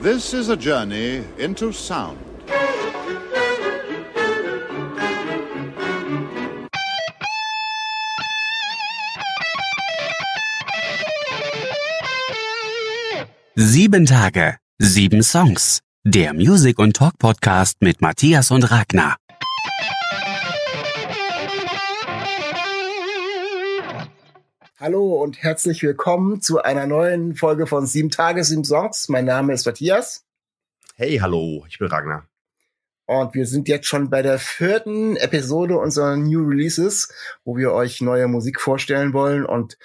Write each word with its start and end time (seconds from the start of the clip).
This 0.00 0.32
is 0.32 0.48
a 0.48 0.56
journey 0.56 1.24
into 1.38 1.72
sound. 1.72 2.18
Sieben 13.56 14.06
Tage, 14.06 14.58
sieben 14.78 15.24
Songs. 15.24 15.80
Der 16.04 16.32
Music 16.32 16.78
und 16.78 16.94
Talk 16.94 17.18
Podcast 17.18 17.78
mit 17.80 18.00
Matthias 18.00 18.52
und 18.52 18.70
Ragnar. 18.70 19.16
Hallo 24.80 25.20
und 25.20 25.42
herzlich 25.42 25.82
willkommen 25.82 26.40
zu 26.40 26.62
einer 26.62 26.86
neuen 26.86 27.34
Folge 27.34 27.66
von 27.66 27.84
Sieben 27.84 28.10
Tage, 28.10 28.44
Sieben 28.44 28.62
Songs. 28.62 29.08
Mein 29.08 29.24
Name 29.24 29.52
ist 29.52 29.66
Matthias. 29.66 30.24
Hey, 30.94 31.18
hallo, 31.18 31.64
ich 31.68 31.80
bin 31.80 31.88
Ragnar. 31.88 32.28
Und 33.04 33.34
wir 33.34 33.44
sind 33.46 33.66
jetzt 33.66 33.88
schon 33.88 34.08
bei 34.08 34.22
der 34.22 34.38
vierten 34.38 35.16
Episode 35.16 35.76
unserer 35.78 36.16
New 36.16 36.46
Releases, 36.46 37.12
wo 37.44 37.56
wir 37.56 37.72
euch 37.72 38.00
neue 38.00 38.28
Musik 38.28 38.60
vorstellen 38.60 39.12
wollen. 39.14 39.44
Und 39.44 39.78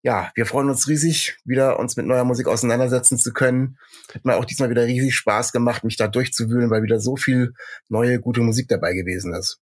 ja, 0.00 0.32
wir 0.34 0.46
freuen 0.46 0.70
uns 0.70 0.88
riesig, 0.88 1.36
wieder 1.44 1.78
uns 1.78 1.98
mit 1.98 2.06
neuer 2.06 2.24
Musik 2.24 2.48
auseinandersetzen 2.48 3.18
zu 3.18 3.34
können. 3.34 3.76
Hat 4.14 4.24
mir 4.24 4.36
auch 4.36 4.46
diesmal 4.46 4.70
wieder 4.70 4.86
riesig 4.86 5.14
Spaß 5.14 5.52
gemacht, 5.52 5.84
mich 5.84 5.98
da 5.98 6.08
durchzuwühlen, 6.08 6.70
weil 6.70 6.82
wieder 6.82 7.00
so 7.00 7.16
viel 7.16 7.52
neue, 7.90 8.18
gute 8.18 8.40
Musik 8.40 8.68
dabei 8.68 8.94
gewesen 8.94 9.34
ist. 9.34 9.60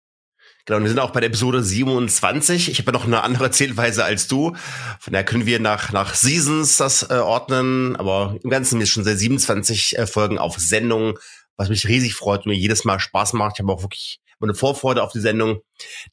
Genau, 0.66 0.78
und 0.78 0.84
wir 0.84 0.90
sind 0.90 0.98
auch 0.98 1.10
bei 1.10 1.20
der 1.20 1.28
Episode 1.28 1.62
27. 1.62 2.70
Ich 2.70 2.78
habe 2.78 2.90
ja 2.90 2.92
noch 2.92 3.04
eine 3.04 3.22
andere 3.22 3.50
Zählweise 3.50 4.04
als 4.04 4.28
du. 4.28 4.56
Von 4.98 5.12
daher 5.12 5.24
können 5.24 5.44
wir 5.44 5.60
nach, 5.60 5.92
nach 5.92 6.14
Seasons 6.14 6.78
das 6.78 7.02
äh, 7.10 7.14
ordnen. 7.14 7.96
Aber 7.96 8.36
im 8.42 8.50
Ganzen 8.50 8.80
ist 8.80 8.88
schon 8.88 9.04
seit 9.04 9.18
27 9.18 9.98
äh, 9.98 10.06
Folgen 10.06 10.38
auf 10.38 10.58
Sendung, 10.58 11.18
was 11.56 11.68
mich 11.68 11.86
riesig 11.86 12.14
freut 12.14 12.46
und 12.46 12.52
mir 12.52 12.58
jedes 12.58 12.84
Mal 12.84 12.98
Spaß 12.98 13.34
macht. 13.34 13.56
Ich 13.56 13.62
habe 13.62 13.72
auch 13.72 13.82
wirklich 13.82 14.20
eine 14.44 14.54
Vorfreude 14.54 15.02
auf 15.02 15.12
die 15.12 15.20
Sendung, 15.20 15.60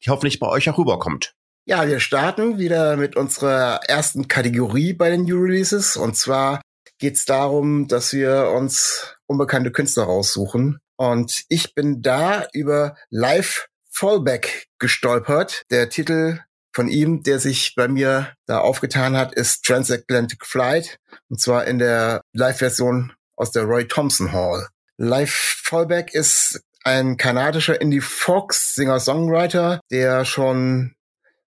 die 0.04 0.10
hoffentlich 0.10 0.40
bei 0.40 0.48
euch 0.48 0.68
auch 0.68 0.78
rüberkommt. 0.78 1.34
Ja, 1.64 1.86
wir 1.86 2.00
starten 2.00 2.58
wieder 2.58 2.96
mit 2.96 3.14
unserer 3.16 3.80
ersten 3.86 4.26
Kategorie 4.26 4.92
bei 4.94 5.10
den 5.10 5.24
New 5.24 5.38
Releases. 5.38 5.96
Und 5.96 6.16
zwar 6.16 6.60
geht 6.98 7.14
es 7.16 7.24
darum, 7.24 7.86
dass 7.88 8.12
wir 8.12 8.52
uns 8.56 9.16
unbekannte 9.26 9.70
Künstler 9.70 10.04
raussuchen. 10.04 10.78
Und 10.96 11.44
ich 11.48 11.74
bin 11.74 12.02
da 12.02 12.46
über 12.52 12.96
Live 13.10 13.68
Fallback 13.92 14.66
gestolpert. 14.78 15.64
Der 15.70 15.88
Titel 15.88 16.40
von 16.72 16.88
ihm, 16.88 17.22
der 17.22 17.38
sich 17.38 17.74
bei 17.76 17.86
mir 17.88 18.34
da 18.46 18.58
aufgetan 18.58 19.16
hat, 19.16 19.32
ist 19.34 19.64
Transatlantic 19.64 20.44
Flight. 20.46 20.98
Und 21.28 21.40
zwar 21.40 21.66
in 21.66 21.78
der 21.78 22.22
Live-Version 22.32 23.12
aus 23.36 23.52
der 23.52 23.64
Roy 23.64 23.86
Thompson 23.86 24.32
Hall. 24.32 24.66
Live 24.96 25.60
Fallback 25.62 26.14
ist 26.14 26.62
ein 26.84 27.16
kanadischer 27.16 27.80
Indie-Folk-Singer-Songwriter, 27.80 29.80
der 29.90 30.24
schon 30.24 30.94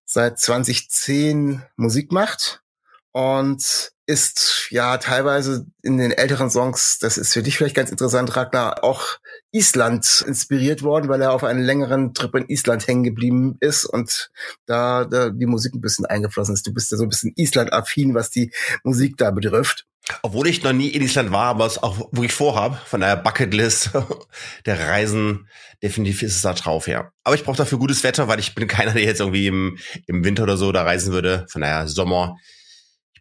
seit 0.06 0.38
2010 0.38 1.62
Musik 1.76 2.12
macht 2.12 2.62
und 3.12 3.90
ist 4.06 4.68
ja 4.70 4.98
teilweise 4.98 5.66
in 5.82 5.98
den 5.98 6.12
älteren 6.12 6.48
Songs, 6.48 6.98
das 7.00 7.18
ist 7.18 7.32
für 7.32 7.42
dich 7.42 7.56
vielleicht 7.56 7.74
ganz 7.74 7.90
interessant, 7.90 8.36
Ragnar, 8.36 8.84
auch 8.84 9.18
Island 9.50 10.24
inspiriert 10.26 10.82
worden, 10.82 11.08
weil 11.08 11.20
er 11.20 11.32
auf 11.32 11.42
einen 11.42 11.62
längeren 11.62 12.14
Trip 12.14 12.34
in 12.36 12.48
Island 12.48 12.86
hängen 12.86 13.02
geblieben 13.02 13.56
ist 13.60 13.84
und 13.84 14.30
da, 14.66 15.04
da 15.04 15.30
die 15.30 15.46
Musik 15.46 15.74
ein 15.74 15.80
bisschen 15.80 16.06
eingeflossen 16.06 16.54
ist. 16.54 16.66
Du 16.66 16.72
bist 16.72 16.92
ja 16.92 16.98
so 16.98 17.04
ein 17.04 17.08
bisschen 17.08 17.32
Island-affin, 17.36 18.14
was 18.14 18.30
die 18.30 18.52
Musik 18.84 19.16
da 19.16 19.30
betrifft. 19.32 19.86
Obwohl 20.22 20.46
ich 20.46 20.62
noch 20.62 20.72
nie 20.72 20.88
in 20.88 21.02
Island 21.02 21.32
war, 21.32 21.46
aber 21.46 21.66
es 21.66 21.82
auch 21.82 21.98
wirklich 22.12 22.32
vorhabe, 22.32 22.78
von 22.86 23.00
der 23.00 23.16
Bucketlist 23.16 23.90
der 24.66 24.88
Reisen, 24.88 25.48
definitiv 25.82 26.22
ist 26.22 26.36
es 26.36 26.42
da 26.42 26.52
drauf, 26.52 26.86
ja. 26.86 27.10
Aber 27.24 27.34
ich 27.34 27.42
brauche 27.42 27.56
dafür 27.56 27.78
gutes 27.78 28.04
Wetter, 28.04 28.28
weil 28.28 28.38
ich 28.38 28.54
bin 28.54 28.68
keiner, 28.68 28.92
der 28.92 29.02
jetzt 29.02 29.20
irgendwie 29.20 29.48
im, 29.48 29.78
im 30.06 30.24
Winter 30.24 30.44
oder 30.44 30.56
so 30.56 30.70
da 30.70 30.84
reisen 30.84 31.12
würde. 31.12 31.46
Von 31.50 31.62
daher 31.62 31.88
Sommer. 31.88 32.36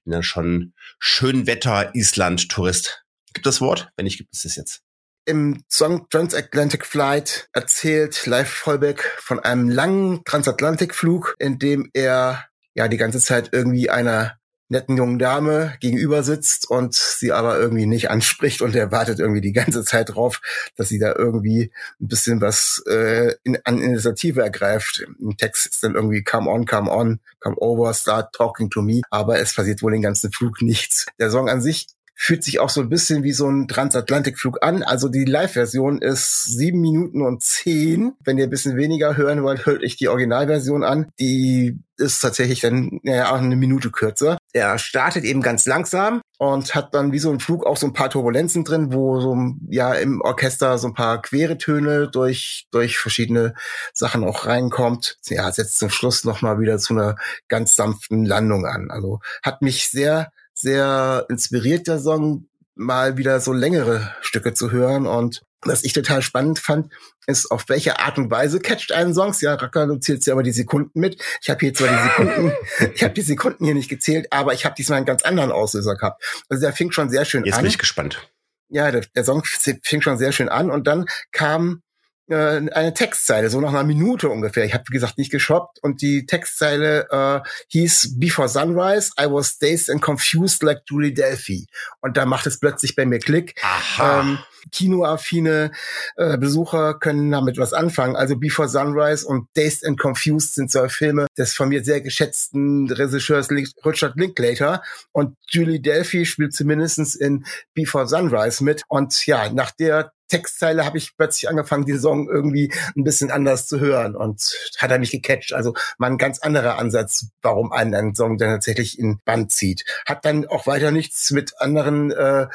Bin 0.06 0.14
ja 0.14 0.24
schon 0.24 0.74
Schönwetter-Island-Tourist. 1.00 3.04
Gibt 3.34 3.46
das 3.46 3.60
Wort? 3.60 3.90
Wenn 3.98 4.06
nicht, 4.06 4.18
gibt 4.18 4.34
es 4.34 4.44
das 4.44 4.56
jetzt. 4.56 4.82
Im 5.26 5.64
Song 5.68 6.08
Transatlantic 6.10 6.86
Flight 6.86 7.50
erzählt 7.52 8.26
Live 8.28 8.50
Vollbeck 8.50 9.04
von 9.18 9.40
einem 9.40 9.70
langen 9.70 10.24
Transatlantikflug, 10.24 11.36
in 11.40 11.58
dem 11.58 11.90
er 11.94 12.46
ja 12.76 12.88
die 12.88 12.98
ganze 12.98 13.20
Zeit 13.20 13.50
irgendwie 13.52 13.90
einer 13.90 14.38
netten 14.70 14.98
jungen 14.98 15.20
Dame 15.20 15.74
gegenüber 15.80 16.24
sitzt 16.24 16.70
und 16.70 16.96
sie 16.96 17.32
aber 17.32 17.60
irgendwie 17.60 17.86
nicht 17.86 18.10
anspricht 18.10 18.62
und 18.62 18.76
er 18.76 18.92
wartet 18.92 19.20
irgendwie 19.20 19.42
die 19.42 19.54
ganze 19.54 19.84
Zeit 19.84 20.16
drauf, 20.16 20.42
dass 20.76 20.90
sie 20.90 21.00
da 21.00 21.14
irgendwie 21.16 21.72
ein 22.02 22.08
bisschen 22.08 22.42
was 22.42 22.84
äh, 22.88 23.34
in, 23.44 23.58
an 23.64 23.82
Initiative 23.82 24.42
ergreift. 24.42 25.06
Im 25.20 25.38
Text 25.38 25.68
ist 25.68 25.84
dann 25.84 25.96
irgendwie 25.96 26.24
come 26.24 26.50
on, 26.50 26.66
come 26.66 26.90
on, 26.90 27.20
come 27.40 27.58
over, 27.58 27.94
start 27.94 28.34
talking 28.34 28.70
to 28.70 28.82
me, 28.82 29.02
aber 29.10 29.40
es 29.40 29.54
passiert 29.54 29.82
wohl 29.82 29.92
den 29.92 30.02
ganzen 30.02 30.32
Flug 30.32 30.62
nichts. 30.62 31.06
Der 31.20 31.30
Song 31.30 31.50
an 31.50 31.62
sich 31.62 31.88
fühlt 32.16 32.44
sich 32.44 32.60
auch 32.60 32.70
so 32.70 32.82
ein 32.82 32.90
bisschen 32.90 33.24
wie 33.24 33.34
so 33.34 33.48
ein 33.48 33.68
Transatlantikflug 33.68 34.64
an. 34.64 34.84
Also 34.84 35.10
die 35.10 35.26
Live-Version 35.26 36.02
ist 36.02 36.46
sieben 36.46 36.80
Minuten 36.80 37.22
und 37.22 37.44
zehn. 37.44 38.14
Wenn 38.24 38.38
ihr 38.38 38.46
ein 38.46 38.50
bisschen 38.50 38.78
weniger 38.78 39.18
hören 39.18 39.44
wollt, 39.44 39.66
hört 39.66 39.84
euch 39.84 39.98
die 39.98 40.08
Originalversion 40.08 40.84
an. 40.84 41.08
Die 41.20 41.78
ist 41.98 42.22
tatsächlich 42.22 42.62
dann 42.62 43.02
ja, 43.04 43.32
auch 43.32 43.40
eine 43.40 43.58
Minute 43.58 43.92
kürzer. 43.92 44.38
Er 44.56 44.78
startet 44.78 45.26
eben 45.26 45.42
ganz 45.42 45.66
langsam 45.66 46.22
und 46.38 46.76
hat 46.76 46.94
dann 46.94 47.12
wie 47.12 47.20
so 47.20 47.30
ein 47.30 47.42
Flug 47.42 47.66
auch 47.66 47.76
so 47.76 47.88
ein 47.88 47.92
paar 47.92 48.10
Turbulenzen 48.10 48.64
drin, 48.64 48.94
wo 48.94 49.20
so 49.20 49.36
ja 49.68 49.94
im 49.96 50.22
Orchester 50.22 50.78
so 50.78 50.88
ein 50.88 50.94
paar 50.94 51.22
quere 51.22 51.58
Töne 51.58 52.08
durch 52.08 52.66
durch 52.72 52.98
verschiedene 52.98 53.54
Sachen 53.92 54.24
auch 54.24 54.46
reinkommt. 54.46 55.18
Ja, 55.28 55.52
setzt 55.52 55.78
zum 55.78 55.90
Schluss 55.90 56.24
noch 56.24 56.42
mal 56.42 56.58
wieder 56.58 56.78
zu 56.78 56.94
einer 56.94 57.18
ganz 57.50 57.76
sanften 57.76 58.24
Landung 58.24 58.66
an. 58.66 58.92
Also 58.92 59.20
hat 59.44 59.62
mich 59.62 59.90
sehr 59.90 60.32
sehr 60.54 61.26
inspiriert, 61.28 61.88
der 61.88 62.00
Song, 62.00 62.48
mal 62.76 63.18
wieder 63.18 63.42
so 63.42 63.52
längere 63.52 64.16
Stücke 64.22 64.54
zu 64.54 64.72
hören. 64.72 65.06
Und 65.06 65.44
was 65.66 65.84
ich 65.84 65.94
total 65.94 66.22
spannend 66.22 66.60
fand, 66.60 66.92
ist, 67.28 67.52
auf 67.52 67.66
welche 67.68 68.00
Art 68.00 68.18
und 68.18 68.32
Weise 68.32 68.60
catcht 68.60 68.92
einen 68.92 69.14
Songs. 69.14 69.42
Ja, 69.42 69.56
Racker, 69.56 69.88
du 69.88 69.98
zählst 69.98 70.28
ja 70.28 70.34
aber 70.34 70.44
die 70.44 70.52
Sekunden 70.52 71.00
mit. 71.00 71.22
Ich 71.42 71.50
habe 71.50 71.60
hier 71.60 71.74
zwar 71.74 71.90
die 71.90 72.04
Sekunden, 72.04 72.54
ich 72.96 73.04
habe 73.04 73.14
die 73.14 73.22
Sekunden 73.22 73.66
hier 73.66 73.74
nicht 73.74 73.90
gezählt, 73.90 74.28
aber 74.32 74.54
ich 74.54 74.66
habe 74.66 74.76
diesmal 74.76 74.98
einen 74.98 75.06
ganz 75.06 75.24
anderen 75.24 75.52
Auslöser 75.52 75.96
gehabt. 75.96 76.24
Also 76.50 76.62
der 76.62 76.74
fing 76.74 76.92
schon 76.92 77.10
sehr 77.10 77.26
schön 77.26 77.44
Jetzt 77.46 77.56
an. 77.56 77.62
bin 77.62 77.70
ich 77.70 77.78
gespannt. 77.78 78.30
Ja, 78.70 78.92
der, 78.92 79.02
der 79.16 79.24
Song 79.24 79.44
fing 79.44 80.02
schon 80.02 80.18
sehr 80.18 80.32
schön 80.32 80.50
an 80.50 80.72
und 80.72 80.88
dann 80.88 81.06
kam 81.32 81.82
äh, 82.28 82.36
eine 82.36 82.94
Textzeile, 82.94 83.50
so 83.50 83.62
nach 83.62 83.70
einer 83.70 83.84
Minute 83.84 84.30
ungefähr. 84.30 84.66
Ich 84.66 84.74
habe, 84.74 84.84
wie 84.90 84.94
gesagt, 84.94 85.18
nicht 85.18 85.32
geshoppt 85.32 85.80
und 85.84 86.02
die 86.02 86.26
Textzeile 86.26 87.08
äh, 87.12 87.48
hieß 87.70 88.20
Before 88.20 88.50
Sunrise, 88.50 89.12
I 89.20 89.26
was 89.26 89.60
dazed 89.60 89.90
and 89.90 90.02
confused 90.02 90.64
like 90.64 90.82
Julie 90.90 91.14
Delphi. 91.14 91.68
Und 92.02 92.18
da 92.18 92.26
macht 92.26 92.48
es 92.48 92.60
plötzlich 92.60 92.96
bei 92.96 93.06
mir 93.06 93.20
Klick. 93.20 93.56
Aha. 93.64 94.22
Ähm, 94.22 94.40
kinoaffine 94.72 95.72
äh, 96.16 96.38
Besucher 96.38 96.96
können 96.96 97.32
damit 97.32 97.58
was 97.58 97.74
anfangen. 97.74 98.16
Also 98.16 98.38
Before 98.38 98.68
Sunrise 98.68 99.26
und 99.26 99.48
Dazed 99.56 99.86
and 99.86 100.00
Confused 100.00 100.56
sind 100.56 100.72
zwei 100.72 100.90
Filme 100.90 101.28
des 101.38 101.54
von 101.54 101.70
mir 101.70 101.84
sehr 101.84 102.02
geschätzten 102.02 102.92
Regisseurs 102.92 103.50
Richard 103.52 104.16
Linklater. 104.16 104.82
Und 105.12 105.38
Julie 105.50 105.80
Delphi 105.80 106.26
spielt 106.26 106.54
zumindestens 106.54 107.16
in 107.16 107.46
Before 107.74 108.08
Sunrise 108.08 108.64
mit. 108.64 108.84
Und 108.88 109.26
ja, 109.26 109.50
nach 109.52 109.72
der 109.72 110.12
Textzeile 110.28 110.86
habe 110.86 110.98
ich 110.98 111.16
plötzlich 111.18 111.50
angefangen, 111.50 111.86
die 111.86 111.98
Song 111.98 112.30
irgendwie 112.30 112.72
ein 112.96 113.04
bisschen 113.04 113.32
anders 113.32 113.68
zu 113.68 113.80
hören 113.80 114.16
und 114.16 114.42
hat 114.78 114.92
er 114.92 115.00
mich 115.00 115.12
gecatcht. 115.12 115.54
Also 115.54 115.74
mal 115.98 116.12
ein 116.12 116.18
ganz 116.18 116.40
anderer 116.40 116.78
Ansatz, 116.78 117.28
warum 117.42 117.72
einen 117.72 117.96
ein 117.96 118.16
Song 118.16 118.38
dann 118.38 118.50
tatsächlich 118.50 119.00
in 119.00 119.20
Band 119.24 119.52
zieht. 119.52 119.86
Hat 120.06 120.26
dann 120.26 120.46
auch 120.48 120.68
weiter 120.68 120.92
nichts 120.92 121.32
mit 121.32 121.54
anderen 121.60 122.12
äh, 122.12 122.48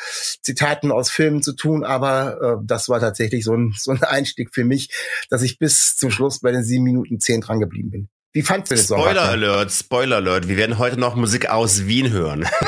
Zitaten 0.42 0.92
aus 0.92 1.10
Filmen 1.10 1.42
zu 1.42 1.54
tun, 1.54 1.84
aber 1.84 2.60
äh, 2.60 2.64
das 2.64 2.88
war 2.88 3.00
tatsächlich 3.00 3.44
so 3.44 3.54
ein, 3.54 3.74
so 3.76 3.92
ein 3.92 4.02
Einstieg 4.02 4.50
für 4.52 4.64
mich, 4.64 4.90
dass 5.30 5.42
ich 5.42 5.58
bis 5.58 5.96
zum 5.96 6.10
Schluss 6.10 6.40
bei 6.40 6.52
den 6.52 6.64
sieben 6.64 6.84
Minuten 6.84 7.20
zehn 7.20 7.40
dran 7.40 7.60
geblieben 7.60 7.90
bin. 7.90 8.08
Wie 8.32 8.42
fandst 8.42 8.70
du 8.70 8.76
das 8.76 8.84
Spoiler 8.84 9.22
Song? 9.22 9.30
Alert, 9.30 9.72
Spoiler 9.72 10.16
Alert. 10.16 10.46
Wir 10.46 10.56
werden 10.56 10.78
heute 10.78 11.00
noch 11.00 11.16
Musik 11.16 11.50
aus 11.50 11.86
Wien 11.86 12.12
hören. 12.12 12.48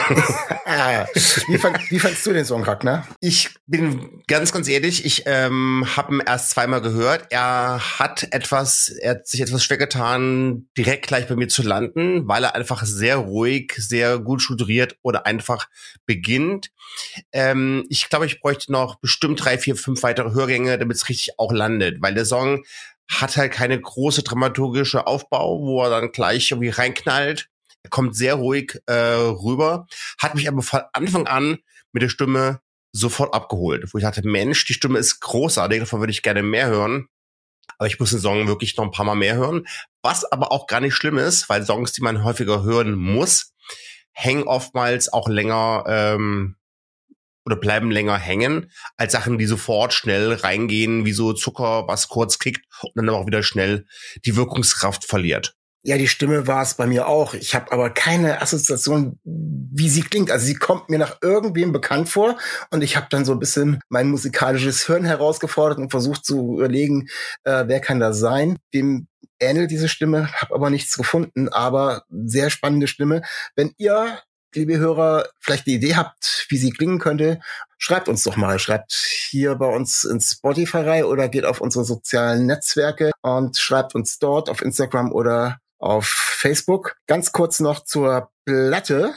Wie, 1.48 1.58
fand, 1.58 1.90
wie 1.90 1.98
fandst 1.98 2.24
du 2.24 2.32
den 2.32 2.46
Song, 2.46 2.62
Ragnar? 2.62 3.06
Ich 3.20 3.50
bin 3.66 4.22
ganz, 4.26 4.52
ganz 4.52 4.68
ehrlich, 4.68 5.04
ich 5.04 5.24
ähm, 5.26 5.86
habe 5.96 6.14
ihn 6.14 6.22
erst 6.24 6.50
zweimal 6.50 6.80
gehört. 6.80 7.26
Er 7.30 7.98
hat 7.98 8.26
etwas, 8.30 8.88
er 8.88 9.12
hat 9.12 9.26
sich 9.26 9.42
etwas 9.42 9.62
schwer 9.62 9.76
getan, 9.76 10.68
direkt 10.78 11.08
gleich 11.08 11.28
bei 11.28 11.36
mir 11.36 11.48
zu 11.48 11.62
landen, 11.62 12.26
weil 12.26 12.44
er 12.44 12.54
einfach 12.54 12.84
sehr 12.84 13.16
ruhig, 13.16 13.74
sehr 13.76 14.18
gut 14.18 14.40
strukturiert 14.40 14.96
oder 15.02 15.26
einfach 15.26 15.68
beginnt. 16.06 16.70
Ähm, 17.32 17.84
ich 17.90 18.08
glaube, 18.08 18.26
ich 18.26 18.40
bräuchte 18.40 18.72
noch 18.72 18.96
bestimmt 18.96 19.44
drei, 19.44 19.58
vier, 19.58 19.76
fünf 19.76 20.02
weitere 20.02 20.32
Hörgänge, 20.32 20.78
damit 20.78 20.96
es 20.96 21.08
richtig 21.08 21.38
auch 21.38 21.52
landet, 21.52 22.00
weil 22.00 22.14
der 22.14 22.24
Song 22.24 22.64
hat 23.20 23.36
halt 23.36 23.52
keine 23.52 23.80
große 23.80 24.22
dramaturgische 24.22 25.06
Aufbau, 25.06 25.60
wo 25.60 25.82
er 25.82 25.90
dann 25.90 26.12
gleich 26.12 26.50
irgendwie 26.50 26.70
reinknallt. 26.70 27.48
Er 27.82 27.90
kommt 27.90 28.16
sehr 28.16 28.34
ruhig 28.34 28.80
äh, 28.86 28.92
rüber, 28.94 29.86
hat 30.18 30.34
mich 30.34 30.48
aber 30.48 30.62
von 30.62 30.82
Anfang 30.92 31.26
an 31.26 31.58
mit 31.92 32.02
der 32.02 32.08
Stimme 32.08 32.60
sofort 32.92 33.34
abgeholt, 33.34 33.92
wo 33.92 33.98
ich 33.98 34.04
dachte, 34.04 34.26
Mensch, 34.26 34.64
die 34.66 34.74
Stimme 34.74 34.98
ist 34.98 35.20
großartig, 35.20 35.80
davon 35.80 36.00
würde 36.00 36.12
ich 36.12 36.22
gerne 36.22 36.42
mehr 36.42 36.68
hören. 36.68 37.08
Aber 37.78 37.86
ich 37.86 37.98
muss 37.98 38.10
den 38.10 38.20
Song 38.20 38.46
wirklich 38.46 38.76
noch 38.76 38.84
ein 38.84 38.90
paar 38.90 39.04
Mal 39.04 39.14
mehr 39.14 39.34
hören. 39.34 39.66
Was 40.02 40.24
aber 40.30 40.52
auch 40.52 40.66
gar 40.66 40.80
nicht 40.80 40.94
schlimm 40.94 41.18
ist, 41.18 41.48
weil 41.48 41.64
Songs, 41.64 41.92
die 41.92 42.02
man 42.02 42.22
häufiger 42.22 42.62
hören 42.62 42.94
muss, 42.94 43.54
hängen 44.12 44.44
oftmals 44.44 45.12
auch 45.12 45.28
länger 45.28 45.84
ähm, 45.86 46.56
oder 47.44 47.56
bleiben 47.56 47.90
länger 47.90 48.18
hängen, 48.18 48.70
als 48.96 49.12
Sachen, 49.12 49.38
die 49.38 49.46
sofort 49.46 49.92
schnell 49.92 50.32
reingehen, 50.32 51.04
wie 51.04 51.12
so 51.12 51.32
Zucker, 51.32 51.86
was 51.88 52.08
kurz 52.08 52.38
kickt 52.38 52.64
und 52.82 52.92
dann 52.96 53.08
auch 53.08 53.26
wieder 53.26 53.42
schnell 53.42 53.86
die 54.24 54.36
Wirkungskraft 54.36 55.04
verliert. 55.04 55.54
Ja, 55.84 55.98
die 55.98 56.06
Stimme 56.06 56.46
war 56.46 56.62
es 56.62 56.74
bei 56.74 56.86
mir 56.86 57.08
auch. 57.08 57.34
Ich 57.34 57.56
habe 57.56 57.72
aber 57.72 57.90
keine 57.90 58.40
Assoziation, 58.40 59.18
wie 59.24 59.88
sie 59.88 60.02
klingt. 60.02 60.30
Also 60.30 60.46
sie 60.46 60.54
kommt 60.54 60.88
mir 60.90 60.98
nach 60.98 61.16
irgendwem 61.22 61.72
bekannt 61.72 62.08
vor 62.08 62.38
und 62.70 62.82
ich 62.82 62.96
habe 62.96 63.08
dann 63.10 63.24
so 63.24 63.32
ein 63.32 63.40
bisschen 63.40 63.80
mein 63.88 64.08
musikalisches 64.08 64.86
Hirn 64.86 65.04
herausgefordert 65.04 65.78
und 65.78 65.90
versucht 65.90 66.24
zu 66.24 66.54
überlegen, 66.58 67.08
äh, 67.42 67.64
wer 67.66 67.80
kann 67.80 67.98
das 67.98 68.20
sein? 68.20 68.58
Wem 68.70 69.08
ähnelt 69.40 69.72
diese 69.72 69.88
Stimme? 69.88 70.32
Habe 70.32 70.54
aber 70.54 70.70
nichts 70.70 70.96
gefunden, 70.96 71.48
aber 71.48 72.04
sehr 72.08 72.50
spannende 72.50 72.86
Stimme. 72.86 73.22
Wenn 73.56 73.72
ihr 73.76 74.20
liebe 74.54 74.78
Hörer, 74.78 75.28
vielleicht 75.40 75.66
eine 75.66 75.76
Idee 75.76 75.96
habt, 75.96 76.46
wie 76.48 76.56
sie 76.56 76.70
klingen 76.70 76.98
könnte, 76.98 77.40
schreibt 77.78 78.08
uns 78.08 78.22
doch 78.24 78.36
mal. 78.36 78.58
Schreibt 78.58 78.92
hier 78.92 79.54
bei 79.54 79.66
uns 79.66 80.04
ins 80.04 80.32
Spotify 80.32 80.78
rein 80.78 81.04
oder 81.04 81.28
geht 81.28 81.44
auf 81.44 81.60
unsere 81.60 81.84
sozialen 81.84 82.46
Netzwerke 82.46 83.10
und 83.22 83.58
schreibt 83.58 83.94
uns 83.94 84.18
dort 84.18 84.48
auf 84.48 84.62
Instagram 84.62 85.12
oder 85.12 85.58
auf 85.78 86.06
Facebook. 86.06 86.96
Ganz 87.06 87.32
kurz 87.32 87.60
noch 87.60 87.84
zur 87.84 88.30
Platte. 88.44 89.14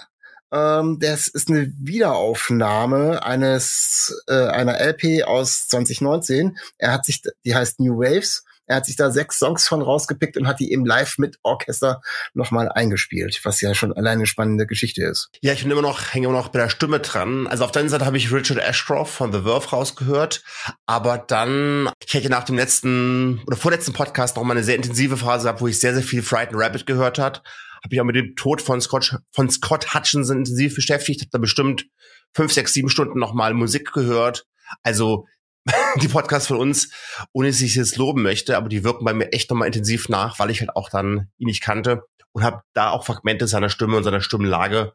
Ähm, 0.52 1.00
das 1.00 1.28
ist 1.28 1.50
eine 1.50 1.72
Wiederaufnahme 1.78 3.24
eines 3.24 4.24
äh, 4.28 4.48
einer 4.48 4.80
LP 4.80 5.24
aus 5.24 5.68
2019. 5.68 6.58
Er 6.78 6.94
hat 6.94 7.06
sich, 7.06 7.22
die 7.44 7.56
heißt 7.56 7.80
New 7.80 8.00
Waves. 8.00 8.45
Er 8.68 8.78
hat 8.78 8.86
sich 8.86 8.96
da 8.96 9.12
sechs 9.12 9.38
Songs 9.38 9.68
von 9.68 9.82
rausgepickt 9.82 10.38
und 10.38 10.48
hat 10.48 10.60
die 10.60 10.72
eben 10.72 10.86
live 10.86 11.18
mit 11.18 11.38
Orchester 11.44 12.02
nochmal 12.34 12.70
eingespielt, 12.70 13.40
was 13.44 13.62
ja 13.62 13.76
schon 13.76 13.94
alleine 13.94 14.20
eine 14.20 14.26
spannende 14.26 14.66
Geschichte 14.66 15.04
ist. 15.04 15.30
Ja, 15.42 15.54
ich 15.54 15.62
bin 15.62 15.72
immer 15.72 15.82
noch, 15.82 16.14
hänge 16.14 16.28
immer 16.28 16.38
noch 16.38 16.50
bei 16.50 16.60
der 16.60 16.70
Stimme 16.70 17.00
dran. 17.00 17.48
Also 17.48 17.64
auf 17.64 17.72
der 17.72 17.82
einen 17.82 17.90
Seite 17.90 18.06
habe 18.06 18.18
ich 18.18 18.32
Richard 18.32 18.60
Ashcroft 18.60 19.14
von 19.14 19.32
The 19.32 19.42
Verve 19.42 19.70
rausgehört, 19.70 20.44
aber 20.86 21.18
dann, 21.18 21.90
ich 22.06 22.14
hätte 22.14 22.30
nach 22.30 22.44
dem 22.44 22.56
letzten 22.56 23.42
oder 23.46 23.58
vorletzten 23.58 23.94
Podcast 23.94 24.36
noch 24.36 24.44
mal 24.44 24.54
eine 24.54 24.64
sehr 24.64 24.76
intensive 24.76 25.18
Phase 25.18 25.44
gehabt, 25.44 25.62
wo 25.62 25.68
ich 25.68 25.80
sehr, 25.80 25.94
sehr 25.94 26.04
viel 26.04 26.24
Frightened 26.24 26.60
Rabbit 26.60 26.86
gehört 26.86 27.20
hat. 27.20 27.44
Habe 27.84 27.94
ich 27.94 28.02
auch 28.02 28.06
mit 28.06 28.16
dem 28.16 28.36
Tod 28.36 28.64
von 28.64 28.82
Scott, 28.82 29.20
von 29.32 29.50
Scott 29.52 29.94
Hutchinson 29.94 30.40
intensiv 30.40 30.74
beschäftigt, 30.74 31.22
habe 31.22 31.30
da 31.32 31.38
bestimmt 31.38 31.86
fünf, 32.34 32.52
sechs, 32.52 32.74
sieben 32.74 32.90
Stunden 32.90 33.20
nochmal 33.20 33.54
Musik 33.54 33.92
gehört. 33.94 34.48
Also 34.82 35.28
die 36.02 36.08
Podcasts 36.08 36.48
von 36.48 36.58
uns, 36.58 36.90
ohne 37.32 37.50
dass 37.50 37.62
ich 37.62 37.72
es 37.72 37.76
jetzt 37.76 37.98
loben 37.98 38.22
möchte, 38.22 38.58
aber 38.58 38.70
die 38.70 38.84
wirken 38.84 39.06
bei 39.06 39.14
mir 39.14 39.34
echt 39.34 39.50
nochmal 39.50 39.68
intensiv 39.68 40.10
nach, 40.10 40.40
weil 40.40 40.52
ich 40.52 40.60
halt 40.60 40.76
auch 40.76 40.90
dann 40.90 41.30
ihn 41.38 41.48
nicht 41.48 41.62
kannte 41.62 42.04
und 42.34 42.44
habe 42.44 42.62
da 42.74 42.92
auch 42.92 43.06
Fragmente 43.06 43.48
seiner 43.48 43.70
Stimme 43.70 43.98
und 43.98 44.04
seiner 44.04 44.22
Stimmlage, 44.22 44.94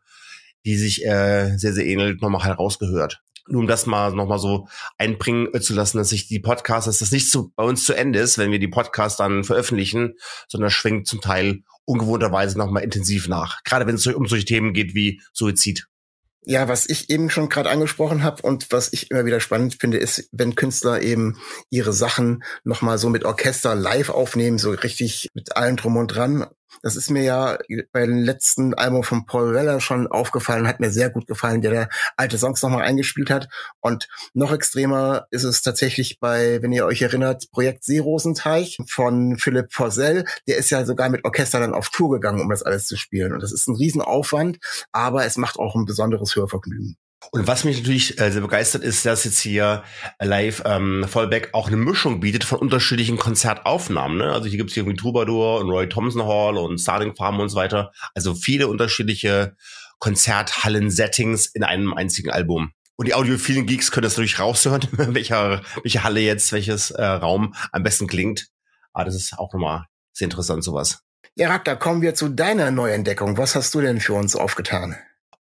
die 0.64 0.76
sich 0.76 1.04
äh, 1.04 1.56
sehr, 1.56 1.72
sehr 1.72 1.86
ähnelt, 1.86 2.22
nochmal 2.22 2.44
halt 2.44 2.58
rausgehört. 2.58 3.22
Nur 3.48 3.62
um 3.62 3.66
das 3.66 3.86
mal 3.86 4.12
nochmal 4.12 4.38
so 4.38 4.68
einbringen 4.98 5.48
äh, 5.52 5.60
zu 5.60 5.74
lassen, 5.74 5.98
dass 5.98 6.10
sich 6.10 6.28
die 6.28 6.38
Podcasts, 6.38 6.86
dass 6.86 6.98
das 6.98 7.10
nicht 7.10 7.30
so 7.30 7.50
bei 7.56 7.64
uns 7.64 7.84
zu 7.84 7.94
Ende 7.94 8.20
ist, 8.20 8.38
wenn 8.38 8.52
wir 8.52 8.58
die 8.58 8.68
Podcasts 8.68 9.16
dann 9.16 9.42
veröffentlichen, 9.42 10.14
sondern 10.48 10.70
schwingt 10.70 11.06
zum 11.08 11.20
Teil 11.20 11.62
ungewohnterweise 11.84 12.58
nochmal 12.58 12.84
intensiv 12.84 13.26
nach. 13.26 13.64
Gerade 13.64 13.86
wenn 13.86 13.96
es 13.96 14.06
um 14.06 14.26
solche 14.26 14.44
Themen 14.44 14.72
geht 14.72 14.94
wie 14.94 15.20
Suizid. 15.32 15.88
Ja, 16.44 16.68
was 16.68 16.88
ich 16.88 17.10
eben 17.10 17.28
schon 17.28 17.50
gerade 17.50 17.68
angesprochen 17.68 18.22
habe 18.22 18.42
und 18.42 18.72
was 18.72 18.92
ich 18.92 19.10
immer 19.10 19.26
wieder 19.26 19.40
spannend 19.40 19.76
finde, 19.78 19.98
ist, 19.98 20.28
wenn 20.32 20.54
Künstler 20.54 21.02
eben 21.02 21.38
ihre 21.68 21.92
Sachen 21.92 22.42
nochmal 22.64 22.96
so 22.96 23.10
mit 23.10 23.24
Orchester 23.24 23.74
live 23.74 24.08
aufnehmen, 24.08 24.56
so 24.56 24.70
richtig 24.70 25.28
mit 25.34 25.56
allem 25.56 25.76
drum 25.76 25.98
und 25.98 26.08
dran. 26.08 26.46
Das 26.82 26.96
ist 26.96 27.10
mir 27.10 27.22
ja 27.22 27.58
bei 27.92 28.06
dem 28.06 28.18
letzten 28.18 28.74
Album 28.74 29.02
von 29.02 29.26
Paul 29.26 29.54
Weller 29.54 29.80
schon 29.80 30.06
aufgefallen, 30.06 30.66
hat 30.66 30.80
mir 30.80 30.90
sehr 30.90 31.10
gut 31.10 31.26
gefallen, 31.26 31.62
der 31.62 31.72
da 31.72 31.88
alte 32.16 32.38
Songs 32.38 32.62
nochmal 32.62 32.82
eingespielt 32.82 33.30
hat. 33.30 33.48
Und 33.80 34.08
noch 34.34 34.52
extremer 34.52 35.26
ist 35.30 35.44
es 35.44 35.62
tatsächlich 35.62 36.20
bei, 36.20 36.62
wenn 36.62 36.72
ihr 36.72 36.86
euch 36.86 37.02
erinnert, 37.02 37.50
Projekt 37.50 37.84
Seerosenteich 37.84 38.78
von 38.88 39.36
Philipp 39.38 39.72
Forsell. 39.72 40.24
Der 40.46 40.56
ist 40.56 40.70
ja 40.70 40.84
sogar 40.84 41.08
mit 41.08 41.24
Orchester 41.24 41.60
dann 41.60 41.74
auf 41.74 41.90
Tour 41.90 42.10
gegangen, 42.10 42.40
um 42.40 42.48
das 42.48 42.62
alles 42.62 42.86
zu 42.86 42.96
spielen. 42.96 43.32
Und 43.32 43.42
das 43.42 43.52
ist 43.52 43.68
ein 43.68 43.76
Riesenaufwand, 43.76 44.58
aber 44.92 45.24
es 45.24 45.36
macht 45.36 45.58
auch 45.58 45.74
ein 45.74 45.84
besonderes 45.84 46.34
Hörvergnügen. 46.36 46.96
Und 47.32 47.46
was 47.46 47.64
mich 47.64 47.78
natürlich 47.78 48.18
äh, 48.18 48.30
sehr 48.30 48.40
begeistert 48.40 48.82
ist, 48.82 49.04
dass 49.04 49.24
jetzt 49.24 49.38
hier 49.38 49.84
live 50.18 50.62
ähm, 50.64 51.04
Vollback 51.06 51.50
auch 51.52 51.68
eine 51.68 51.76
Mischung 51.76 52.20
bietet 52.20 52.44
von 52.44 52.58
unterschiedlichen 52.58 53.18
Konzertaufnahmen. 53.18 54.18
Ne? 54.18 54.32
Also 54.32 54.48
hier 54.48 54.56
gibt's 54.56 54.74
hier 54.74 54.82
irgendwie 54.82 54.96
Troubadour 54.96 55.60
und 55.60 55.70
Roy 55.70 55.88
Thompson 55.88 56.26
Hall 56.26 56.56
und 56.56 56.78
Starling 56.78 57.14
Farm 57.14 57.38
und 57.38 57.50
so 57.50 57.56
weiter. 57.56 57.92
Also 58.14 58.34
viele 58.34 58.68
unterschiedliche 58.68 59.54
Konzerthallen-Settings 59.98 61.46
in 61.46 61.62
einem 61.62 61.92
einzigen 61.92 62.30
Album. 62.30 62.72
Und 62.96 63.06
die 63.06 63.14
audiophilen 63.14 63.66
Geeks 63.66 63.92
können 63.92 64.04
das 64.04 64.14
natürlich 64.14 64.38
raushören, 64.38 64.82
welcher, 64.92 65.62
welche 65.82 66.02
Halle 66.02 66.20
jetzt, 66.20 66.52
welches 66.52 66.90
äh, 66.90 67.04
Raum 67.04 67.54
am 67.70 67.82
besten 67.82 68.06
klingt. 68.06 68.48
Aber 68.92 69.04
das 69.04 69.14
ist 69.14 69.38
auch 69.38 69.52
nochmal 69.52 69.86
sehr 70.12 70.26
interessant, 70.26 70.64
sowas. 70.64 71.02
Ja, 71.36 71.48
Ragnar, 71.48 71.76
kommen 71.76 72.02
wir 72.02 72.14
zu 72.14 72.28
deiner 72.28 72.70
Neuentdeckung. 72.70 73.38
Was 73.38 73.54
hast 73.54 73.74
du 73.74 73.80
denn 73.80 74.00
für 74.00 74.14
uns 74.14 74.34
aufgetan? 74.34 74.96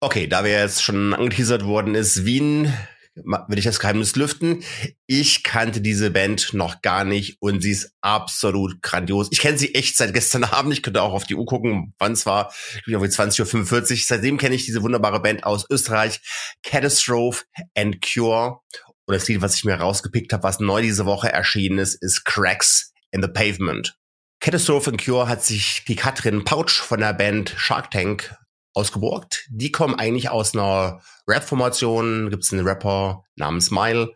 Okay, 0.07 0.29
da 0.29 0.45
wir 0.45 0.53
jetzt 0.53 0.85
schon 0.85 1.15
angeteasert 1.15 1.65
worden 1.65 1.97
ist, 1.97 2.25
Wien, 2.25 2.73
will 3.17 3.59
ich 3.59 3.65
das 3.65 3.81
Geheimnis 3.81 4.15
lüften. 4.15 4.63
Ich 5.09 5.43
kannte 5.43 5.81
diese 5.81 6.13
Band 6.13 6.55
noch 6.55 6.81
gar 6.81 7.03
nicht 7.03 7.39
und 7.41 7.61
sie 7.61 7.73
ist 7.73 7.91
absolut 8.03 8.81
grandios. 8.83 9.27
Ich 9.33 9.41
kenne 9.41 9.59
sie 9.59 9.75
echt 9.75 9.97
seit 9.97 10.15
gestern 10.15 10.45
Abend. 10.45 10.73
Ich 10.73 10.85
könnte 10.85 11.03
auch 11.03 11.13
auf 11.13 11.25
die 11.25 11.35
Uhr 11.35 11.45
gucken, 11.45 11.93
wann 11.99 12.13
es 12.13 12.25
war. 12.25 12.55
Ich 12.77 12.85
glaube, 12.85 13.07
20.45 13.07 13.91
Uhr. 13.91 13.99
Seitdem 14.07 14.39
kenne 14.39 14.55
ich 14.55 14.65
diese 14.65 14.81
wunderbare 14.85 15.21
Band 15.21 15.43
aus 15.43 15.67
Österreich. 15.69 16.21
Catastrophe 16.63 17.43
and 17.75 18.01
Cure. 18.01 18.61
Und 19.07 19.13
das 19.13 19.27
Lied, 19.27 19.43
was 19.43 19.57
ich 19.57 19.65
mir 19.65 19.75
rausgepickt 19.75 20.33
habe, 20.33 20.45
was 20.45 20.61
neu 20.61 20.83
diese 20.83 21.05
Woche 21.05 21.33
erschienen 21.33 21.81
ist, 21.81 22.01
ist 22.01 22.25
Cracks 22.25 22.93
in 23.11 23.23
the 23.23 23.29
Pavement. 23.29 23.99
Catastrophe 24.39 24.89
and 24.89 25.05
Cure 25.05 25.29
hat 25.29 25.43
sich 25.43 25.83
die 25.89 25.97
Katrin 25.97 26.45
Pouch 26.45 26.71
von 26.71 27.01
der 27.01 27.13
Band 27.13 27.53
Shark 27.57 27.91
Tank 27.91 28.37
ausgeborgt. 28.77 29.47
Die 29.51 29.73
kommen 29.73 29.95
eigentlich 29.95 30.29
aus 30.29 30.55
einer 30.55 31.01
Rap-Formation. 31.27 32.31
Gibt 32.31 32.45
es 32.45 32.53
einen 32.53 32.67
Rapper 32.67 33.25
namens 33.35 33.67
Smile. 33.67 34.13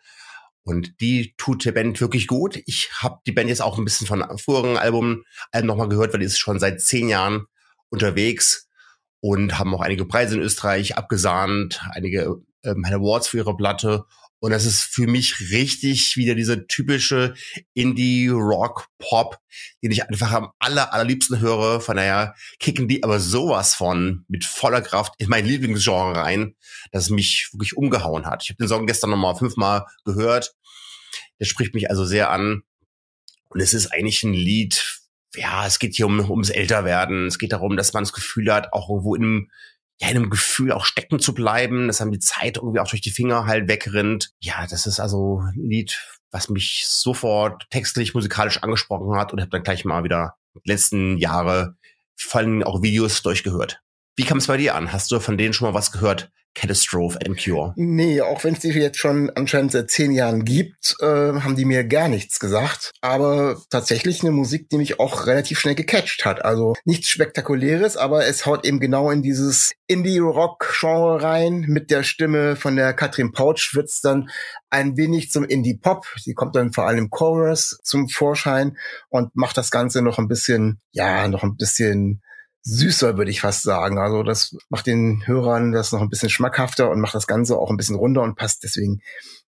Und 0.63 1.01
die 1.01 1.35
tut 1.39 1.65
der 1.65 1.73
Band 1.73 2.01
wirklich 2.01 2.27
gut. 2.27 2.61
Ich 2.67 2.91
habe 2.99 3.21
die 3.27 3.33
Band 3.33 3.49
jetzt 3.49 3.63
auch 3.63 3.79
ein 3.79 3.85
bisschen 3.85 4.07
von 4.07 4.23
Album, 4.23 4.77
Alben 4.77 5.25
nochmal 5.63 5.89
gehört, 5.89 6.13
weil 6.13 6.21
die 6.21 6.27
ist 6.27 6.39
schon 6.39 6.61
seit 6.61 6.81
zehn 6.81 7.09
Jahren 7.09 7.47
unterwegs 7.89 8.69
und 9.21 9.59
haben 9.59 9.75
auch 9.75 9.81
einige 9.81 10.05
Preise 10.05 10.37
in 10.37 10.43
Österreich 10.43 10.97
abgesahnt, 10.97 11.81
einige 11.93 12.37
ähm, 12.63 12.85
Awards 12.85 13.29
für 13.29 13.39
ihre 13.39 13.57
Platte 13.57 14.05
und 14.41 14.53
das 14.53 14.65
ist 14.65 14.83
für 14.83 15.07
mich 15.07 15.51
richtig 15.51 16.17
wieder 16.17 16.35
diese 16.35 16.67
typische 16.67 17.35
Indie-Rock-Pop, 17.75 19.39
den 19.83 19.91
ich 19.91 20.09
einfach 20.09 20.33
am 20.33 20.51
aller, 20.59 20.95
allerliebsten 20.95 21.41
höre. 21.41 21.83
Von 21.83 21.99
daher 21.99 22.35
kicken 22.59 22.89
die 22.89 23.05
aber 23.05 23.21
sowas 23.21 23.75
von 23.75 24.25
mit 24.29 24.47
voller 24.47 24.81
Kraft 24.81 25.13
in 25.19 25.29
mein 25.29 25.45
Lieblingsgenre 25.45 26.17
rein, 26.17 26.57
dass 26.91 27.05
es 27.05 27.11
mich 27.11 27.51
wirklich 27.53 27.77
umgehauen 27.77 28.25
hat. 28.25 28.43
Ich 28.43 28.49
habe 28.49 28.57
den 28.57 28.69
Song 28.69 28.87
gestern 28.87 29.11
nochmal 29.11 29.37
fünfmal 29.37 29.85
gehört. 30.07 30.55
Der 31.39 31.45
spricht 31.45 31.75
mich 31.75 31.91
also 31.91 32.07
sehr 32.07 32.31
an. 32.31 32.63
Und 33.49 33.61
es 33.61 33.75
ist 33.75 33.89
eigentlich 33.89 34.23
ein 34.23 34.33
Lied, 34.33 35.01
ja, 35.35 35.67
es 35.67 35.79
geht 35.79 35.97
hier 35.97 36.07
um, 36.07 36.31
ums 36.31 36.51
Älterwerden. 36.51 37.27
Es 37.27 37.39
geht 37.39 37.53
darum, 37.53 37.77
dass 37.77 37.93
man 37.93 38.05
das 38.05 38.15
Gefühl 38.15 38.53
hat, 38.53 38.73
auch 38.73 38.89
irgendwo 38.89 39.15
in 39.15 39.23
einem 39.23 39.51
ja, 40.01 40.09
in 40.09 40.17
einem 40.17 40.31
Gefühl 40.31 40.73
auch 40.73 40.85
stecken 40.85 41.21
zu 41.21 41.35
bleiben, 41.35 41.87
dass 41.87 42.01
einem 42.01 42.13
die 42.13 42.19
Zeit 42.19 42.57
irgendwie 42.57 42.81
auch 42.81 42.89
durch 42.89 43.03
die 43.03 43.11
Finger 43.11 43.45
halt 43.47 43.69
wegrinnt. 43.69 44.33
Ja, 44.41 44.67
das 44.67 44.87
ist 44.87 44.99
also 44.99 45.41
ein 45.41 45.69
Lied, 45.69 46.01
was 46.31 46.49
mich 46.49 46.85
sofort 46.87 47.67
textlich, 47.71 48.15
musikalisch 48.15 48.63
angesprochen 48.63 49.17
hat 49.17 49.33
und 49.33 49.41
habe 49.41 49.51
dann 49.51 49.63
gleich 49.63 49.85
mal 49.85 50.03
wieder 50.03 50.37
die 50.65 50.71
letzten 50.71 51.19
Jahre 51.19 51.77
vor 52.17 52.41
allem 52.41 52.63
auch 52.63 52.83
Videos 52.83 53.23
durchgehört. 53.23 53.83
Wie 54.17 54.25
kam 54.25 54.39
es 54.39 54.47
bei 54.47 54.57
dir 54.57 54.75
an? 54.75 54.93
Hast 54.93 55.11
du 55.11 55.21
von 55.21 55.39
denen 55.39 55.53
schon 55.53 55.69
mal 55.69 55.75
was 55.75 55.93
gehört? 55.93 56.31
Catastrophe 56.55 57.19
and 57.25 57.39
Cure. 57.43 57.73
Nee, 57.77 58.21
auch 58.21 58.43
wenn 58.43 58.55
es 58.55 58.61
die 58.61 58.71
jetzt 58.71 58.99
schon 58.99 59.31
anscheinend 59.31 59.73
seit 59.73 59.91
zehn 59.91 60.11
Jahren 60.11 60.45
gibt, 60.45 60.97
äh, 61.01 61.07
haben 61.07 61.55
die 61.55 61.65
mir 61.65 61.85
gar 61.85 62.09
nichts 62.09 62.41
gesagt. 62.41 62.93
Aber 63.01 63.61
tatsächlich 63.71 64.23
eine 64.23 64.33
Musik, 64.33 64.69
die 64.69 64.79
mich 64.79 64.99
auch 64.99 65.27
relativ 65.27 65.61
schnell 65.61 65.77
gecatcht 65.77 66.25
hat. 66.25 66.45
Also 66.45 66.75
nichts 66.85 67.09
Spektakuläres, 67.09 67.97
aber 67.97 68.27
es 68.27 68.47
haut 68.47 68.65
eben 68.65 68.81
genau 68.81 69.11
in 69.11 69.23
dieses 69.23 69.73
Indie-Rock-Genre 69.87 71.23
rein. 71.23 71.61
Mit 71.69 71.91
der 71.91 72.03
Stimme 72.03 72.57
von 72.57 72.77
der 72.77 72.95
Katrin 72.95 73.33
Pouch 73.33 73.71
wird's 73.75 74.01
dann 74.01 74.29
ein 74.71 74.97
wenig 74.97 75.31
zum 75.31 75.45
Indie-Pop. 75.45 76.07
Sie 76.19 76.35
kommt 76.35 76.57
dann 76.57 76.73
vor 76.73 76.87
allem 76.87 76.99
im 76.99 77.11
Chorus 77.11 77.79
zum 77.85 78.09
Vorschein 78.09 78.77
und 79.09 79.35
macht 79.37 79.57
das 79.57 79.71
Ganze 79.71 80.03
noch 80.03 80.19
ein 80.19 80.29
bisschen, 80.29 80.81
ja, 80.91 81.29
noch 81.29 81.45
ein 81.45 81.57
bisschen 81.57 82.23
süßer, 82.63 83.17
würde 83.17 83.31
ich 83.31 83.41
fast 83.41 83.63
sagen. 83.63 83.99
Also 83.99 84.23
das 84.23 84.57
macht 84.69 84.87
den 84.87 85.27
Hörern 85.27 85.73
das 85.73 85.93
noch 85.93 86.01
ein 86.01 86.09
bisschen 86.09 86.31
schmackhafter 86.31 86.91
und 86.91 87.01
macht 87.01 87.15
das 87.15 87.27
Ganze 87.27 87.59
auch 87.59 87.71
ein 87.71 87.77
bisschen 87.77 87.97
runder 87.97 88.23
und 88.23 88.37
passt 88.37 88.63
deswegen 88.65 89.01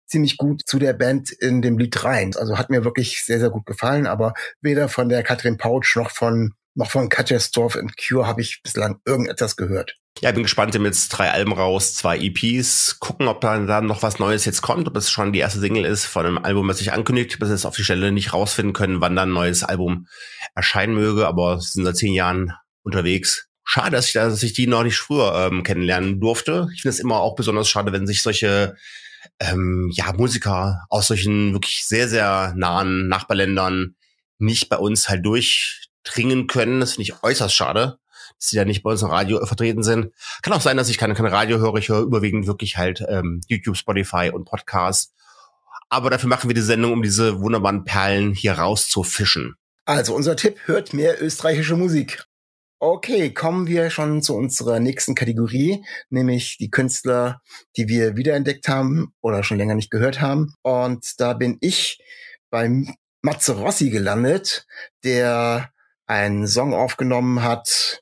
ziemlich 0.05 0.37
gut 0.37 0.61
zu 0.65 0.79
der 0.79 0.93
Band 0.93 1.31
in 1.31 1.61
dem 1.61 1.77
Lied 1.77 2.03
rein. 2.03 2.35
Also 2.35 2.57
hat 2.57 2.69
mir 2.69 2.83
wirklich 2.83 3.23
sehr, 3.23 3.39
sehr 3.39 3.49
gut 3.49 3.65
gefallen, 3.65 4.07
aber 4.07 4.33
weder 4.61 4.89
von 4.89 5.09
der 5.09 5.23
Katrin 5.23 5.57
Pouch 5.57 5.95
noch 5.95 6.11
von 6.11 6.53
noch 6.73 6.89
von 6.89 7.09
Catastrophe 7.09 7.79
and 7.79 7.97
Cure 7.97 8.25
habe 8.25 8.41
ich 8.41 8.61
bislang 8.63 9.01
irgendetwas 9.05 9.57
gehört. 9.57 9.97
Ja, 10.19 10.29
ich 10.29 10.35
bin 10.35 10.43
gespannt, 10.43 10.75
haben 10.75 10.85
jetzt 10.85 11.09
drei 11.09 11.31
Alben 11.31 11.53
raus, 11.53 11.95
zwei 11.95 12.17
EPs. 12.17 12.99
Gucken, 12.99 13.27
ob 13.27 13.41
da 13.41 13.57
dann 13.59 13.85
noch 13.85 14.03
was 14.03 14.19
Neues 14.19 14.45
jetzt 14.45 14.61
kommt, 14.61 14.87
ob 14.87 14.95
es 14.95 15.09
schon 15.09 15.33
die 15.33 15.39
erste 15.39 15.59
Single 15.59 15.85
ist 15.85 16.05
von 16.05 16.25
einem 16.25 16.37
Album, 16.37 16.67
das 16.67 16.77
sich 16.77 16.93
ankündigt, 16.93 17.39
bis 17.39 17.49
es 17.49 17.65
auf 17.65 17.75
die 17.75 17.83
Stelle 17.83 18.11
nicht 18.11 18.33
rausfinden 18.33 18.73
können, 18.73 19.01
wann 19.01 19.15
dann 19.15 19.29
ein 19.29 19.33
neues 19.33 19.63
Album 19.63 20.07
erscheinen 20.53 20.93
möge. 20.93 21.27
Aber 21.27 21.55
es 21.55 21.73
sind 21.73 21.85
seit 21.85 21.97
zehn 21.97 22.13
Jahren 22.13 22.53
unterwegs. 22.83 23.47
Schade, 23.63 23.91
dass 23.91 24.07
ich, 24.07 24.13
dass 24.13 24.43
ich 24.43 24.53
die 24.53 24.67
noch 24.67 24.83
nicht 24.83 24.97
früher 24.97 25.33
ähm, 25.35 25.63
kennenlernen 25.63 26.19
durfte. 26.19 26.67
Ich 26.73 26.81
finde 26.81 26.93
es 26.95 26.99
immer 26.99 27.17
auch 27.17 27.35
besonders 27.35 27.69
schade, 27.69 27.91
wenn 27.91 28.07
sich 28.07 28.21
solche 28.21 28.75
ähm, 29.39 29.89
ja, 29.93 30.13
Musiker 30.13 30.85
aus 30.89 31.07
solchen 31.07 31.53
wirklich 31.53 31.85
sehr, 31.85 32.07
sehr 32.09 32.53
nahen 32.55 33.07
Nachbarländern 33.07 33.95
nicht 34.39 34.69
bei 34.69 34.77
uns 34.77 35.09
halt 35.09 35.25
durchdringen 35.25 36.47
können. 36.47 36.79
Das 36.79 36.93
finde 36.93 37.03
ich 37.03 37.23
äußerst 37.23 37.53
schade, 37.53 37.99
dass 38.37 38.49
sie 38.49 38.57
da 38.57 38.65
nicht 38.65 38.83
bei 38.83 38.91
uns 38.91 39.01
im 39.03 39.09
Radio 39.09 39.45
vertreten 39.45 39.83
sind. 39.83 40.11
Kann 40.41 40.53
auch 40.53 40.61
sein, 40.61 40.77
dass 40.77 40.89
ich 40.89 40.97
keine, 40.97 41.13
keine 41.13 41.31
Radio 41.31 41.59
höre. 41.59 41.75
Ich 41.75 41.89
höre 41.89 42.01
überwiegend 42.01 42.47
wirklich 42.47 42.77
halt 42.77 43.03
ähm, 43.07 43.41
YouTube, 43.47 43.77
Spotify 43.77 44.31
und 44.33 44.45
Podcasts. 44.45 45.13
Aber 45.89 46.09
dafür 46.09 46.29
machen 46.29 46.49
wir 46.49 46.55
die 46.55 46.61
Sendung, 46.61 46.93
um 46.93 47.03
diese 47.03 47.41
wunderbaren 47.41 47.83
Perlen 47.83 48.33
hier 48.33 48.53
rauszufischen. 48.53 49.55
Also 49.85 50.15
unser 50.15 50.35
Tipp, 50.35 50.57
hört 50.65 50.93
mehr 50.93 51.21
österreichische 51.21 51.75
Musik. 51.75 52.25
Okay, 52.83 53.31
kommen 53.31 53.67
wir 53.67 53.91
schon 53.91 54.23
zu 54.23 54.35
unserer 54.35 54.79
nächsten 54.79 55.13
Kategorie, 55.13 55.85
nämlich 56.09 56.57
die 56.57 56.71
Künstler, 56.71 57.39
die 57.77 57.87
wir 57.87 58.17
wiederentdeckt 58.17 58.67
haben 58.67 59.13
oder 59.21 59.43
schon 59.43 59.59
länger 59.59 59.75
nicht 59.75 59.91
gehört 59.91 60.19
haben. 60.19 60.55
Und 60.63 61.19
da 61.19 61.33
bin 61.33 61.59
ich 61.61 61.99
beim 62.49 62.95
Matze 63.21 63.55
Rossi 63.55 63.91
gelandet, 63.91 64.65
der 65.03 65.69
einen 66.07 66.47
Song 66.47 66.73
aufgenommen 66.73 67.43
hat 67.43 68.01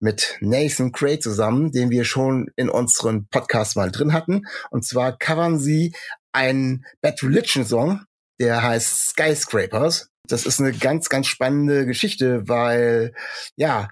mit 0.00 0.36
Nathan 0.42 0.92
Cray 0.92 1.18
zusammen, 1.18 1.72
den 1.72 1.88
wir 1.88 2.04
schon 2.04 2.50
in 2.56 2.68
unseren 2.68 3.26
Podcast 3.28 3.74
mal 3.74 3.90
drin 3.90 4.12
hatten. 4.12 4.42
Und 4.70 4.84
zwar 4.84 5.16
covern 5.16 5.58
sie 5.58 5.94
einen 6.32 6.84
Bad 7.00 7.22
Religion 7.22 7.64
Song, 7.64 8.04
der 8.38 8.62
heißt 8.62 9.12
Skyscrapers. 9.12 10.10
Das 10.32 10.46
ist 10.46 10.60
eine 10.60 10.72
ganz, 10.72 11.08
ganz 11.08 11.26
spannende 11.26 11.86
Geschichte, 11.86 12.48
weil, 12.48 13.14
ja, 13.56 13.88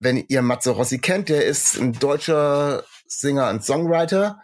wenn 0.00 0.24
ihr 0.28 0.42
Matze 0.42 0.70
Rossi 0.70 0.98
kennt, 0.98 1.28
der 1.28 1.44
ist 1.44 1.78
ein 1.78 1.92
deutscher 1.92 2.84
Singer 3.06 3.50
und 3.50 3.64
Songwriter 3.64 4.40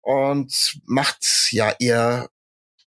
und 0.00 0.80
macht 0.86 1.48
ja 1.50 1.72
eher 1.78 2.28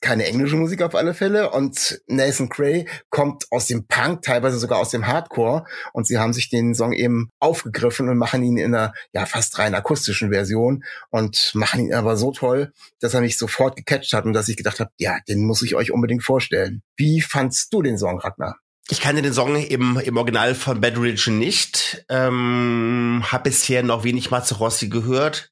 keine 0.01 0.25
englische 0.25 0.56
Musik 0.56 0.82
auf 0.82 0.96
alle 0.96 1.13
Fälle. 1.13 1.51
Und 1.51 2.01
Nathan 2.08 2.50
Cray 2.50 2.88
kommt 3.10 3.46
aus 3.51 3.66
dem 3.66 3.88
Punk, 3.88 4.22
teilweise 4.22 4.60
sogar 4.60 4.80
aus 4.80 4.89
dem 4.89 5.08
Hardcore. 5.08 5.66
Und 5.94 6.08
sie 6.08 6.18
haben 6.18 6.34
sich 6.34 6.50
den 6.50 6.75
Song 6.75 6.94
eben 6.94 7.32
aufgegriffen 7.39 8.10
und 8.10 8.18
machen 8.18 8.44
ihn 8.44 8.58
in 8.58 8.75
einer 8.75 8.94
ja 9.13 9.25
fast 9.25 9.58
rein 9.60 9.75
akustischen 9.75 10.32
Version 10.32 10.84
und 11.10 11.51
machen 11.56 11.82
ihn 11.82 11.94
aber 11.94 12.18
so 12.18 12.32
toll, 12.32 12.74
dass 13.00 13.13
er 13.13 13.22
mich 13.22 13.38
sofort 13.38 13.75
gecatcht 13.75 14.13
hat 14.13 14.25
und 14.25 14.34
dass 14.34 14.50
ich 14.50 14.58
gedacht 14.58 14.80
habe, 14.80 14.92
ja, 14.98 15.18
den 15.27 15.46
muss 15.46 15.62
ich 15.62 15.75
euch 15.75 15.92
unbedingt 15.92 16.24
vorstellen. 16.24 16.82
Wie 16.96 17.22
fandst 17.22 17.74
du 17.74 17.82
den 17.82 17.98
Song, 17.98 18.20
Ragnar? 18.20 18.58
Ich 18.89 19.01
kannte 19.01 19.22
den 19.22 19.34
Song 19.34 19.58
im, 19.58 20.00
im 20.00 20.16
Original 20.16 20.56
von 20.56 20.80
Bad 20.80 20.98
Religion 20.98 21.38
nicht, 21.38 22.06
ähm, 22.08 23.22
habe 23.25 23.50
bisher 23.50 23.84
noch 23.84 24.06
wenig 24.06 24.32
Mazarossi 24.32 24.88
gehört 24.88 25.51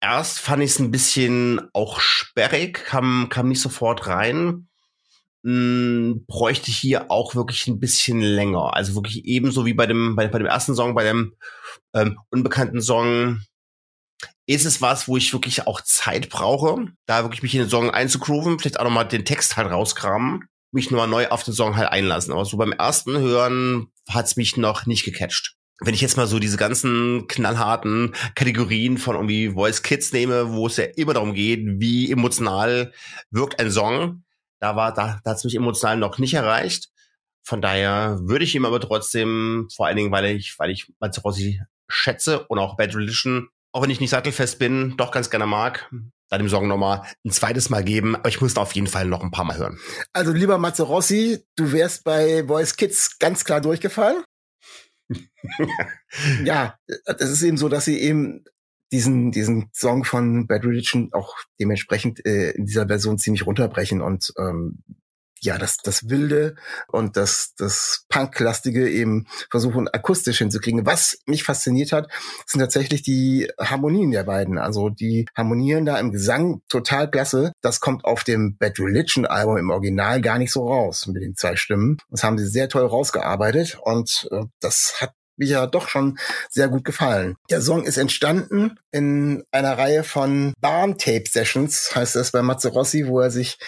erst 0.00 0.38
fand 0.38 0.62
ich 0.62 0.70
es 0.70 0.78
ein 0.78 0.90
bisschen 0.90 1.60
auch 1.72 2.00
sperrig, 2.00 2.84
kam, 2.84 3.28
kam 3.28 3.48
nicht 3.48 3.60
sofort 3.60 4.06
rein. 4.06 4.68
Hm, 5.44 6.24
bräuchte 6.26 6.70
hier 6.70 7.10
auch 7.10 7.34
wirklich 7.34 7.66
ein 7.66 7.80
bisschen 7.80 8.20
länger. 8.20 8.74
Also 8.74 8.94
wirklich 8.94 9.24
ebenso 9.24 9.64
wie 9.66 9.74
bei 9.74 9.86
dem, 9.86 10.16
bei, 10.16 10.28
bei 10.28 10.38
dem 10.38 10.46
ersten 10.46 10.74
Song, 10.74 10.94
bei 10.94 11.04
dem 11.04 11.34
ähm, 11.94 12.18
unbekannten 12.30 12.80
Song, 12.80 13.40
ist 14.46 14.64
es 14.64 14.80
was, 14.80 15.08
wo 15.08 15.16
ich 15.16 15.32
wirklich 15.32 15.66
auch 15.66 15.80
Zeit 15.80 16.28
brauche, 16.30 16.86
da 17.06 17.24
wirklich 17.24 17.42
mich 17.42 17.54
in 17.54 17.62
den 17.62 17.70
Song 17.70 17.90
einzugrooven, 17.90 18.58
vielleicht 18.58 18.78
auch 18.78 18.84
nochmal 18.84 19.08
den 19.08 19.24
Text 19.24 19.56
halt 19.56 19.70
rauskramen, 19.70 20.48
mich 20.70 20.90
nochmal 20.90 21.08
neu 21.08 21.28
auf 21.28 21.42
den 21.42 21.54
Song 21.54 21.76
halt 21.76 21.90
einlassen. 21.90 22.32
Aber 22.32 22.44
so 22.44 22.56
beim 22.56 22.72
ersten 22.72 23.18
Hören 23.18 23.88
hat's 24.08 24.36
mich 24.36 24.56
noch 24.56 24.86
nicht 24.86 25.04
gecatcht 25.04 25.55
wenn 25.80 25.94
ich 25.94 26.00
jetzt 26.00 26.16
mal 26.16 26.26
so 26.26 26.38
diese 26.38 26.56
ganzen 26.56 27.26
knallharten 27.28 28.14
Kategorien 28.34 28.98
von 28.98 29.14
irgendwie 29.14 29.50
Voice 29.50 29.82
Kids 29.82 30.12
nehme, 30.12 30.52
wo 30.52 30.66
es 30.66 30.76
ja 30.76 30.84
immer 30.96 31.14
darum 31.14 31.34
geht, 31.34 31.60
wie 31.80 32.10
emotional 32.10 32.92
wirkt 33.30 33.60
ein 33.60 33.70
Song, 33.70 34.24
da 34.58 34.74
war, 34.74 34.94
da, 34.94 35.20
da 35.22 35.30
hat 35.30 35.36
es 35.36 35.44
mich 35.44 35.54
emotional 35.54 35.98
noch 35.98 36.18
nicht 36.18 36.34
erreicht. 36.34 36.88
Von 37.44 37.60
daher 37.60 38.18
würde 38.22 38.44
ich 38.44 38.54
ihm 38.54 38.64
aber 38.64 38.80
trotzdem, 38.80 39.68
vor 39.74 39.86
allen 39.86 39.96
Dingen, 39.96 40.10
weil 40.10 40.24
ich, 40.24 40.58
weil 40.58 40.70
ich 40.70 40.92
Matze 40.98 41.20
Rossi 41.20 41.60
schätze 41.88 42.44
und 42.46 42.58
auch 42.58 42.76
Bad 42.76 42.94
Religion, 42.96 43.48
auch 43.72 43.82
wenn 43.82 43.90
ich 43.90 44.00
nicht 44.00 44.10
sattelfest 44.10 44.58
bin, 44.58 44.96
doch 44.96 45.12
ganz 45.12 45.30
gerne 45.30 45.46
mag, 45.46 45.90
da 46.28 46.38
dem 46.38 46.48
Song 46.48 46.66
nochmal 46.66 47.02
ein 47.24 47.30
zweites 47.30 47.70
Mal 47.70 47.84
geben, 47.84 48.16
aber 48.16 48.28
ich 48.30 48.40
muss 48.40 48.56
auf 48.56 48.72
jeden 48.72 48.88
Fall 48.88 49.06
noch 49.06 49.22
ein 49.22 49.30
paar 49.30 49.44
Mal 49.44 49.58
hören. 49.58 49.78
Also 50.12 50.32
lieber 50.32 50.58
Matze 50.58 50.84
Rossi, 50.84 51.44
du 51.54 51.70
wärst 51.70 52.02
bei 52.02 52.44
Voice 52.46 52.76
Kids 52.76 53.18
ganz 53.18 53.44
klar 53.44 53.60
durchgefallen 53.60 54.24
ja, 56.44 56.78
es 56.86 57.30
ist 57.30 57.42
eben 57.42 57.56
so, 57.56 57.68
dass 57.68 57.84
sie 57.84 57.98
eben 57.98 58.44
diesen, 58.92 59.32
diesen 59.32 59.70
Song 59.72 60.04
von 60.04 60.46
Bad 60.46 60.64
Religion 60.64 61.10
auch 61.12 61.36
dementsprechend 61.58 62.24
äh, 62.24 62.50
in 62.50 62.66
dieser 62.66 62.86
Version 62.86 63.18
ziemlich 63.18 63.46
runterbrechen 63.46 64.00
und 64.00 64.32
ähm, 64.38 64.82
ja, 65.40 65.58
das, 65.58 65.76
das 65.78 66.08
Wilde 66.08 66.56
und 66.88 67.16
das, 67.16 67.54
das 67.56 68.06
Punklastige 68.08 68.88
eben 68.88 69.26
versuchen 69.50 69.86
akustisch 69.88 70.38
hinzukriegen. 70.38 70.86
Was 70.86 71.18
mich 71.26 71.44
fasziniert 71.44 71.92
hat, 71.92 72.10
sind 72.46 72.60
tatsächlich 72.60 73.02
die 73.02 73.50
Harmonien 73.58 74.10
der 74.10 74.24
beiden. 74.24 74.58
Also 74.58 74.88
die 74.88 75.26
harmonieren 75.36 75.84
da 75.84 75.98
im 75.98 76.10
Gesang 76.10 76.62
total 76.68 77.10
klasse. 77.10 77.52
Das 77.60 77.80
kommt 77.80 78.04
auf 78.04 78.24
dem 78.24 78.56
Bad 78.56 78.78
Religion 78.78 79.26
Album 79.26 79.58
im 79.58 79.70
Original 79.70 80.20
gar 80.20 80.38
nicht 80.38 80.52
so 80.52 80.66
raus 80.66 81.06
mit 81.06 81.22
den 81.22 81.36
zwei 81.36 81.56
Stimmen. 81.56 81.98
Das 82.10 82.24
haben 82.24 82.38
sie 82.38 82.48
sehr 82.48 82.68
toll 82.68 82.86
rausgearbeitet 82.86 83.78
und 83.82 84.28
äh, 84.32 84.44
das 84.60 85.00
hat 85.00 85.12
mir 85.36 85.48
ja 85.48 85.66
doch 85.66 85.88
schon 85.88 86.18
sehr 86.48 86.68
gut 86.68 86.84
gefallen. 86.84 87.36
Der 87.50 87.62
Song 87.62 87.84
ist 87.84 87.96
entstanden 87.96 88.78
in 88.90 89.44
einer 89.50 89.78
Reihe 89.78 90.04
von 90.04 90.54
Barn-Tape-Sessions, 90.60 91.92
heißt 91.94 92.16
es 92.16 92.32
bei 92.32 92.42
Matze 92.42 92.68
Rossi, 92.68 93.06
wo 93.06 93.20
er 93.20 93.30
sich 93.30 93.58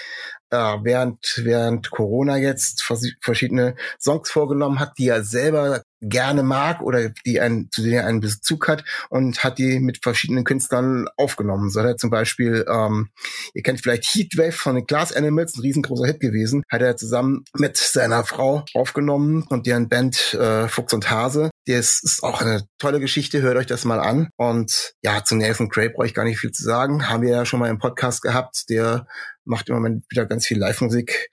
äh, 0.51 0.57
während, 0.83 1.41
während 1.45 1.91
Corona 1.91 2.37
jetzt 2.37 2.83
verschiedene 3.21 3.75
Songs 4.01 4.31
vorgenommen 4.31 4.81
hat, 4.81 4.99
die 4.99 5.09
er 5.09 5.23
selber 5.25 5.83
gerne 6.01 6.43
mag 6.43 6.81
oder 6.81 7.11
die 7.27 7.41
ein, 7.41 7.69
zu 7.73 7.83
denen 7.83 7.95
er 7.95 8.07
einen 8.07 8.21
Bezug 8.21 8.69
hat 8.69 8.85
und 9.11 9.43
hat 9.43 9.59
die 9.59 9.81
mit 9.81 9.99
verschiedenen 10.03 10.45
Künstlern 10.45 11.09
aufgenommen. 11.17 11.71
So 11.71 11.81
hat 11.81 11.87
er 11.87 11.97
zum 11.97 12.11
Beispiel, 12.11 12.65
ähm, 12.69 13.09
ihr 13.53 13.63
kennt 13.63 13.81
vielleicht 13.81 14.05
Heatwave 14.05 14.53
von 14.53 14.77
den 14.77 14.87
Glass 14.87 15.13
Animals, 15.13 15.57
ein 15.57 15.63
riesengroßer 15.63 16.07
Hit 16.07 16.21
gewesen, 16.21 16.63
hat 16.71 16.83
er 16.83 16.97
zusammen 16.97 17.45
mit 17.55 17.77
seiner 17.77 18.25
Frau 18.25 18.65
aufgenommen 18.75 19.45
und 19.49 19.67
deren 19.67 19.89
Band 19.89 20.35
äh, 20.35 20.69
Fuchs 20.69 20.95
und 20.95 21.11
Hase. 21.11 21.51
Das 21.69 22.01
ist 22.03 22.23
auch 22.23 22.41
eine 22.41 22.67
tolle 22.79 22.99
Geschichte, 22.99 23.43
hört 23.43 23.59
euch 23.59 23.67
das 23.67 23.85
mal 23.85 24.01
an. 24.01 24.31
Und 24.37 24.95
ja, 25.03 25.23
zu 25.23 25.37
Nathan 25.37 25.69
Craig 25.69 25.93
brauche 25.95 26.07
ich 26.07 26.15
gar 26.15 26.25
nicht 26.25 26.39
viel 26.39 26.51
zu 26.51 26.65
sagen. 26.65 27.11
Haben 27.11 27.23
wir 27.23 27.29
ja 27.29 27.45
schon 27.45 27.61
mal 27.61 27.69
im 27.69 27.79
Podcast 27.79 28.23
gehabt, 28.23 28.71
der 28.71 29.07
macht 29.45 29.69
im 29.69 29.75
Moment 29.75 30.05
wieder 30.09 30.25
ganz 30.25 30.47
viel 30.47 30.59
Live-Musik 30.59 31.29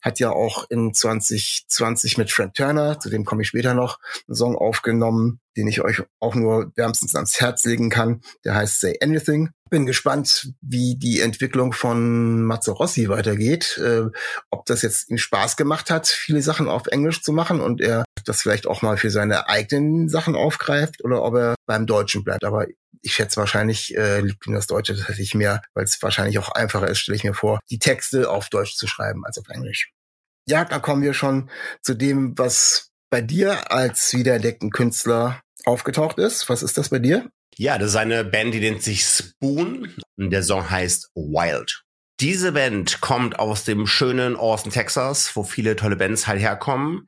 hat 0.00 0.18
ja 0.18 0.30
auch 0.30 0.64
in 0.70 0.94
2020 0.94 2.18
mit 2.18 2.30
Fred 2.30 2.54
Turner, 2.54 2.98
zu 2.98 3.10
dem 3.10 3.24
komme 3.24 3.42
ich 3.42 3.48
später 3.48 3.74
noch, 3.74 3.98
einen 4.28 4.34
Song 4.34 4.56
aufgenommen, 4.56 5.40
den 5.56 5.68
ich 5.68 5.82
euch 5.82 6.02
auch 6.20 6.34
nur 6.34 6.72
wärmstens 6.74 7.14
ans 7.14 7.40
Herz 7.40 7.64
legen 7.64 7.90
kann. 7.90 8.22
Der 8.44 8.54
heißt 8.54 8.80
Say 8.80 8.98
Anything. 9.02 9.50
Bin 9.68 9.86
gespannt, 9.86 10.52
wie 10.62 10.96
die 10.96 11.20
Entwicklung 11.20 11.72
von 11.72 12.42
Mazzarossi 12.44 13.08
weitergeht. 13.08 13.78
Äh, 13.78 14.06
ob 14.50 14.64
das 14.66 14.82
jetzt 14.82 15.10
ihm 15.10 15.18
Spaß 15.18 15.56
gemacht 15.56 15.90
hat, 15.90 16.08
viele 16.08 16.42
Sachen 16.42 16.68
auf 16.68 16.86
Englisch 16.86 17.22
zu 17.22 17.32
machen 17.32 17.60
und 17.60 17.80
er 17.80 18.04
das 18.24 18.42
vielleicht 18.42 18.66
auch 18.66 18.82
mal 18.82 18.96
für 18.96 19.10
seine 19.10 19.48
eigenen 19.48 20.08
Sachen 20.08 20.34
aufgreift 20.34 21.04
oder 21.04 21.22
ob 21.22 21.34
er 21.34 21.54
beim 21.66 21.86
Deutschen 21.86 22.24
bleibt. 22.24 22.44
Aber 22.44 22.66
ich 23.02 23.14
schätze 23.14 23.38
wahrscheinlich 23.38 23.96
äh, 23.96 24.20
liegt 24.20 24.46
ihm 24.46 24.54
das 24.54 24.66
Deutsche 24.66 24.96
tatsächlich 24.96 25.34
mehr, 25.34 25.62
weil 25.74 25.84
es 25.84 26.02
wahrscheinlich 26.02 26.38
auch 26.38 26.50
einfacher 26.50 26.88
ist, 26.88 26.98
stelle 26.98 27.16
ich 27.16 27.24
mir 27.24 27.34
vor, 27.34 27.60
die 27.70 27.78
Texte 27.78 28.30
auf 28.30 28.48
Deutsch 28.48 28.76
zu 28.76 28.86
schreiben 28.86 29.24
als 29.24 29.38
auf 29.38 29.48
Englisch. 29.48 29.90
Ja, 30.46 30.64
da 30.64 30.78
kommen 30.78 31.02
wir 31.02 31.14
schon 31.14 31.50
zu 31.82 31.94
dem, 31.94 32.36
was 32.36 32.90
bei 33.10 33.20
dir 33.20 33.72
als 33.72 34.12
wiederentdeckten 34.14 34.70
Künstler 34.70 35.40
aufgetaucht 35.64 36.18
ist. 36.18 36.48
Was 36.48 36.62
ist 36.62 36.78
das 36.78 36.88
bei 36.88 36.98
dir? 36.98 37.28
Ja, 37.56 37.78
das 37.78 37.90
ist 37.90 37.96
eine 37.96 38.24
Band, 38.24 38.54
die 38.54 38.60
nennt 38.60 38.82
sich 38.82 39.04
Spoon. 39.04 39.94
Der 40.16 40.42
Song 40.42 40.70
heißt 40.70 41.10
Wild. 41.14 41.82
Diese 42.20 42.52
Band 42.52 43.00
kommt 43.00 43.38
aus 43.38 43.64
dem 43.64 43.86
schönen 43.86 44.36
Austin, 44.36 44.72
Texas, 44.72 45.34
wo 45.34 45.42
viele 45.42 45.74
tolle 45.74 45.96
Bands 45.96 46.26
halt 46.26 46.40
herkommen. 46.40 47.06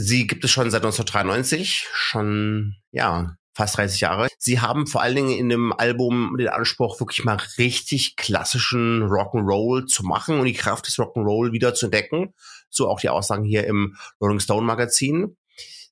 Sie 0.00 0.28
gibt 0.28 0.44
es 0.44 0.52
schon 0.52 0.70
seit 0.70 0.84
1993, 0.84 1.88
schon, 1.92 2.76
ja, 2.92 3.34
fast 3.52 3.78
30 3.78 4.00
Jahre. 4.00 4.28
Sie 4.38 4.60
haben 4.60 4.86
vor 4.86 5.02
allen 5.02 5.16
Dingen 5.16 5.36
in 5.36 5.48
dem 5.48 5.72
Album 5.72 6.36
den 6.38 6.46
Anspruch, 6.46 7.00
wirklich 7.00 7.24
mal 7.24 7.36
richtig 7.58 8.14
klassischen 8.14 9.02
Rock'n'Roll 9.02 9.86
zu 9.86 10.04
machen 10.04 10.38
und 10.38 10.44
die 10.44 10.52
Kraft 10.52 10.86
des 10.86 11.00
Rock'n'Roll 11.00 11.50
wieder 11.50 11.74
zu 11.74 11.86
entdecken. 11.86 12.32
So 12.70 12.88
auch 12.88 13.00
die 13.00 13.08
Aussagen 13.08 13.42
hier 13.42 13.66
im 13.66 13.96
Rolling 14.20 14.38
Stone 14.38 14.64
Magazin. 14.64 15.36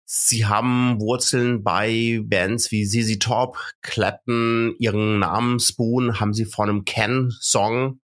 Sie 0.04 0.46
haben 0.46 1.00
Wurzeln 1.00 1.64
bei 1.64 2.20
Bands 2.22 2.70
wie 2.70 2.86
ZZ 2.86 3.18
Top, 3.18 3.58
Clapton, 3.82 4.76
ihren 4.78 5.18
Namen 5.18 5.58
Spoon 5.58 6.20
haben 6.20 6.32
sie 6.32 6.44
von 6.44 6.70
einem 6.70 6.84
Ken-Song. 6.84 7.98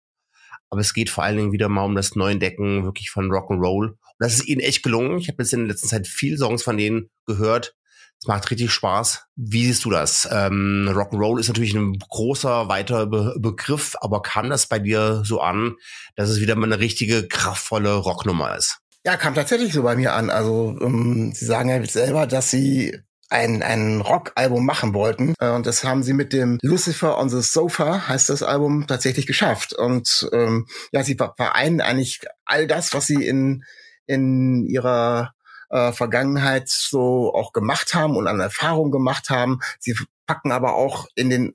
Aber 0.71 0.81
es 0.81 0.95
geht 0.95 1.11
vor 1.11 1.25
allen 1.25 1.37
Dingen 1.37 1.53
wieder 1.53 1.69
mal 1.69 1.85
um 1.85 1.95
das 1.95 2.17
Neuentdecken 2.17 2.85
wirklich 2.85 3.11
von 3.11 3.31
Rock'n'Roll. 3.31 3.99
Das 4.21 4.35
ist 4.35 4.47
ihnen 4.47 4.61
echt 4.61 4.85
gelungen. 4.85 5.19
Ich 5.19 5.29
habe 5.29 5.43
jetzt 5.43 5.53
in 5.53 5.61
der 5.61 5.69
letzten 5.69 5.89
Zeit 5.89 6.07
viel 6.07 6.39
Songs 6.39 6.63
von 6.63 6.77
denen 6.77 7.11
gehört. 7.27 7.75
Es 8.21 8.27
macht 8.27 8.51
richtig 8.51 8.71
Spaß. 8.71 9.25
Wie 9.35 9.65
siehst 9.65 9.87
du 9.87 9.91
das? 9.91 10.29
Ähm, 10.31 10.91
Rock'n'Roll 10.93 11.41
ist 11.41 11.49
natürlich 11.49 11.75
ein 11.75 11.99
großer, 11.99 12.69
weiter 12.69 13.07
Be 13.07 13.35
Begriff, 13.39 13.97
aber 13.99 14.21
kam 14.21 14.51
das 14.51 14.67
bei 14.67 14.79
dir 14.79 15.23
so 15.25 15.41
an, 15.41 15.77
dass 16.17 16.29
es 16.29 16.41
wieder 16.41 16.55
mal 16.55 16.67
eine 16.67 16.81
richtige, 16.81 17.27
kraftvolle 17.27 17.95
Rocknummer 17.95 18.55
ist? 18.57 18.81
Ja, 19.07 19.17
kam 19.17 19.35
tatsächlich 19.35 19.73
so 19.73 19.83
bei 19.83 19.97
mir 19.97 20.13
an. 20.13 20.29
Also 20.29 20.77
ähm, 20.83 21.33
sie 21.35 21.47
sagen 21.47 21.71
ja 21.71 21.83
selber, 21.87 22.27
dass 22.27 22.51
sie 22.51 22.95
ein, 23.31 23.63
ein 23.63 24.03
Rock-Album 24.03 24.67
machen 24.67 24.93
wollten. 24.93 25.35
Äh, 25.41 25.53
und 25.53 25.65
das 25.65 25.85
haben 25.85 26.03
sie 26.03 26.13
mit 26.13 26.35
dem 26.35 26.59
Lucifer 26.61 27.19
on 27.19 27.31
the 27.31 27.41
Sofa, 27.41 28.07
heißt 28.09 28.29
das 28.29 28.43
Album, 28.43 28.87
tatsächlich 28.87 29.27
geschafft. 29.27 29.73
Und 29.73 30.29
ähm, 30.33 30.67
ja, 30.93 31.03
sie 31.03 31.17
vereinen 31.17 31.81
eigentlich 31.81 32.21
all 32.45 32.67
das, 32.67 32.93
was 32.93 33.07
sie 33.07 33.25
in, 33.25 33.65
in 34.11 34.67
ihrer 34.67 35.35
äh, 35.71 35.93
Vergangenheit 35.93 36.69
so 36.69 37.33
auch 37.33 37.53
gemacht 37.53 37.95
haben 37.95 38.17
und 38.17 38.27
an 38.27 38.41
Erfahrung 38.41 38.91
gemacht 38.91 39.31
haben. 39.31 39.61
Sie 39.79 39.97
packen 40.27 40.51
aber 40.51 40.75
auch 40.75 41.07
in 41.15 41.31
den 41.31 41.55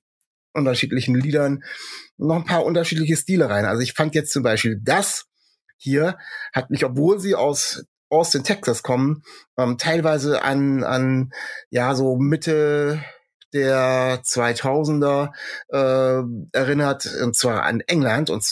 unterschiedlichen 0.54 1.16
Liedern 1.16 1.64
noch 2.18 2.38
ein 2.38 2.46
paar 2.46 2.64
unterschiedliche 2.64 3.18
Stile 3.18 3.50
rein. 3.50 3.66
Also 3.66 3.82
ich 3.82 3.94
fand 3.94 4.16
jetzt 4.16 4.32
zum 4.32 4.42
Beispiel 4.42 4.80
das 4.82 5.26
hier 5.76 6.18
hat 6.54 6.70
mich, 6.70 6.86
obwohl 6.86 7.20
sie 7.20 7.36
aus 7.36 7.86
Austin, 8.10 8.46
Texas 8.46 8.84
kommen, 8.84 9.24
ähm, 9.58 9.78
teilweise 9.78 10.42
an, 10.44 10.84
an, 10.86 11.34
ja, 11.70 11.94
so 11.96 12.16
Mitte 12.16 13.04
der 13.52 14.24
2000er 14.24 15.32
äh, 15.70 16.24
erinnert, 16.58 17.06
und 17.22 17.36
zwar 17.36 17.64
an 17.64 17.82
England 17.82 18.30
und 18.30 18.46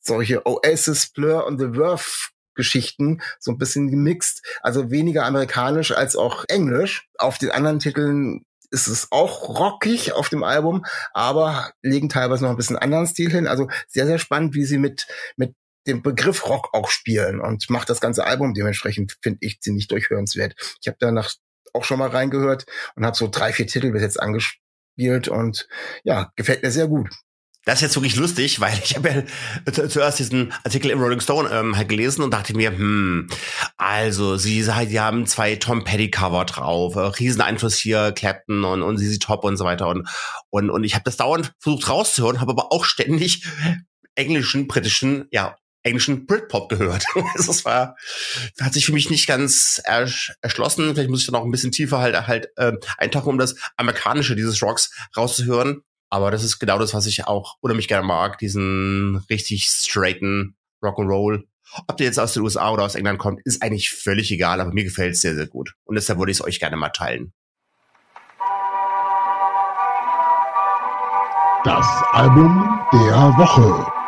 solche 0.00 0.46
Oasis, 0.46 1.10
Blur 1.12 1.46
und 1.46 1.58
The 1.58 1.72
Verve 1.72 2.30
Geschichten 2.60 3.22
so 3.38 3.50
ein 3.50 3.58
bisschen 3.58 3.90
gemixt, 3.90 4.46
also 4.60 4.90
weniger 4.90 5.24
amerikanisch 5.24 5.92
als 5.92 6.14
auch 6.14 6.44
englisch. 6.48 7.08
Auf 7.18 7.38
den 7.38 7.50
anderen 7.50 7.78
Titeln 7.78 8.44
ist 8.70 8.86
es 8.86 9.08
auch 9.10 9.48
rockig 9.48 10.12
auf 10.12 10.28
dem 10.28 10.44
Album, 10.44 10.84
aber 11.12 11.72
legen 11.82 12.08
teilweise 12.08 12.44
noch 12.44 12.50
ein 12.50 12.56
bisschen 12.56 12.76
anderen 12.76 13.06
Stil 13.06 13.30
hin. 13.30 13.46
Also 13.46 13.68
sehr, 13.88 14.06
sehr 14.06 14.18
spannend, 14.18 14.54
wie 14.54 14.64
sie 14.64 14.78
mit, 14.78 15.06
mit 15.36 15.54
den 15.86 16.02
Begriff 16.02 16.46
Rock 16.46 16.68
auch 16.72 16.90
spielen 16.90 17.40
und 17.40 17.70
macht 17.70 17.88
das 17.88 18.00
ganze 18.00 18.24
Album 18.24 18.54
dementsprechend, 18.54 19.16
finde 19.22 19.38
ich, 19.40 19.60
ziemlich 19.60 19.88
durchhörenswert. 19.88 20.54
Ich 20.80 20.88
habe 20.88 20.98
danach 21.00 21.32
auch 21.72 21.84
schon 21.84 21.98
mal 21.98 22.10
reingehört 22.10 22.66
und 22.94 23.06
habe 23.06 23.16
so 23.16 23.28
drei, 23.28 23.52
vier 23.52 23.66
Titel 23.66 23.90
bis 23.90 24.02
jetzt 24.02 24.20
angespielt 24.20 25.28
und 25.28 25.68
ja, 26.04 26.32
gefällt 26.36 26.62
mir 26.62 26.70
sehr 26.70 26.88
gut. 26.88 27.08
Das 27.64 27.76
ist 27.76 27.82
jetzt 27.82 27.96
wirklich 27.96 28.16
lustig, 28.16 28.60
weil 28.60 28.78
ich 28.82 28.96
habe 28.96 29.26
ja 29.66 29.88
zuerst 29.88 30.18
diesen 30.18 30.52
Artikel 30.64 30.90
im 30.90 31.00
Rolling 31.00 31.20
Stone 31.20 31.50
ähm, 31.50 31.76
halt 31.76 31.88
gelesen 31.88 32.22
und 32.22 32.32
dachte 32.32 32.56
mir, 32.56 32.70
hm, 32.70 33.28
also 33.76 34.36
sie 34.36 34.66
halt, 34.72 34.90
die 34.90 35.00
haben 35.00 35.26
zwei 35.26 35.56
Tom 35.56 35.84
Petty 35.84 36.10
Cover 36.10 36.46
drauf, 36.46 36.96
äh, 36.96 37.00
Rieseneinfluss 37.00 37.76
hier, 37.76 38.12
Clapton 38.12 38.64
und, 38.64 38.82
und 38.82 38.96
sie 38.96 39.18
Top 39.18 39.44
und 39.44 39.56
so 39.56 39.64
weiter 39.64 39.88
und 39.88 40.08
und 40.48 40.70
und 40.70 40.84
ich 40.84 40.94
habe 40.94 41.04
das 41.04 41.18
dauernd 41.18 41.52
versucht 41.58 41.88
rauszuhören, 41.88 42.40
habe 42.40 42.52
aber 42.52 42.72
auch 42.72 42.84
ständig 42.84 43.44
englischen, 44.14 44.66
britischen, 44.66 45.26
ja 45.30 45.56
englischen 45.82 46.26
Britpop 46.26 46.68
gehört. 46.68 47.04
das 47.36 47.64
war, 47.64 47.96
hat 48.60 48.74
sich 48.74 48.86
für 48.86 48.92
mich 48.92 49.10
nicht 49.10 49.26
ganz 49.26 49.80
ersch 49.84 50.32
erschlossen. 50.42 50.94
Vielleicht 50.94 51.10
muss 51.10 51.20
ich 51.20 51.26
dann 51.26 51.36
auch 51.36 51.44
ein 51.44 51.50
bisschen 51.50 51.72
tiefer 51.72 51.98
halt, 51.98 52.26
halt 52.26 52.48
äh, 52.56 52.72
eintauchen, 52.98 53.30
um 53.30 53.38
das 53.38 53.56
Amerikanische 53.76 54.36
dieses 54.36 54.62
Rocks 54.62 54.90
rauszuhören. 55.16 55.82
Aber 56.10 56.32
das 56.32 56.42
ist 56.42 56.58
genau 56.58 56.78
das, 56.78 56.92
was 56.92 57.06
ich 57.06 57.26
auch 57.26 57.56
oder 57.62 57.74
mich 57.74 57.88
gerne 57.88 58.06
mag, 58.06 58.38
diesen 58.38 59.24
richtig 59.30 59.66
straighten 59.66 60.56
Rock'n'Roll. 60.82 61.44
Ob 61.86 61.96
der 61.96 62.06
jetzt 62.06 62.18
aus 62.18 62.34
den 62.34 62.42
USA 62.42 62.70
oder 62.70 62.84
aus 62.84 62.96
England 62.96 63.20
kommt, 63.20 63.40
ist 63.44 63.62
eigentlich 63.62 63.90
völlig 63.90 64.32
egal, 64.32 64.60
aber 64.60 64.72
mir 64.72 64.82
gefällt 64.82 65.14
es 65.14 65.20
sehr, 65.20 65.36
sehr 65.36 65.46
gut. 65.46 65.74
Und 65.84 65.94
deshalb 65.94 66.18
wollte 66.18 66.32
ich 66.32 66.38
es 66.38 66.44
euch 66.44 66.58
gerne 66.58 66.76
mal 66.76 66.88
teilen. 66.88 67.32
Das 71.62 71.86
Album 72.12 72.80
der 72.92 73.36
Woche. 73.36 73.99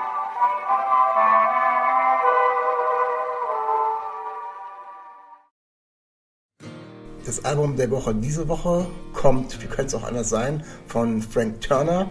Das 7.35 7.47
Album 7.47 7.77
der 7.77 7.91
Woche 7.91 8.15
diese 8.15 8.47
Woche 8.47 8.87
kommt, 9.15 9.63
wie 9.63 9.67
könnte 9.67 9.87
es 9.87 9.95
auch 9.95 10.07
anders 10.07 10.29
sein, 10.29 10.63
von 10.87 11.23
Frank 11.23 11.63
Turner, 11.63 12.11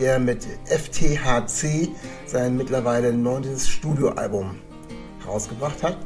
der 0.00 0.18
mit 0.18 0.46
FTHC 0.64 1.90
sein 2.24 2.56
mittlerweile 2.56 3.12
neuntes 3.12 3.68
Studioalbum 3.68 4.54
herausgebracht 5.22 5.82
hat. 5.82 5.98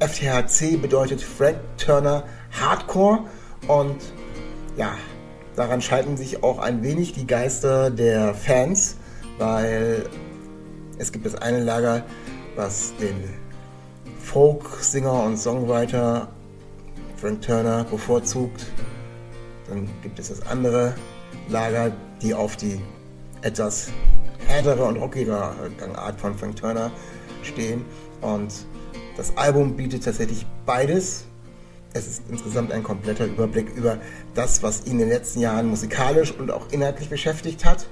FTHC 0.00 0.80
bedeutet 0.80 1.20
Frank 1.20 1.58
Turner 1.76 2.24
Hardcore 2.58 3.24
und 3.66 3.98
ja, 4.78 4.96
daran 5.54 5.82
schalten 5.82 6.16
sich 6.16 6.42
auch 6.42 6.60
ein 6.60 6.82
wenig 6.82 7.12
die 7.12 7.26
Geister 7.26 7.90
der 7.90 8.32
Fans, 8.32 8.96
weil 9.36 10.08
es 10.96 11.12
gibt 11.12 11.26
das 11.26 11.34
eine 11.34 11.62
Lager, 11.62 12.02
was 12.56 12.94
den 12.98 13.24
Folk-Singer 14.22 15.22
und 15.24 15.36
Songwriter 15.36 16.28
Frank 17.20 17.42
Turner 17.42 17.84
bevorzugt. 17.84 18.66
Dann 19.68 19.88
gibt 20.02 20.18
es 20.18 20.28
das 20.28 20.42
andere 20.46 20.94
Lager, 21.48 21.92
die 22.22 22.32
auf 22.32 22.56
die 22.56 22.80
etwas 23.42 23.88
härtere 24.46 24.84
und 24.84 24.96
rockigere 24.96 25.70
Gangart 25.78 26.20
von 26.20 26.36
Frank 26.36 26.56
Turner 26.56 26.90
stehen. 27.42 27.84
Und 28.20 28.52
das 29.16 29.36
Album 29.36 29.76
bietet 29.76 30.04
tatsächlich 30.04 30.46
beides. 30.64 31.24
Es 31.92 32.06
ist 32.06 32.22
insgesamt 32.28 32.72
ein 32.72 32.82
kompletter 32.82 33.26
Überblick 33.26 33.74
über 33.74 33.98
das, 34.34 34.62
was 34.62 34.86
ihn 34.86 34.92
in 34.92 34.98
den 34.98 35.08
letzten 35.08 35.40
Jahren 35.40 35.68
musikalisch 35.68 36.32
und 36.32 36.50
auch 36.50 36.70
inhaltlich 36.70 37.08
beschäftigt 37.08 37.64
hat. 37.64 37.86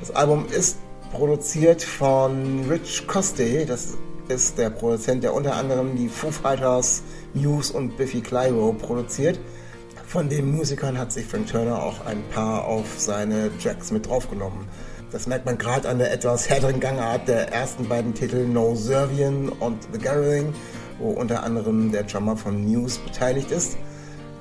Das 0.00 0.10
Album 0.12 0.46
ist 0.46 0.78
produziert 1.12 1.82
von 1.82 2.66
Rich 2.68 3.06
Coste. 3.06 3.66
Das 3.66 3.96
ist 4.28 4.58
der 4.58 4.70
Produzent, 4.70 5.24
der 5.24 5.34
unter 5.34 5.54
anderem 5.56 5.96
die 5.96 6.08
Foo 6.08 6.30
Fighters, 6.30 7.02
Muse 7.34 7.72
und 7.72 7.96
Biffy 7.96 8.20
Clyro 8.20 8.72
produziert. 8.72 9.38
Von 10.06 10.28
den 10.28 10.54
Musikern 10.54 10.98
hat 10.98 11.10
sich 11.12 11.26
Frank 11.26 11.46
Turner 11.46 11.82
auch 11.82 12.04
ein 12.04 12.22
paar 12.30 12.64
auf 12.66 12.86
seine 12.98 13.50
Tracks 13.58 13.90
mit 13.90 14.06
draufgenommen. 14.06 14.66
Das 15.10 15.26
merkt 15.26 15.46
man 15.46 15.58
gerade 15.58 15.88
an 15.88 15.98
der 15.98 16.12
etwas 16.12 16.48
härteren 16.48 16.80
Gangart 16.80 17.28
der 17.28 17.52
ersten 17.52 17.88
beiden 17.88 18.14
Titel 18.14 18.46
No 18.46 18.74
Servian 18.74 19.48
und 19.48 19.86
The 19.92 19.98
Gathering, 19.98 20.54
wo 20.98 21.10
unter 21.10 21.42
anderem 21.42 21.92
der 21.92 22.04
Drummer 22.04 22.36
von 22.36 22.64
Muse 22.64 23.00
beteiligt 23.00 23.50
ist. 23.50 23.76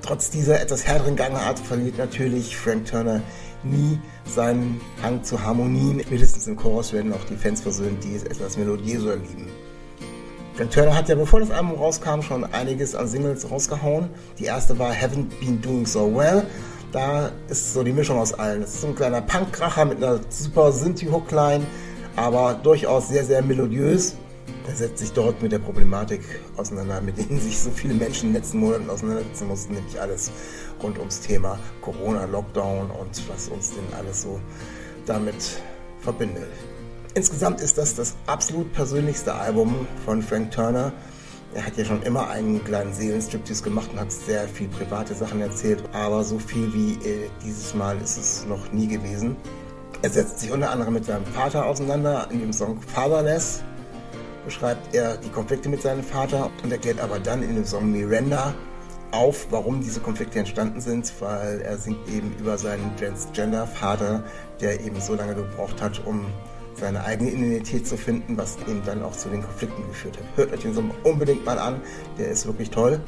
Trotz 0.02 0.30
dieser 0.30 0.60
etwas 0.60 0.88
härteren 0.88 1.16
Gangart 1.16 1.60
verliert 1.60 1.98
natürlich 1.98 2.58
Frank 2.58 2.86
Turner 2.86 3.22
nie 3.64 4.00
seinen 4.26 4.82
Hang 5.02 5.24
zu 5.24 5.42
Harmonien. 5.42 5.98
Mindestens 6.10 6.48
im 6.48 6.56
Chorus 6.56 6.94
werden 6.94 7.14
auch 7.14 7.24
die 7.30 7.36
Fans 7.36 7.62
versöhnt, 7.62 8.04
die 8.04 8.16
es 8.16 8.24
etwas 8.24 8.58
melodiöser 8.58 9.16
lieben. 9.18 9.48
Denn 10.62 10.70
Turner 10.70 10.96
hat 10.96 11.10
ja, 11.10 11.16
bevor 11.16 11.40
das 11.40 11.50
Album 11.50 11.72
rauskam, 11.72 12.22
schon 12.22 12.44
einiges 12.44 12.94
an 12.94 13.08
Singles 13.08 13.50
rausgehauen. 13.50 14.10
Die 14.38 14.44
erste 14.44 14.78
war 14.78 14.92
Haven't 14.92 15.26
Been 15.40 15.60
Doing 15.60 15.88
So 15.88 16.16
Well. 16.16 16.46
Da 16.92 17.32
ist 17.50 17.74
so 17.74 17.82
die 17.82 17.92
Mischung 17.92 18.20
aus 18.20 18.32
allen. 18.32 18.62
Es 18.62 18.76
ist 18.76 18.82
so 18.82 18.88
ein 18.90 18.96
kleiner 18.96 19.22
Punkkracher 19.22 19.86
mit 19.86 19.98
einer 19.98 20.20
super 20.30 20.72
Synthi-Hookline, 20.72 21.66
aber 22.16 22.54
durchaus 22.62 23.08
sehr, 23.08 23.26
sehr 23.26 23.42
melodiös. 23.42 24.16
Er 24.68 24.76
setzt 24.76 25.00
sich 25.00 25.12
dort 25.14 25.42
mit 25.42 25.52
der 25.52 25.58
Problematik 25.58 26.22
auseinander, 26.58 27.02
mit 27.02 27.18
denen 27.18 27.42
sich 27.42 27.58
so 27.58 27.72
viele 27.72 27.96
Menschen 27.96 28.28
in 28.28 28.34
den 28.34 28.44
letzten 28.44 28.60
Monaten 28.60 28.88
auseinandersetzen 28.88 29.48
mussten, 29.48 29.74
nämlich 29.74 30.00
alles 30.00 30.30
rund 30.84 31.00
ums 31.00 31.22
Thema 31.22 31.58
Corona, 31.82 32.26
Lockdown 32.26 32.92
und 32.92 33.30
was 33.30 33.48
uns 33.48 33.72
denn 33.72 33.98
alles 33.98 34.22
so 34.22 34.40
damit 35.08 35.60
verbindet. 36.02 36.52
Insgesamt 37.14 37.60
ist 37.60 37.78
das 37.78 37.96
das 37.96 38.16
absolut 38.26 38.72
persönlichste 38.72 39.34
Album 39.34 39.86
von 40.06 40.22
Frank 40.22 40.52
Turner. 40.52 40.94
Er 41.54 41.66
hat 41.66 41.76
ja 41.76 41.84
schon 41.84 42.02
immer 42.04 42.30
einen 42.30 42.64
kleinen 42.64 42.94
Seelenstriptease 42.94 43.64
gemacht 43.64 43.90
und 43.92 44.00
hat 44.00 44.14
sehr 44.14 44.48
viel 44.48 44.70
private 44.70 45.14
Sachen 45.14 45.42
erzählt, 45.42 45.84
aber 45.92 46.24
so 46.24 46.40
viel 46.40 46.74
wie 46.74 46.94
äh, 47.06 47.30
dieses 47.44 47.74
Mal 47.74 47.98
ist 47.98 48.18
es 48.18 48.46
noch 48.46 48.72
nie 48.72 48.88
gewesen. 48.88 49.36
Er 50.02 50.10
setzt 50.10 50.40
sich 50.40 50.52
unter 50.52 50.72
anderem 50.72 50.94
mit 50.94 51.04
seinem 51.04 51.26
Vater 51.26 51.66
auseinander. 51.66 52.28
In 52.32 52.40
dem 52.40 52.54
Song 52.54 52.82
Fatherless 52.82 53.62
beschreibt 54.46 54.96
er 54.96 55.18
die 55.18 55.30
Konflikte 55.30 55.68
mit 55.68 55.82
seinem 55.82 56.04
Vater 56.04 56.50
und 56.64 56.72
erklärt 56.72 57.02
aber 57.02 57.20
dann 57.20 57.44
in 57.44 57.56
dem 57.56 57.66
Song 57.66 57.92
Miranda 57.92 58.56
auf, 59.12 59.48
warum 59.50 59.82
diese 59.82 60.00
Konflikte 60.00 60.40
entstanden 60.40 60.80
sind, 60.80 61.12
weil 61.20 61.60
er 61.60 61.78
singt 61.78 62.08
eben 62.08 62.34
über 62.40 62.58
seinen 62.58 62.96
Transgender-Vater, 62.96 64.24
der 64.62 64.80
eben 64.80 65.02
so 65.02 65.16
lange 65.16 65.36
gebraucht 65.36 65.82
hat, 65.82 66.02
um 66.06 66.28
seine 66.82 67.06
eigene 67.06 67.30
Identität 67.30 67.88
zu 67.88 67.96
finden, 67.96 68.36
was 68.38 68.58
eben 68.68 68.82
dann 68.86 69.04
auch 69.04 69.16
zu 69.16 69.30
den 69.30 69.44
Konflikten 69.44 69.88
geführt 69.88 70.18
hat. 70.18 70.26
Hört 70.36 70.52
euch 70.52 70.62
den 70.62 70.74
Song 70.74 70.92
unbedingt 71.04 71.46
mal 71.46 71.60
an, 71.60 71.80
der 72.18 72.30
ist 72.30 72.46
wirklich 72.48 72.72
toll. 72.72 73.00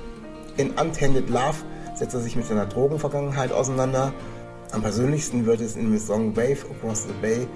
In 0.57 0.69
Untainted 0.71 1.29
Love 1.29 1.57
setzt 1.95 2.13
er 2.13 2.21
sich 2.21 2.35
mit 2.35 2.45
seiner 2.45 2.67
Drogenvergangenheit 2.67 3.51
auseinander. 3.51 4.13
Am 4.71 4.81
persönlichsten 4.81 5.45
wird 5.45 5.59
es 5.59 5.75
in 5.75 5.91
dem 5.91 5.99
Song 5.99 6.35
Wave 6.35 6.65
Across 6.69 7.07
the 7.07 7.13
Bay, 7.21 7.47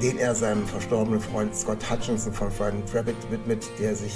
den 0.00 0.16
er 0.16 0.34
seinem 0.34 0.64
verstorbenen 0.66 1.20
Freund 1.20 1.54
Scott 1.54 1.90
Hutchinson 1.90 2.32
von 2.32 2.50
Friday 2.50 2.82
Rabbit 2.94 3.16
widmet, 3.30 3.68
der 3.80 3.96
sich 3.96 4.14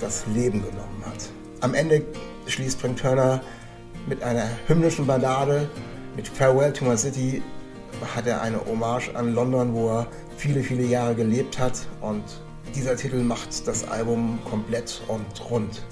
das 0.00 0.24
Leben 0.32 0.62
genommen 0.62 1.02
hat. 1.04 1.30
Am 1.62 1.74
Ende 1.74 2.02
schließt 2.46 2.80
Frank 2.80 2.98
Turner 2.98 3.40
mit 4.06 4.22
einer 4.22 4.48
hymnischen 4.68 5.06
Ballade, 5.06 5.68
mit 6.14 6.28
Farewell 6.28 6.72
to 6.72 6.84
My 6.84 6.96
City 6.96 7.42
hat 8.14 8.26
er 8.26 8.42
eine 8.42 8.64
Hommage 8.64 9.14
an 9.14 9.34
London, 9.34 9.74
wo 9.74 9.88
er 9.90 10.06
viele, 10.36 10.62
viele 10.62 10.84
Jahre 10.84 11.14
gelebt 11.14 11.58
hat 11.58 11.86
und 12.00 12.22
dieser 12.74 12.96
Titel 12.96 13.22
macht 13.22 13.66
das 13.66 13.88
Album 13.88 14.38
komplett 14.48 15.00
und 15.08 15.50
rund. 15.50 15.82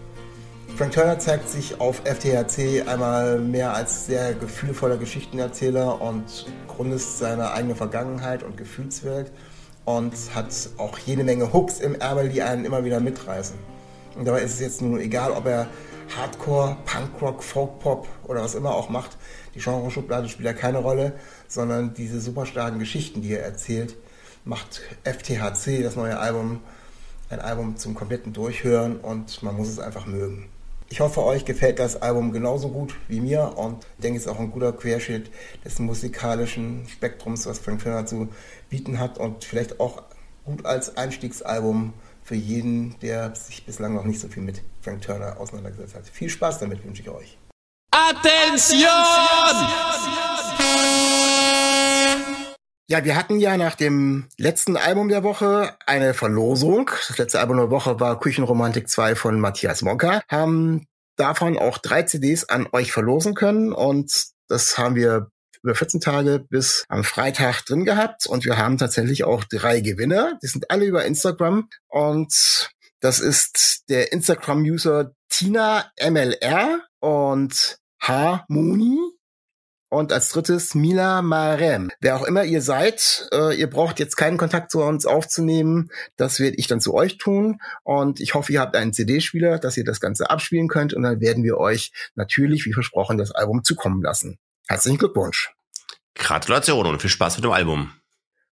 Frank 0.76 0.92
Turner 0.92 1.18
zeigt 1.20 1.48
sich 1.48 1.80
auf 1.80 2.02
FTHC 2.04 2.82
einmal 2.88 3.38
mehr 3.38 3.74
als 3.74 4.06
sehr 4.06 4.34
gefühlvoller 4.34 4.96
Geschichtenerzähler 4.96 6.00
und 6.00 6.46
Grundist 6.66 7.18
seiner 7.18 7.52
eigenen 7.52 7.76
Vergangenheit 7.76 8.42
und 8.42 8.56
Gefühlswelt 8.56 9.30
und 9.84 10.12
hat 10.34 10.52
auch 10.78 10.98
jede 10.98 11.22
Menge 11.22 11.52
Hooks 11.52 11.78
im 11.78 11.94
Ärmel, 11.94 12.28
die 12.28 12.42
einen 12.42 12.64
immer 12.64 12.84
wieder 12.84 12.98
mitreißen. 12.98 13.56
Und 14.16 14.26
dabei 14.26 14.42
ist 14.42 14.54
es 14.54 14.60
jetzt 14.60 14.82
nun 14.82 14.98
egal, 14.98 15.30
ob 15.30 15.46
er 15.46 15.68
Hardcore, 16.16 16.76
Punkrock, 16.84 17.42
Folkpop 17.42 18.08
oder 18.24 18.42
was 18.42 18.54
immer 18.54 18.74
auch 18.74 18.88
macht. 18.88 19.16
Die 19.54 19.60
Genreschublade 19.60 20.28
spielt 20.28 20.46
ja 20.46 20.52
keine 20.52 20.78
Rolle, 20.78 21.12
sondern 21.48 21.94
diese 21.94 22.20
super 22.20 22.46
starken 22.46 22.78
Geschichten, 22.78 23.22
die 23.22 23.32
er 23.32 23.42
erzählt, 23.42 23.96
macht 24.44 24.82
FTHC, 25.04 25.82
das 25.82 25.96
neue 25.96 26.18
Album, 26.18 26.60
ein 27.30 27.40
Album 27.40 27.76
zum 27.76 27.94
kompletten 27.94 28.32
Durchhören 28.32 28.98
und 28.98 29.42
man 29.42 29.56
muss 29.56 29.68
es 29.68 29.78
einfach 29.78 30.06
mögen. 30.06 30.48
Ich 30.90 31.00
hoffe, 31.00 31.24
euch 31.24 31.44
gefällt 31.44 31.78
das 31.78 32.00
Album 32.00 32.30
genauso 32.30 32.68
gut 32.68 32.94
wie 33.08 33.20
mir 33.20 33.54
und 33.56 33.86
denke, 33.98 34.18
es 34.18 34.26
ist 34.26 34.30
auch 34.30 34.38
ein 34.38 34.50
guter 34.50 34.72
Querschnitt 34.72 35.30
des 35.64 35.78
musikalischen 35.78 36.86
Spektrums, 36.88 37.46
was 37.46 37.58
Frank 37.58 37.82
Turner 37.82 38.06
zu 38.06 38.28
bieten 38.68 39.00
hat 39.00 39.18
und 39.18 39.44
vielleicht 39.44 39.80
auch 39.80 40.02
gut 40.44 40.66
als 40.66 40.96
Einstiegsalbum 40.96 41.94
für 42.24 42.34
jeden, 42.34 42.98
der 43.00 43.34
sich 43.34 43.66
bislang 43.66 43.94
noch 43.94 44.04
nicht 44.04 44.18
so 44.18 44.28
viel 44.28 44.42
mit 44.42 44.62
Frank 44.80 45.02
Turner 45.02 45.38
auseinandergesetzt 45.38 45.94
hat. 45.94 46.08
Viel 46.08 46.30
Spaß 46.30 46.58
damit 46.58 46.84
wünsche 46.84 47.02
ich 47.02 47.08
euch. 47.10 47.38
Attention! 47.90 48.88
Ja, 52.86 53.04
wir 53.04 53.16
hatten 53.16 53.38
ja 53.38 53.56
nach 53.56 53.76
dem 53.76 54.26
letzten 54.36 54.76
Album 54.76 55.08
der 55.08 55.22
Woche 55.22 55.76
eine 55.86 56.12
Verlosung. 56.12 56.90
Das 57.08 57.16
letzte 57.18 57.40
Album 57.40 57.56
der 57.58 57.70
Woche 57.70 58.00
war 58.00 58.18
Küchenromantik 58.18 58.88
2 58.88 59.14
von 59.14 59.40
Matthias 59.40 59.82
Monka. 59.82 60.22
Haben 60.28 60.86
davon 61.16 61.58
auch 61.58 61.78
drei 61.78 62.02
CDs 62.02 62.48
an 62.48 62.66
euch 62.72 62.92
verlosen 62.92 63.34
können 63.34 63.72
und 63.72 64.26
das 64.48 64.76
haben 64.76 64.96
wir 64.96 65.30
über 65.64 65.74
14 65.74 66.00
Tage 66.00 66.44
bis 66.48 66.84
am 66.88 67.02
Freitag 67.02 67.64
drin 67.64 67.84
gehabt 67.84 68.26
und 68.26 68.44
wir 68.44 68.58
haben 68.58 68.78
tatsächlich 68.78 69.24
auch 69.24 69.44
drei 69.44 69.80
Gewinner. 69.80 70.38
Die 70.42 70.46
sind 70.46 70.70
alle 70.70 70.84
über 70.84 71.04
Instagram 71.04 71.68
und 71.88 72.70
das 73.00 73.20
ist 73.20 73.88
der 73.88 74.12
Instagram-User 74.12 75.12
Tina 75.28 75.90
MLR 76.00 76.80
und 77.00 77.78
Harmoni 78.00 78.98
und 79.94 80.12
als 80.12 80.28
drittes 80.30 80.74
Mila 80.74 81.22
Marem. 81.22 81.90
Wer 82.00 82.16
auch 82.16 82.24
immer 82.24 82.44
ihr 82.44 82.60
seid, 82.60 83.28
äh, 83.32 83.58
ihr 83.58 83.70
braucht 83.70 84.00
jetzt 84.00 84.16
keinen 84.16 84.36
Kontakt 84.36 84.70
zu 84.70 84.82
uns 84.82 85.06
aufzunehmen. 85.06 85.90
Das 86.16 86.40
werde 86.40 86.56
ich 86.56 86.66
dann 86.66 86.80
zu 86.80 86.94
euch 86.94 87.16
tun. 87.16 87.60
Und 87.84 88.20
ich 88.20 88.34
hoffe, 88.34 88.52
ihr 88.52 88.60
habt 88.60 88.76
einen 88.76 88.92
CD-Spieler, 88.92 89.58
dass 89.58 89.76
ihr 89.76 89.84
das 89.84 90.00
Ganze 90.00 90.30
abspielen 90.30 90.68
könnt. 90.68 90.94
Und 90.94 91.04
dann 91.04 91.20
werden 91.20 91.44
wir 91.44 91.58
euch 91.58 91.92
natürlich, 92.16 92.66
wie 92.66 92.72
versprochen, 92.72 93.18
das 93.18 93.30
Album 93.30 93.62
zukommen 93.62 94.02
lassen. 94.02 94.38
Herzlichen 94.66 94.98
Glückwunsch. 94.98 95.53
Gratulation 96.14 96.86
und 96.86 97.00
viel 97.00 97.10
Spaß 97.10 97.36
mit 97.36 97.44
dem 97.44 97.52
Album. 97.52 97.92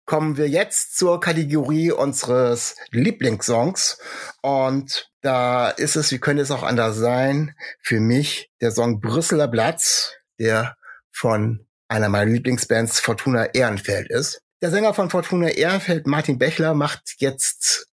Kommen 0.05 0.37
wir 0.37 0.49
jetzt 0.49 0.97
zur 0.97 1.19
Kategorie 1.21 1.91
unseres 1.91 2.77
Lieblingssongs. 2.91 3.99
Und 4.41 5.11
da 5.21 5.69
ist 5.69 5.97
es, 5.97 6.13
wie 6.13 6.19
könnte 6.19 6.43
es 6.43 6.53
auch 6.53 6.63
anders 6.63 6.97
sein, 6.97 7.57
für 7.81 7.99
mich 7.99 8.51
der 8.61 8.71
Song 8.71 9.01
Brüsseler 9.01 9.49
Platz, 9.49 10.13
der 10.39 10.77
von 11.11 11.67
einer 11.89 12.09
meiner 12.09 12.31
Lieblingsbands 12.31 13.01
Fortuna 13.01 13.47
Ehrenfeld 13.47 14.11
ist. 14.11 14.41
Der 14.63 14.71
Sänger 14.71 14.95
von 14.95 15.11
Fortuna 15.11 15.49
Ehrenfeld, 15.49 16.07
Martin 16.07 16.39
Bechler, 16.39 16.75
macht 16.75 17.17
jetzt 17.19 17.89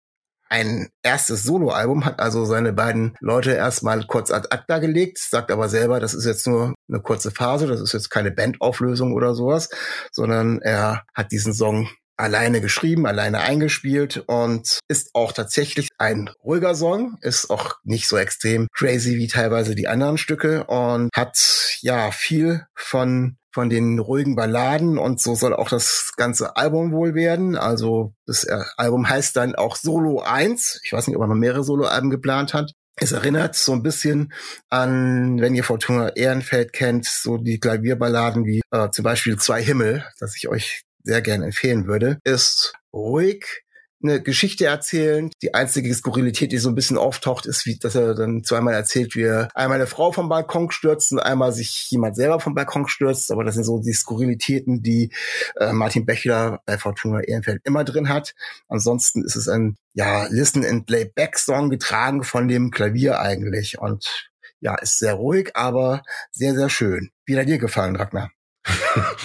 ein 0.52 0.90
erstes 1.02 1.44
Soloalbum, 1.44 2.04
hat 2.04 2.20
also 2.20 2.44
seine 2.44 2.74
beiden 2.74 3.16
Leute 3.20 3.52
erstmal 3.52 4.04
kurz 4.06 4.30
ad 4.30 4.48
acta 4.50 4.80
gelegt, 4.80 5.16
sagt 5.18 5.50
aber 5.50 5.70
selber, 5.70 5.98
das 5.98 6.12
ist 6.12 6.26
jetzt 6.26 6.46
nur 6.46 6.74
eine 6.90 7.00
kurze 7.00 7.30
Phase, 7.30 7.66
das 7.66 7.80
ist 7.80 7.94
jetzt 7.94 8.10
keine 8.10 8.30
Bandauflösung 8.30 9.14
oder 9.14 9.34
sowas, 9.34 9.70
sondern 10.12 10.60
er 10.60 11.04
hat 11.14 11.32
diesen 11.32 11.54
Song 11.54 11.88
alleine 12.16 12.61
geschrieben, 12.61 13.07
alleine 13.07 13.40
eingespielt 13.40 14.22
und 14.27 14.81
ist 14.88 15.11
auch 15.14 15.33
tatsächlich 15.33 15.88
ein 15.98 16.31
ruhiger 16.44 16.75
Song, 16.75 17.18
ist 17.20 17.51
auch 17.51 17.77
nicht 17.85 18.09
so 18.09 18.16
extrem 18.16 18.68
crazy 18.72 19.16
wie 19.16 19.29
teilweise 19.29 19.75
die 19.75 19.88
anderen 19.88 20.18
Stücke 20.18 20.64
und 20.64 21.11
hat 21.14 21.79
ja 21.81 22.11
viel 22.11 22.66
von 22.75 23.37
von 23.55 23.68
den 23.68 23.98
ruhigen 23.98 24.35
Balladen 24.35 24.96
und 24.96 25.20
so 25.20 25.35
soll 25.35 25.55
auch 25.55 25.68
das 25.68 26.12
ganze 26.16 26.57
Album 26.57 26.90
wohl 26.90 27.14
werden. 27.14 27.57
Also 27.57 28.14
das 28.27 28.44
äh, 28.44 28.62
Album 28.79 29.09
heißt 29.09 29.37
dann 29.37 29.55
auch 29.55 29.77
Solo 29.77 30.22
1. 30.22 30.81
Ich 30.85 30.92
weiß 30.92 31.07
nicht, 31.07 31.16
ob 31.16 31.22
er 31.22 31.29
noch 31.29 31.35
mehrere 31.35 31.62
Soloalben 31.62 32.09
geplant 32.09 32.55
hat. 32.55 32.72
Es 32.96 33.12
erinnert 33.12 33.55
so 33.55 33.72
ein 33.72 33.83
bisschen 33.83 34.33
an, 34.68 35.40
wenn 35.40 35.55
ihr 35.55 35.64
Fortuna 35.64 36.11
Ehrenfeld 36.11 36.72
kennt, 36.72 37.07
so 37.07 37.37
die 37.38 37.59
Klavierballaden 37.59 38.44
wie 38.46 38.62
äh, 38.70 38.90
zum 38.90 39.03
Beispiel 39.03 39.38
Zwei 39.38 39.62
Himmel, 39.62 40.05
das 40.18 40.37
ich 40.37 40.48
euch 40.48 40.83
sehr 41.04 41.22
gerne 41.22 41.46
empfehlen 41.46 41.86
würde, 41.86 42.18
ist 42.24 42.74
ruhig, 42.92 43.62
eine 44.02 44.22
Geschichte 44.22 44.66
erzählen. 44.66 45.30
Die 45.42 45.54
einzige 45.54 45.92
Skurrilität, 45.94 46.52
die 46.52 46.58
so 46.58 46.68
ein 46.68 46.74
bisschen 46.74 46.98
auftaucht, 46.98 47.46
ist, 47.46 47.66
wie, 47.66 47.78
dass 47.78 47.94
er 47.94 48.14
dann 48.14 48.44
zweimal 48.44 48.74
erzählt, 48.74 49.14
wie 49.14 49.22
er 49.22 49.48
einmal 49.54 49.76
eine 49.76 49.86
Frau 49.86 50.12
vom 50.12 50.28
Balkon 50.28 50.70
stürzt 50.70 51.12
und 51.12 51.20
einmal 51.20 51.52
sich 51.52 51.88
jemand 51.90 52.16
selber 52.16 52.40
vom 52.40 52.54
Balkon 52.54 52.88
stürzt. 52.88 53.30
Aber 53.30 53.44
das 53.44 53.54
sind 53.54 53.64
so 53.64 53.78
die 53.78 53.92
Skurrilitäten, 53.92 54.82
die 54.82 55.12
äh, 55.56 55.72
Martin 55.72 56.06
Bechler 56.06 56.60
bei 56.66 56.78
Fortuna 56.78 57.20
Ehrenfeld 57.20 57.60
immer 57.64 57.84
drin 57.84 58.08
hat. 58.08 58.34
Ansonsten 58.68 59.24
ist 59.24 59.36
es 59.36 59.48
ein, 59.48 59.76
ja, 59.94 60.26
Listen 60.28 60.64
and 60.64 60.86
Playback 60.86 61.38
Song 61.38 61.70
getragen 61.70 62.24
von 62.24 62.48
dem 62.48 62.70
Klavier 62.70 63.20
eigentlich 63.20 63.78
und 63.78 64.30
ja, 64.60 64.76
ist 64.76 64.98
sehr 64.98 65.14
ruhig, 65.14 65.50
aber 65.54 66.02
sehr, 66.30 66.54
sehr 66.54 66.68
schön. 66.68 67.10
Wie 67.26 67.36
hat 67.36 67.48
dir 67.48 67.58
gefallen, 67.58 67.96
Ragnar? 67.96 68.30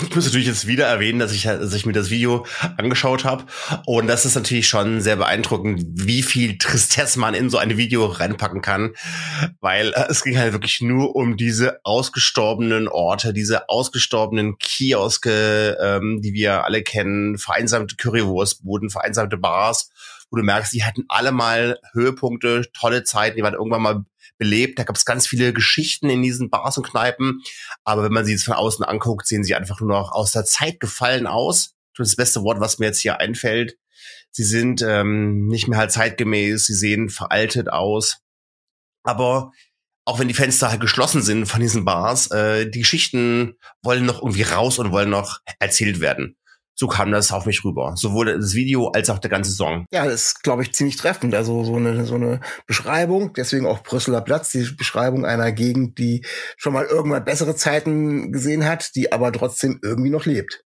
Ich 0.02 0.16
muss 0.16 0.26
natürlich 0.26 0.48
jetzt 0.48 0.66
wieder 0.66 0.88
erwähnen, 0.88 1.20
dass 1.20 1.32
ich, 1.32 1.44
dass 1.44 1.74
ich 1.74 1.86
mir 1.86 1.94
das 1.94 2.10
Video 2.10 2.46
angeschaut 2.78 3.24
habe. 3.24 3.46
Und 3.86 4.08
das 4.08 4.26
ist 4.26 4.36
natürlich 4.36 4.68
schon 4.68 5.02
sehr 5.02 5.16
beeindruckend, 5.16 5.84
wie 5.94 6.24
viel 6.24 6.58
Tristesse 6.58 7.20
man 7.20 7.36
in 7.36 7.50
so 7.50 7.58
ein 7.58 7.78
Video 7.78 8.06
reinpacken 8.06 8.62
kann. 8.62 8.94
Weil 9.60 9.94
äh, 9.94 10.06
es 10.10 10.24
ging 10.24 10.38
halt 10.38 10.54
wirklich 10.54 10.82
nur 10.82 11.16
um 11.16 11.38
diese 11.38 11.80
ausgestorbenen 11.84 12.88
Orte, 12.88 13.34
diese 13.34 13.70
ausgestorbenen 13.70 14.58
Kioske, 14.58 15.78
ähm, 15.82 16.22
die 16.22 16.34
wir 16.34 16.64
alle 16.64 16.82
kennen, 16.82 17.38
vereinsamte 17.38 17.96
Currywurstbuden, 17.96 18.90
vereinsamte 18.90 19.38
Bars, 19.38 19.90
wo 20.32 20.38
du 20.38 20.44
merkst, 20.44 20.74
die 20.74 20.84
hatten 20.84 21.06
alle 21.10 21.32
mal 21.32 21.80
Höhepunkte, 21.94 22.64
tolle 22.74 23.04
Zeiten, 23.04 23.38
die 23.38 23.44
waren 23.44 23.54
irgendwann 23.54 23.82
mal 23.82 24.06
belebt. 24.38 24.80
Da 24.80 24.84
gab 24.84 24.96
es 24.96 25.06
ganz 25.06 25.28
viele 25.28 25.54
Geschichten 25.54 26.10
in 26.10 26.22
diesen 26.22 26.50
Bars 26.50 26.78
und 26.78 26.88
Kneipen. 26.88 27.42
Aber 27.84 28.04
wenn 28.04 28.14
man 28.14 28.26
sie 28.26 28.34
jetzt 28.34 28.46
von 28.46 28.54
außen 28.54 28.86
anguckt, 28.86 29.28
sehen 29.28 29.44
sie 29.44 29.56
einfach 29.56 29.80
nur 29.80 29.90
noch 29.90 30.12
aus 30.12 30.32
der 30.32 30.46
Zeit 30.46 30.80
gefallen 30.80 31.28
aus. 31.28 31.74
Das, 31.96 32.16
beste 32.16 32.44
Wort, 32.44 32.60
was 32.60 32.78
mir 32.78 32.88
jetzt 32.88 33.00
hier 33.00 33.20
einfällt. 33.20 33.78
Sie 34.32 34.44
sind 34.44 34.84
ähm, 34.84 35.48
nicht 35.48 35.68
mehr 35.68 35.80
halt 35.80 35.92
zeitgemäß, 35.92 36.68
sie 36.68 36.76
sehen 36.76 37.10
veraltet 37.10 37.70
aus. 37.70 38.20
Aber 39.04 39.52
auch 40.06 40.20
wenn 40.20 40.28
die 40.28 40.34
Fenster 40.34 40.70
halt 40.70 40.80
geschlossen 40.80 41.22
sind 41.22 41.48
von 41.48 41.60
diesen 41.60 41.86
Bars, 41.86 42.30
äh, 42.32 42.70
die 42.70 42.80
Geschichten 42.80 43.58
wollen 43.82 44.06
noch 44.06 44.22
irgendwie 44.22 44.44
raus 44.44 44.78
und 44.80 44.92
wollen 44.92 45.10
noch 45.10 45.40
erzählt 45.60 46.00
werden. 46.00 46.38
So 46.80 46.88
kam 46.88 47.12
das 47.12 47.32
auf 47.32 47.48
mich 47.48 47.66
rüber. 47.66 47.94
Sowohl 47.98 48.38
das 48.38 48.54
Video 48.54 48.90
als 48.90 49.10
auch 49.10 49.18
der 49.18 49.32
ganze 49.32 49.52
Song. 49.52 49.88
Ja, 49.92 50.06
das 50.06 50.28
ist, 50.28 50.44
glaube 50.44 50.62
ich, 50.62 50.74
ziemlich 50.74 50.96
treffend. 50.96 51.34
Also 51.34 51.64
so 51.64 51.76
eine, 51.76 52.06
so 52.06 52.16
eine 52.16 52.40
Beschreibung, 52.68 53.34
deswegen 53.34 53.66
auch 53.66 53.82
Brüsseler 53.82 54.22
Platz, 54.22 54.52
die 54.52 54.70
Beschreibung 54.78 55.26
einer 55.26 55.52
Gegend, 55.52 55.98
die 55.98 56.24
schon 56.56 56.74
mal 56.74 56.86
irgendwann 56.86 57.26
bessere 57.26 57.56
Zeiten 57.56 58.32
gesehen 58.32 58.66
hat, 58.66 58.96
die 58.96 59.12
aber 59.12 59.32
trotzdem 59.32 59.80
irgendwie 59.82 60.12
noch 60.12 60.26
lebt. 60.26 60.67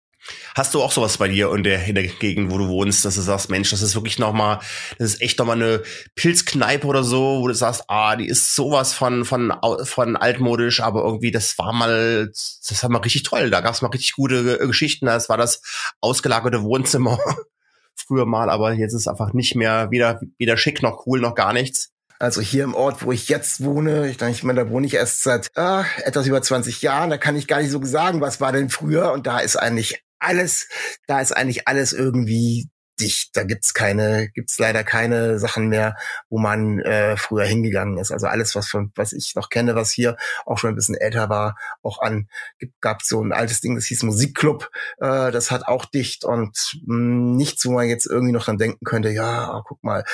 Hast 0.54 0.74
du 0.74 0.82
auch 0.82 0.92
sowas 0.92 1.18
bei 1.18 1.28
dir 1.28 1.52
in 1.52 1.64
der, 1.64 1.84
in 1.84 1.94
der 1.94 2.06
Gegend, 2.06 2.50
wo 2.50 2.58
du 2.58 2.68
wohnst, 2.68 3.04
dass 3.04 3.16
du 3.16 3.22
sagst, 3.22 3.50
Mensch, 3.50 3.70
das 3.70 3.82
ist 3.82 3.94
wirklich 3.94 4.18
noch 4.18 4.32
mal, 4.32 4.60
das 4.98 5.14
ist 5.14 5.22
echt 5.22 5.38
noch 5.38 5.46
mal 5.46 5.54
eine 5.54 5.82
Pilzkneipe 6.14 6.86
oder 6.86 7.02
so, 7.02 7.40
wo 7.40 7.48
du 7.48 7.54
sagst, 7.54 7.84
ah, 7.88 8.14
die 8.16 8.28
ist 8.28 8.54
sowas 8.54 8.92
von, 8.92 9.24
von, 9.24 9.52
von 9.82 10.16
altmodisch, 10.16 10.80
aber 10.80 11.04
irgendwie, 11.04 11.30
das 11.30 11.58
war 11.58 11.72
mal, 11.72 12.28
das 12.28 12.82
war 12.82 12.90
mal 12.90 13.00
richtig 13.00 13.24
toll. 13.24 13.50
Da 13.50 13.60
gab 13.60 13.74
es 13.74 13.82
mal 13.82 13.88
richtig 13.88 14.12
gute 14.12 14.58
Geschichten. 14.58 15.06
Das 15.06 15.28
war 15.28 15.36
das 15.36 15.62
ausgelagerte 16.00 16.62
Wohnzimmer 16.62 17.18
früher 17.94 18.26
mal, 18.26 18.50
aber 18.50 18.72
jetzt 18.72 18.94
ist 18.94 19.08
einfach 19.08 19.32
nicht 19.32 19.54
mehr 19.54 19.90
weder, 19.90 20.20
weder 20.38 20.56
schick 20.56 20.82
noch 20.82 21.06
cool 21.06 21.20
noch 21.20 21.34
gar 21.34 21.52
nichts. 21.52 21.90
Also 22.22 22.40
hier 22.40 22.62
im 22.62 22.76
Ort, 22.76 23.04
wo 23.04 23.10
ich 23.10 23.28
jetzt 23.28 23.64
wohne, 23.64 24.08
ich, 24.08 24.22
ich 24.22 24.44
meine, 24.44 24.64
da 24.64 24.70
wohne 24.70 24.86
ich 24.86 24.94
erst 24.94 25.24
seit 25.24 25.50
ah, 25.56 25.84
etwas 26.04 26.28
über 26.28 26.40
20 26.40 26.80
Jahren, 26.80 27.10
da 27.10 27.18
kann 27.18 27.34
ich 27.34 27.48
gar 27.48 27.60
nicht 27.60 27.72
so 27.72 27.82
sagen, 27.82 28.20
was 28.20 28.40
war 28.40 28.52
denn 28.52 28.70
früher. 28.70 29.10
Und 29.10 29.26
da 29.26 29.40
ist 29.40 29.56
eigentlich 29.56 30.04
alles, 30.22 30.68
da 31.06 31.20
ist 31.20 31.32
eigentlich 31.32 31.68
alles 31.68 31.92
irgendwie 31.92 32.70
dicht. 33.00 33.36
Da 33.36 33.44
gibt's 33.44 33.74
keine, 33.74 34.28
gibt's 34.28 34.58
leider 34.58 34.84
keine 34.84 35.38
Sachen 35.38 35.68
mehr, 35.68 35.96
wo 36.28 36.38
man 36.38 36.80
äh, 36.80 37.16
früher 37.16 37.44
hingegangen 37.44 37.98
ist. 37.98 38.12
Also 38.12 38.26
alles, 38.26 38.54
was 38.54 38.68
von, 38.68 38.92
was 38.94 39.12
ich 39.12 39.34
noch 39.34 39.48
kenne, 39.48 39.74
was 39.74 39.90
hier 39.90 40.16
auch 40.46 40.58
schon 40.58 40.70
ein 40.70 40.76
bisschen 40.76 40.94
älter 40.94 41.28
war, 41.28 41.56
auch 41.82 42.00
an, 42.00 42.28
gibt, 42.58 42.80
gab 42.80 43.02
so 43.02 43.22
ein 43.22 43.32
altes 43.32 43.60
Ding, 43.60 43.74
das 43.74 43.86
hieß 43.86 44.02
Musikclub. 44.04 44.70
Äh, 44.98 45.30
das 45.30 45.50
hat 45.50 45.66
auch 45.66 45.84
dicht 45.84 46.24
und 46.24 46.78
mh, 46.86 46.94
hm, 46.94 47.36
nichts, 47.36 47.66
wo 47.66 47.72
man 47.72 47.88
jetzt 47.88 48.06
irgendwie 48.06 48.32
noch 48.32 48.44
dran 48.44 48.58
denken 48.58 48.84
könnte. 48.84 49.10
Ja, 49.10 49.56
oh, 49.56 49.62
guck 49.64 49.82
mal, 49.82 50.04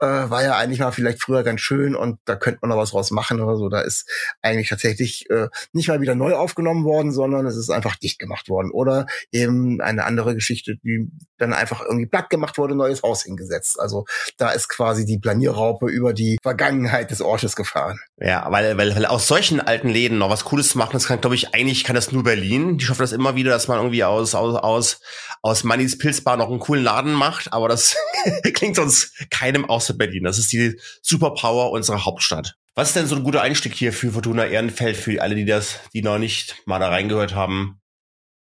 äh, 0.00 0.06
war 0.06 0.42
ja 0.42 0.56
eigentlich 0.56 0.80
mal 0.80 0.92
vielleicht 0.92 1.22
früher 1.22 1.42
ganz 1.42 1.60
schön 1.60 1.94
und 1.94 2.18
da 2.24 2.36
könnte 2.36 2.60
man 2.62 2.70
noch 2.70 2.76
was 2.76 2.90
draus 2.90 3.10
machen 3.10 3.40
oder 3.40 3.56
so. 3.56 3.68
Da 3.68 3.80
ist 3.80 4.08
eigentlich 4.40 4.68
tatsächlich 4.68 5.28
äh, 5.30 5.48
nicht 5.72 5.88
mal 5.88 6.00
wieder 6.00 6.14
neu 6.14 6.34
aufgenommen 6.34 6.84
worden, 6.84 7.12
sondern 7.12 7.46
es 7.46 7.56
ist 7.56 7.70
einfach 7.70 7.96
dicht 7.96 8.18
gemacht 8.18 8.48
worden. 8.48 8.70
Oder 8.70 9.06
eben 9.30 9.80
eine 9.80 10.04
andere 10.04 10.34
Geschichte, 10.34 10.76
die 10.82 11.10
dann 11.38 11.52
einfach 11.52 11.82
irgendwie 11.82 12.06
platt 12.06 12.30
gemacht 12.32 12.58
wurde, 12.58 12.74
neues 12.74 13.04
Haus 13.04 13.22
hingesetzt. 13.22 13.78
Also 13.78 14.04
da 14.36 14.50
ist 14.50 14.68
quasi 14.68 15.06
die 15.06 15.18
Planierraupe 15.18 15.86
über 15.88 16.12
die 16.12 16.38
Vergangenheit 16.42 17.12
des 17.12 17.20
Ortes 17.20 17.54
gefahren. 17.54 18.00
Ja, 18.18 18.50
weil, 18.50 18.76
weil, 18.76 18.96
weil 18.96 19.06
aus 19.06 19.28
solchen 19.28 19.60
alten 19.60 19.88
Läden 19.88 20.18
noch 20.18 20.30
was 20.30 20.44
Cooles 20.44 20.70
zu 20.70 20.78
machen, 20.78 20.94
das 20.94 21.06
kann, 21.06 21.20
glaube 21.20 21.36
ich, 21.36 21.54
eigentlich 21.54 21.84
kann 21.84 21.94
das 21.94 22.10
nur 22.10 22.24
Berlin. 22.24 22.78
Die 22.78 22.84
schaffen 22.84 23.02
das 23.02 23.12
immer 23.12 23.36
wieder, 23.36 23.50
dass 23.50 23.68
man 23.68 23.78
irgendwie 23.78 24.02
aus, 24.02 24.34
aus, 24.34 24.56
aus, 24.56 25.00
aus 25.42 25.62
Mannys 25.62 25.98
Pilzbar 25.98 26.36
noch 26.36 26.48
einen 26.48 26.58
coolen 26.58 26.82
Laden 26.82 27.12
macht, 27.12 27.52
aber 27.52 27.68
das 27.68 27.96
klingt 28.54 28.76
sonst 28.76 29.12
keinem 29.30 29.64
außer 29.64 29.94
Berlin. 29.94 30.24
Das 30.24 30.38
ist 30.38 30.52
die 30.52 30.80
Superpower 31.02 31.70
unserer 31.70 32.04
Hauptstadt. 32.04 32.56
Was 32.74 32.88
ist 32.88 32.96
denn 32.96 33.06
so 33.06 33.16
ein 33.16 33.24
guter 33.24 33.42
Einstieg 33.42 33.74
hier 33.74 33.92
für 33.92 34.12
Fortuna 34.12 34.46
Ehrenfeld, 34.46 34.96
für 34.96 35.20
alle, 35.20 35.34
die 35.34 35.44
das, 35.44 35.80
die 35.92 36.00
noch 36.00 36.18
nicht 36.18 36.56
mal 36.64 36.78
da 36.78 36.88
reingehört 36.88 37.34
haben? 37.34 37.81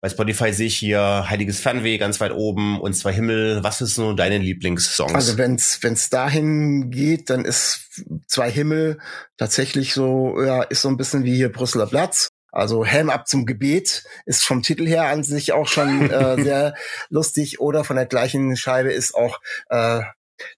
Bei 0.04 0.10
Spotify 0.10 0.52
sehe 0.52 0.68
ich 0.68 0.76
hier 0.76 1.30
Heiliges 1.30 1.62
Fernweh 1.62 1.98
ganz 1.98 2.20
weit 2.20 2.34
oben 2.34 2.78
und 2.82 2.94
zwei 2.94 3.14
Himmel. 3.14 3.64
Was 3.64 3.80
ist 3.80 3.96
so 3.96 4.12
deine 4.12 4.38
Lieblingssongs? 4.38 5.14
Also 5.16 5.38
wenn's 5.38 5.80
wenn's 5.82 6.10
dahin 6.10 6.92
geht, 6.92 7.30
dann 7.30 7.46
ist 7.46 7.90
zwei 8.28 8.52
Himmel 8.52 9.00
tatsächlich 9.38 9.94
so 9.94 10.44
ja 10.44 10.62
ist 10.64 10.82
so 10.82 10.90
ein 10.90 10.98
bisschen 10.98 11.24
wie 11.24 11.38
hier 11.38 11.50
Brüsseler 11.50 11.88
Platz. 11.88 12.28
Also 12.52 12.84
Helm 12.84 13.10
ab 13.10 13.30
zum 13.30 13.46
Gebet 13.46 14.04
ist 14.26 14.44
vom 14.44 14.62
Titel 14.62 14.86
her 14.86 15.08
an 15.08 15.24
sich 15.24 15.54
auch 15.54 15.70
schon 15.70 16.12
äh, 16.12 16.36
sehr 16.44 16.76
lustig. 17.08 17.62
Oder 17.62 17.86
von 17.86 17.96
der 17.96 18.06
gleichen 18.06 18.58
Scheibe 18.58 18.92
ist 18.92 19.16
auch 19.16 19.40
äh, 19.70 20.02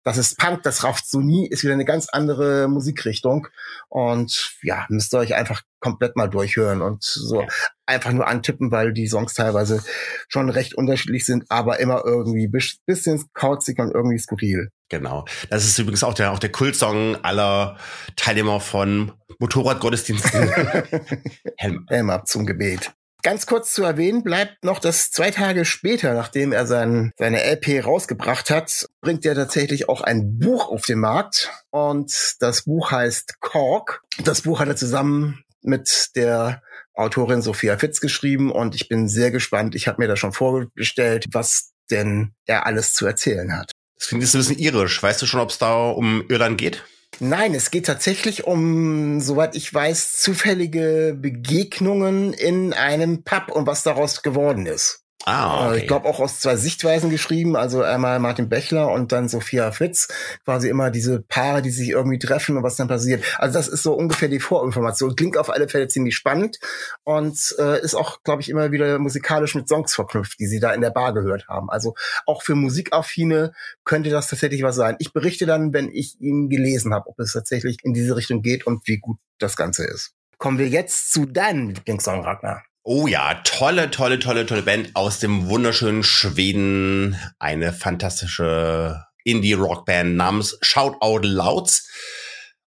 das 0.04 0.18
ist 0.18 0.38
Punk, 0.38 0.64
das 0.64 0.84
rafft 0.84 1.08
so 1.08 1.20
nie, 1.20 1.48
ist 1.48 1.64
wieder 1.64 1.74
eine 1.74 1.86
ganz 1.86 2.08
andere 2.10 2.68
Musikrichtung. 2.68 3.48
Und 3.90 4.58
ja, 4.62 4.86
müsst 4.90 5.14
ihr 5.14 5.20
euch 5.20 5.36
einfach 5.36 5.62
komplett 5.80 6.16
mal 6.16 6.28
durchhören 6.28 6.82
und 6.82 7.04
so 7.04 7.42
ja. 7.42 7.48
einfach 7.86 8.12
nur 8.12 8.28
antippen, 8.28 8.72
weil 8.72 8.92
die 8.92 9.08
Songs 9.08 9.36
teilweise 9.36 9.84
schon 10.28 10.50
recht 10.50 10.74
unterschiedlich 10.76 11.26
sind, 11.26 11.46
aber 11.50 11.80
immer 11.80 12.04
irgendwie 12.06 12.48
bisschen 12.48 13.24
kauzig 13.34 13.80
und 13.80 13.92
irgendwie 13.92 14.18
skurril. 14.18 14.72
Genau. 14.90 15.26
Das 15.50 15.66
ist 15.66 15.78
übrigens 15.78 16.04
auch 16.04 16.14
der, 16.14 16.32
auch 16.32 16.40
der 16.40 16.52
Kultsong 16.52 17.18
aller 17.24 17.78
Teilnehmer 18.16 18.60
von 18.60 19.12
Motorradgottesdiensten. 19.40 20.50
Helm. 21.58 21.86
Helm 21.90 22.10
ab 22.10 22.28
zum 22.28 22.46
Gebet. 22.46 22.92
Ganz 23.26 23.48
kurz 23.48 23.74
zu 23.74 23.82
erwähnen 23.82 24.22
bleibt 24.22 24.64
noch, 24.64 24.78
dass 24.78 25.10
zwei 25.10 25.32
Tage 25.32 25.66
später, 25.66 26.14
nachdem 26.14 26.52
er 26.52 26.68
sein, 26.68 27.12
seine 27.18 27.42
LP 27.44 27.84
rausgebracht 27.84 28.52
hat, 28.52 28.88
bringt 29.02 29.26
er 29.26 29.34
tatsächlich 29.34 29.90
auch 29.90 30.02
ein 30.02 30.38
Buch 30.38 30.70
auf 30.70 30.86
den 30.86 31.00
Markt. 31.00 31.50
Und 31.72 32.36
das 32.40 32.66
Buch 32.66 32.92
heißt 32.92 33.40
Cork. 33.40 34.04
Das 34.24 34.44
Buch 34.44 34.60
hat 34.60 34.68
er 34.68 34.76
zusammen 34.76 35.44
mit 35.64 36.12
der 36.16 36.62
Autorin 36.94 37.42
Sophia 37.42 37.80
Fitz 37.80 38.00
geschrieben 38.00 38.52
und 38.52 38.76
ich 38.76 38.90
bin 38.90 39.08
sehr 39.08 39.32
gespannt. 39.32 39.74
Ich 39.74 39.88
habe 39.88 40.04
mir 40.04 40.08
da 40.08 40.18
schon 40.18 40.32
vorgestellt, 40.32 41.26
was 41.32 41.72
denn 41.90 42.36
er 42.46 42.68
alles 42.68 42.94
zu 42.94 43.08
erzählen 43.08 43.58
hat. 43.58 43.72
Das 43.98 44.10
klingt 44.10 44.24
jetzt 44.24 44.36
ein 44.36 44.38
bisschen 44.38 44.60
irisch. 44.60 45.02
Weißt 45.02 45.24
du 45.24 45.26
schon, 45.26 45.40
ob 45.40 45.50
es 45.50 45.58
da 45.58 45.90
um 45.90 46.24
Irland 46.30 46.60
geht? 46.60 46.84
Nein, 47.20 47.56
es 47.56 47.72
geht 47.72 47.86
tatsächlich 47.86 48.46
um, 48.46 49.22
soweit 49.22 49.56
ich 49.56 49.74
weiß, 49.74 50.18
zufällige 50.18 51.16
Begegnungen 51.18 52.34
in 52.34 52.74
einem 52.74 53.24
Pub 53.24 53.52
und 53.52 53.68
was 53.68 53.84
daraus 53.84 54.22
geworden 54.22 54.66
ist. 54.66 55.05
Ah, 55.26 55.66
äh, 55.66 55.70
okay. 55.70 55.78
Ich 55.80 55.88
glaube 55.88 56.08
auch 56.08 56.20
aus 56.20 56.40
zwei 56.40 56.56
Sichtweisen 56.56 57.10
geschrieben, 57.10 57.56
also 57.56 57.82
einmal 57.82 58.20
Martin 58.20 58.48
Bechler 58.48 58.92
und 58.92 59.12
dann 59.12 59.28
Sophia 59.28 59.72
Fitz, 59.72 60.08
quasi 60.44 60.70
immer 60.70 60.92
diese 60.92 61.20
Paare, 61.20 61.64
die 61.64 61.72
sich 61.72 61.90
irgendwie 61.90 62.20
treffen 62.20 62.56
und 62.58 62.64
was 62.64 62.76
dann 62.76 62.88
passiert. 62.88 63.24
Also 63.40 63.58
das 63.58 63.68
ist 63.68 63.82
so 63.82 63.96
ungefähr 63.96 64.30
die 64.30 64.40
Vorinformation. 64.40 65.16
Klingt 65.16 65.38
auf 65.38 65.50
alle 65.50 65.68
Fälle 65.68 65.88
ziemlich 65.88 66.16
spannend 66.16 66.60
und 67.04 67.56
äh, 67.58 67.82
ist 67.82 67.96
auch, 67.96 68.22
glaube 68.22 68.44
ich, 68.44 68.50
immer 68.50 68.72
wieder 68.72 69.00
musikalisch 69.00 69.56
mit 69.56 69.68
Songs 69.68 69.96
verknüpft, 69.96 70.40
die 70.40 70.46
sie 70.46 70.60
da 70.60 70.72
in 70.74 70.82
der 70.82 70.92
Bar 70.92 71.16
gehört 71.16 71.48
haben. 71.48 71.72
Also 71.72 71.96
auch 72.28 72.44
für 72.44 72.54
Musikaffine 72.54 73.54
könnte 73.84 74.12
das 74.12 74.28
tatsächlich 74.28 74.62
was 74.62 74.76
sein. 74.76 74.96
Ich 75.00 75.12
berichte 75.12 75.48
dann, 75.48 75.74
wenn 75.74 75.90
ich 75.92 76.22
ihn 76.22 76.50
gelesen 76.50 76.94
habe, 76.94 77.10
ob 77.10 77.20
es 77.20 77.34
tatsächlich 77.34 77.78
in 77.82 77.94
diese 77.96 78.16
Richtung 78.16 78.44
geht 78.44 78.68
und 78.68 78.88
wie 78.88 79.00
gut 79.00 79.18
das 79.40 79.56
Ganze 79.56 79.86
ist. 79.86 80.14
Kommen 80.38 80.60
wir 80.60 80.68
jetzt 80.68 81.12
zu 81.12 81.26
deinem 81.26 81.70
Lieblingssong, 81.70 82.24
Ragnar. 82.24 82.64
Oh 82.88 83.08
ja, 83.08 83.42
tolle, 83.44 83.90
tolle, 83.90 84.20
tolle, 84.20 84.46
tolle 84.46 84.62
Band 84.62 84.92
aus 84.94 85.18
dem 85.18 85.50
wunderschönen 85.50 86.04
Schweden. 86.04 87.20
Eine 87.40 87.74
fantastische 87.74 89.04
Indie-Rock-Band 89.24 90.16
namens 90.16 90.60
Shout 90.62 90.98
Out 91.00 91.26
Louds. 91.26 91.90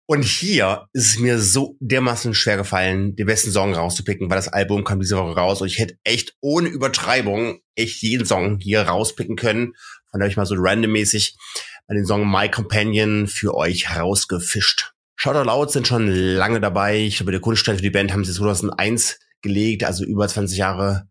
Und 0.07 0.23
hier 0.23 0.87
ist 0.93 1.07
es 1.07 1.19
mir 1.19 1.41
so 1.41 1.77
dermaßen 1.81 2.33
schwer 2.33 2.57
gefallen, 2.57 3.17
den 3.17 3.27
besten 3.27 3.51
Song 3.51 3.75
rauszupicken, 3.75 4.31
weil 4.31 4.37
das 4.37 4.47
Album 4.47 4.85
kam 4.85 5.01
diese 5.01 5.17
Woche 5.17 5.35
raus 5.35 5.61
und 5.61 5.67
ich 5.67 5.81
hätte 5.81 5.97
echt 6.05 6.37
ohne 6.41 6.69
Übertreibung 6.69 7.59
echt 7.75 8.01
jeden 8.03 8.25
Song 8.25 8.61
hier 8.61 8.83
rauspicken 8.83 9.35
können. 9.35 9.73
Von 10.13 10.21
daher 10.21 10.27
habe 10.27 10.31
ich 10.31 10.37
mal 10.37 10.47
so 10.47 10.55
randommäßig 10.57 11.37
den 11.91 12.07
Song 12.07 12.31
My 12.31 12.49
Companion 12.49 13.27
für 13.27 13.57
euch 13.57 13.97
rausgefischt. 13.97 14.93
Shout 15.17 15.33
Out 15.33 15.47
Loud 15.47 15.73
sind 15.73 15.89
schon 15.89 16.07
lange 16.07 16.61
dabei. 16.61 16.99
Ich 16.99 17.17
glaube, 17.17 17.33
der 17.33 17.41
Kunststand 17.41 17.79
für 17.79 17.83
die 17.83 17.91
Band 17.91 18.13
haben 18.13 18.25
sie 18.25 18.33
2001 18.33 19.19
gelegt, 19.45 19.85
also 19.85 20.05
über 20.05 20.27
20 20.27 20.59
Jahre 20.59 21.09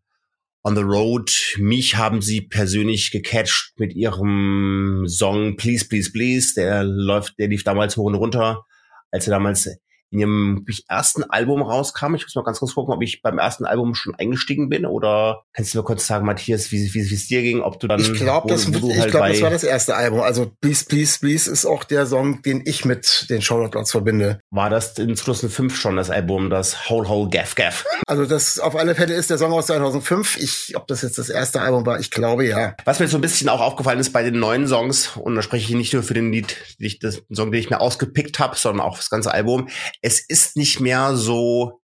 on 0.63 0.76
the 0.76 0.82
road. 0.82 1.32
Mich 1.58 1.96
haben 1.96 2.22
sie 2.22 2.41
persönlich 2.41 3.12
gecatcht 3.12 3.74
mit 3.78 3.93
ihrem 3.96 5.06
Song 5.08 5.56
Please, 5.56 5.88
Please, 5.88 6.12
Please. 6.12 6.54
Der 6.56 6.84
läuft, 6.84 7.39
der 7.39 7.48
lief 7.48 7.63
damals 7.63 7.96
hoch 7.96 8.06
und 8.06 8.15
runter, 8.15 8.65
als 9.12 9.28
er 9.28 9.32
damals 9.32 9.69
in 10.13 10.19
ihrem 10.19 10.65
ersten 10.88 11.23
Album 11.23 11.62
rauskam. 11.62 12.15
Ich 12.15 12.23
muss 12.23 12.36
mal 12.36 12.43
ganz 12.43 12.60
kurz 12.60 12.76
gucken, 12.76 12.93
ob 12.93 13.02
ich 13.02 13.21
beim 13.21 13.39
ersten 13.39 13.65
Album 13.65 13.95
schon 13.95 14.13
eingestiegen 14.15 14.69
bin 14.69 14.86
oder 14.86 15.43
kannst 15.54 15.73
du 15.73 15.80
mir 15.80 15.84
kurz 15.84 16.06
sagen, 16.06 16.26
Matthias, 16.26 16.71
wie, 16.71 16.93
wie, 16.93 16.99
es 16.99 17.28
dir 17.28 17.41
ging, 17.41 17.62
ob 17.62 17.80
du 17.80 17.88
dann 17.88 17.99
Ich 17.99 18.13
glaube, 18.13 18.47
das, 18.47 18.67
ich 18.67 18.99
halt 18.99 19.12
glaub, 19.12 19.28
das 19.28 19.41
war 19.41 19.49
das 19.49 19.63
erste 19.63 19.95
Album. 19.95 20.21
Also 20.21 20.52
Please, 20.62 20.86
Please, 20.86 21.17
Please 21.19 21.49
ist 21.49 21.65
auch 21.65 21.84
der 21.84 22.06
Song, 22.06 22.41
den 22.43 22.62
ich 22.65 22.86
mit 22.86 23.28
den 23.30 23.41
Shoutout 23.41 23.86
verbinde. 23.86 24.39
War 24.52 24.69
das 24.69 24.97
in 24.99 25.15
2005 25.15 25.76
schon 25.76 25.95
das 25.95 26.10
Album, 26.10 26.49
das 26.49 26.89
Whole 26.89 27.10
Whole 27.10 27.30
Gaff 27.30 27.56
Gaff? 27.56 27.86
Also 28.08 28.26
das 28.26 28.60
auf 28.60 28.76
alle 28.76 28.95
Fälle 28.95 29.15
ist 29.15 29.30
der 29.30 29.39
Song 29.39 29.52
aus 29.52 29.65
2005. 29.67 30.38
Ich, 30.38 30.73
ob 30.76 30.88
das 30.88 31.02
jetzt 31.02 31.17
das 31.17 31.30
erste 31.30 31.62
Album 31.62 31.86
war, 31.86 31.99
ich 31.99 32.12
glaube 32.12 32.45
ja. 32.45 32.76
Was 32.86 32.99
mir 32.99 33.08
so 33.08 33.17
ein 33.17 33.21
bisschen 33.21 33.49
auch 33.49 33.62
aufgefallen 33.62 33.99
ist 33.99 34.13
bei 34.13 34.23
den 34.23 34.39
neuen 34.39 34.67
Songs, 34.67 35.17
und 35.17 35.36
da 35.36 35.41
spreche 35.41 35.69
ich 35.69 35.76
nicht 35.76 35.93
nur 35.93 36.04
für 36.04 36.13
den 36.13 36.32
Lied, 36.32 36.56
den 36.80 37.12
Song, 37.34 37.52
den 37.52 37.60
ich 37.60 37.69
mir 37.69 37.82
ausgepickt 37.82 38.39
habe, 38.39 38.56
sondern 38.56 38.86
auch 38.86 38.97
das 38.97 39.10
ganze 39.10 39.34
Album 39.34 39.69
es 40.04 40.20
ist 40.20 40.56
nicht 40.56 40.80
mehr 40.80 41.16
so, 41.16 41.82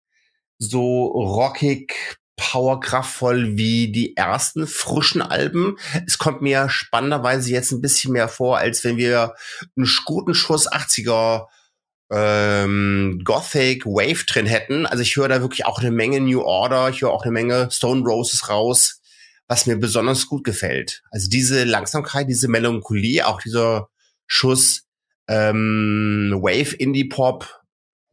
so 0.59 1.07
rockig, 1.07 2.19
powerkraftvoll 2.35 3.57
wie 3.57 3.91
die 3.91 4.15
ersten 4.15 4.67
frischen 4.67 5.21
Alben. 5.21 5.77
Es 6.05 6.17
kommt 6.17 6.41
mir 6.41 6.69
spannenderweise 6.69 7.49
jetzt 7.49 7.71
ein 7.71 7.81
bisschen 7.81 8.13
mehr 8.13 8.27
vor, 8.27 8.57
als 8.57 8.83
wenn 8.83 8.97
wir 8.97 9.33
einen 9.75 9.89
guten 10.05 10.35
Schuss 10.35 10.71
80er 10.71 11.47
ähm, 12.11 13.21
Gothic 13.23 13.85
Wave 13.85 14.25
drin 14.25 14.45
hätten. 14.45 14.85
Also 14.85 15.01
ich 15.01 15.15
höre 15.15 15.29
da 15.29 15.41
wirklich 15.41 15.65
auch 15.65 15.79
eine 15.79 15.91
Menge 15.91 16.19
New 16.21 16.41
Order, 16.41 16.89
ich 16.89 17.01
höre 17.01 17.11
auch 17.11 17.23
eine 17.23 17.31
Menge 17.31 17.69
Stone 17.71 18.03
Roses 18.03 18.49
raus, 18.49 19.01
was 19.47 19.65
mir 19.65 19.77
besonders 19.77 20.27
gut 20.27 20.43
gefällt. 20.43 21.03
Also 21.11 21.29
diese 21.29 21.63
Langsamkeit, 21.63 22.27
diese 22.29 22.47
Melancholie, 22.47 23.25
auch 23.27 23.41
dieser 23.41 23.89
Schuss 24.27 24.87
ähm, 25.27 26.39
Wave 26.41 26.75
Indie 26.75 27.05
Pop 27.05 27.58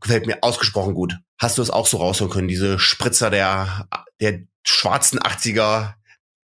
gefällt 0.06 0.26
mir 0.26 0.38
ausgesprochen 0.42 0.94
gut. 0.94 1.16
Hast 1.38 1.58
du 1.58 1.62
es 1.62 1.70
auch 1.70 1.86
so 1.86 1.98
raushören 1.98 2.30
können, 2.30 2.48
diese 2.48 2.78
Spritzer 2.78 3.30
der, 3.30 3.88
der 4.20 4.40
schwarzen 4.62 5.18
80er 5.18 5.94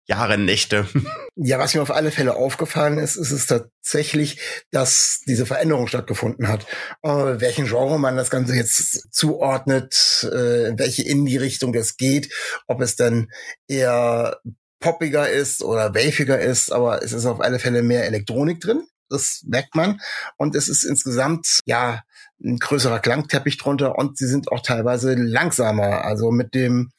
Jahre 0.07 0.37
Nächte. 0.37 0.87
Ja, 1.39 1.59
was 1.59 1.75
mir 1.75 1.83
auf 1.83 1.91
alle 1.91 2.09
Fälle 2.09 2.35
aufgefallen 2.35 2.97
ist, 2.97 3.15
ist 3.15 3.29
es 3.29 3.45
tatsächlich, 3.45 4.39
dass 4.71 5.21
diese 5.27 5.45
Veränderung 5.45 5.85
stattgefunden 5.85 6.47
hat. 6.47 6.65
Äh, 7.03 7.09
welchen 7.39 7.67
Genre 7.67 7.99
man 7.99 8.17
das 8.17 8.31
Ganze 8.31 8.55
jetzt 8.55 9.13
zuordnet, 9.13 10.27
äh, 10.33 10.69
in 10.69 10.79
welche 10.79 11.03
Indie-Richtung 11.03 11.73
das 11.73 11.95
geht, 11.95 12.33
ob 12.65 12.81
es 12.81 12.95
dann 12.95 13.27
eher 13.67 14.39
poppiger 14.79 15.29
ist 15.29 15.61
oder 15.61 15.93
waviger 15.93 16.39
ist, 16.39 16.71
aber 16.71 17.03
es 17.03 17.13
ist 17.13 17.27
auf 17.27 17.39
alle 17.39 17.59
Fälle 17.59 17.83
mehr 17.83 18.07
Elektronik 18.07 18.61
drin. 18.61 18.87
Das 19.09 19.43
merkt 19.45 19.75
man. 19.75 20.01
Und 20.37 20.55
es 20.55 20.69
ist 20.69 20.85
insgesamt, 20.85 21.59
ja, 21.65 22.01
ein 22.43 22.57
größerer 22.57 22.99
Klangteppich 22.99 23.57
drunter 23.57 23.97
und 23.97 24.17
sie 24.17 24.27
sind 24.27 24.51
auch 24.51 24.61
teilweise 24.61 25.15
langsamer. 25.15 26.05
Also 26.05 26.31
mit 26.31 26.53
dem 26.53 26.91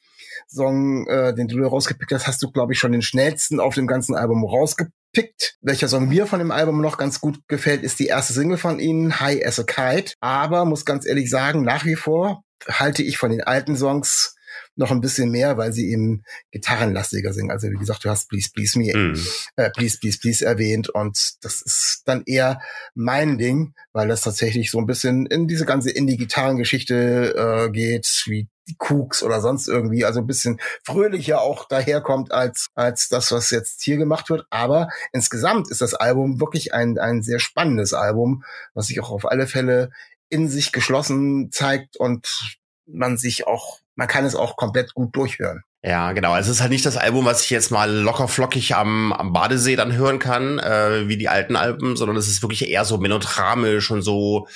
Song, 0.47 1.07
äh, 1.07 1.33
den 1.33 1.47
du 1.47 1.63
rausgepickt 1.63 2.11
hast, 2.11 2.27
hast 2.27 2.41
du, 2.41 2.51
glaube 2.51 2.73
ich, 2.73 2.79
schon 2.79 2.91
den 2.91 3.01
schnellsten 3.01 3.59
auf 3.59 3.75
dem 3.75 3.87
ganzen 3.87 4.15
Album 4.15 4.43
rausgepickt. 4.43 5.57
Welcher 5.61 5.87
Song 5.87 6.07
mir 6.07 6.27
von 6.27 6.39
dem 6.39 6.51
Album 6.51 6.81
noch 6.81 6.97
ganz 6.97 7.21
gut 7.21 7.39
gefällt, 7.47 7.83
ist 7.83 7.99
die 7.99 8.07
erste 8.07 8.33
Single 8.33 8.57
von 8.57 8.79
ihnen, 8.79 9.19
High 9.19 9.45
as 9.45 9.59
a 9.59 9.63
Kite. 9.63 10.13
Aber 10.19 10.65
muss 10.65 10.85
ganz 10.85 11.05
ehrlich 11.05 11.29
sagen, 11.29 11.63
nach 11.63 11.85
wie 11.85 11.95
vor 11.95 12.43
halte 12.67 13.03
ich 13.03 13.17
von 13.17 13.31
den 13.31 13.43
alten 13.43 13.75
Songs 13.75 14.35
noch 14.75 14.91
ein 14.91 15.01
bisschen 15.01 15.29
mehr, 15.29 15.57
weil 15.57 15.73
sie 15.73 15.91
eben 15.91 16.23
gitarrenlastiger 16.51 17.33
sind. 17.33 17.51
Also 17.51 17.69
wie 17.69 17.77
gesagt, 17.77 18.05
du 18.05 18.09
hast 18.09 18.29
Please 18.29 18.49
Please 18.53 18.79
Me, 18.79 18.93
mm. 18.95 19.19
äh, 19.57 19.69
Please 19.71 19.97
Please 19.99 20.19
Please 20.19 20.45
erwähnt 20.45 20.89
und 20.89 21.43
das 21.43 21.61
ist 21.61 22.03
dann 22.05 22.23
eher 22.25 22.61
mein 22.95 23.37
Ding, 23.37 23.73
weil 23.91 24.07
das 24.07 24.21
tatsächlich 24.21 24.71
so 24.71 24.79
ein 24.79 24.85
bisschen 24.85 25.25
in 25.25 25.47
diese 25.47 25.65
ganze 25.65 25.91
Indie-Gitarrengeschichte 25.91 27.35
äh, 27.67 27.71
geht, 27.71 28.23
wie 28.27 28.47
die 28.69 28.75
Cooks 28.77 29.23
oder 29.23 29.41
sonst 29.41 29.67
irgendwie, 29.67 30.05
also 30.05 30.19
ein 30.19 30.27
bisschen 30.27 30.59
fröhlicher 30.83 31.41
auch 31.41 31.67
daherkommt 31.67 32.31
als, 32.31 32.67
als 32.75 33.09
das, 33.09 33.31
was 33.31 33.49
jetzt 33.49 33.81
hier 33.83 33.97
gemacht 33.97 34.29
wird. 34.29 34.45
Aber 34.49 34.89
insgesamt 35.11 35.69
ist 35.69 35.81
das 35.81 35.95
Album 35.95 36.39
wirklich 36.39 36.73
ein, 36.73 36.97
ein 36.97 37.23
sehr 37.23 37.39
spannendes 37.39 37.93
Album, 37.93 38.43
was 38.73 38.87
sich 38.87 39.01
auch 39.01 39.11
auf 39.11 39.25
alle 39.29 39.47
Fälle 39.47 39.89
in 40.29 40.47
sich 40.47 40.71
geschlossen 40.71 41.51
zeigt 41.51 41.97
und 41.97 42.55
man 42.85 43.17
sich 43.17 43.47
auch 43.47 43.79
man 43.99 44.07
kann 44.07 44.23
es 44.23 44.33
auch 44.33 44.55
komplett 44.55 44.93
gut 44.93 45.13
durchhören. 45.13 45.61
Ja, 45.83 46.13
genau. 46.13 46.31
Also 46.31 46.49
es 46.51 46.57
ist 46.57 46.61
halt 46.61 46.71
nicht 46.71 46.85
das 46.85 46.95
Album, 46.95 47.25
was 47.25 47.43
ich 47.43 47.49
jetzt 47.49 47.69
mal 47.69 47.91
locker 47.91 48.29
flockig 48.29 48.73
am, 48.73 49.11
am 49.11 49.33
Badesee 49.33 49.75
dann 49.75 49.91
hören 49.91 50.19
kann, 50.19 50.57
äh, 50.57 51.09
wie 51.09 51.17
die 51.17 51.27
alten 51.27 51.57
Alben, 51.57 51.97
sondern 51.97 52.15
es 52.15 52.29
ist 52.29 52.41
wirklich 52.41 52.69
eher 52.69 52.85
so 52.85 52.97
melodramisch 52.97 53.91
und 53.91 54.01
so 54.01 54.47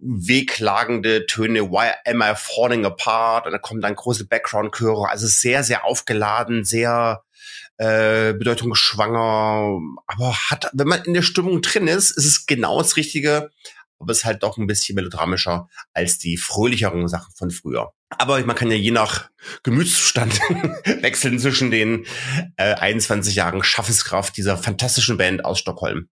wehklagende 0.00 1.26
Töne. 1.26 1.70
Why 1.70 1.92
am 2.04 2.22
I 2.22 2.32
falling 2.34 2.84
apart? 2.84 3.46
Und 3.46 3.52
da 3.52 3.58
kommen 3.58 3.80
dann 3.80 3.94
große 3.94 4.26
Background-Chöre. 4.26 5.08
Also 5.08 5.28
sehr, 5.28 5.62
sehr 5.62 5.84
aufgeladen, 5.84 6.64
sehr 6.64 7.22
äh, 7.76 8.32
bedeutungsschwanger. 8.32 9.78
Aber 10.08 10.34
hat, 10.50 10.70
wenn 10.72 10.88
man 10.88 11.04
in 11.04 11.14
der 11.14 11.22
Stimmung 11.22 11.62
drin 11.62 11.86
ist, 11.86 12.10
ist 12.10 12.26
es 12.26 12.46
genau 12.46 12.82
das 12.82 12.96
Richtige. 12.96 13.50
Aber 14.00 14.10
es 14.10 14.18
ist 14.18 14.24
halt 14.24 14.42
doch 14.42 14.58
ein 14.58 14.66
bisschen 14.66 14.96
melodramischer 14.96 15.68
als 15.92 16.18
die 16.18 16.36
fröhlicheren 16.36 17.06
Sachen 17.06 17.32
von 17.36 17.52
früher. 17.52 17.92
Aber 18.18 18.44
man 18.44 18.56
kann 18.56 18.70
ja 18.70 18.76
je 18.76 18.90
nach 18.90 19.30
Gemütszustand 19.62 20.40
wechseln 21.02 21.38
zwischen 21.38 21.70
den 21.70 22.06
äh, 22.56 22.74
21 22.74 23.34
Jahren 23.34 23.62
Schaffenskraft 23.62 24.36
dieser 24.36 24.56
fantastischen 24.56 25.16
Band 25.16 25.44
aus 25.44 25.58
Stockholm. 25.58 26.08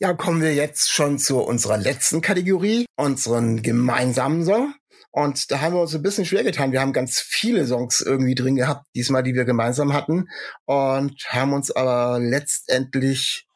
Ja, 0.00 0.14
kommen 0.14 0.40
wir 0.40 0.54
jetzt 0.54 0.92
schon 0.92 1.18
zu 1.18 1.38
unserer 1.38 1.76
letzten 1.76 2.20
Kategorie, 2.20 2.86
unseren 2.96 3.62
gemeinsamen 3.62 4.44
Song. 4.44 4.74
Und 5.10 5.50
da 5.50 5.60
haben 5.60 5.74
wir 5.74 5.80
uns 5.80 5.94
ein 5.94 6.02
bisschen 6.02 6.24
schwer 6.24 6.44
getan. 6.44 6.70
Wir 6.70 6.80
haben 6.80 6.92
ganz 6.92 7.18
viele 7.18 7.66
Songs 7.66 8.00
irgendwie 8.00 8.36
drin 8.36 8.54
gehabt, 8.54 8.86
diesmal, 8.94 9.24
die 9.24 9.34
wir 9.34 9.44
gemeinsam 9.44 9.92
hatten. 9.92 10.28
Und 10.66 11.24
haben 11.30 11.52
uns 11.52 11.72
aber 11.72 12.20
letztendlich 12.20 13.48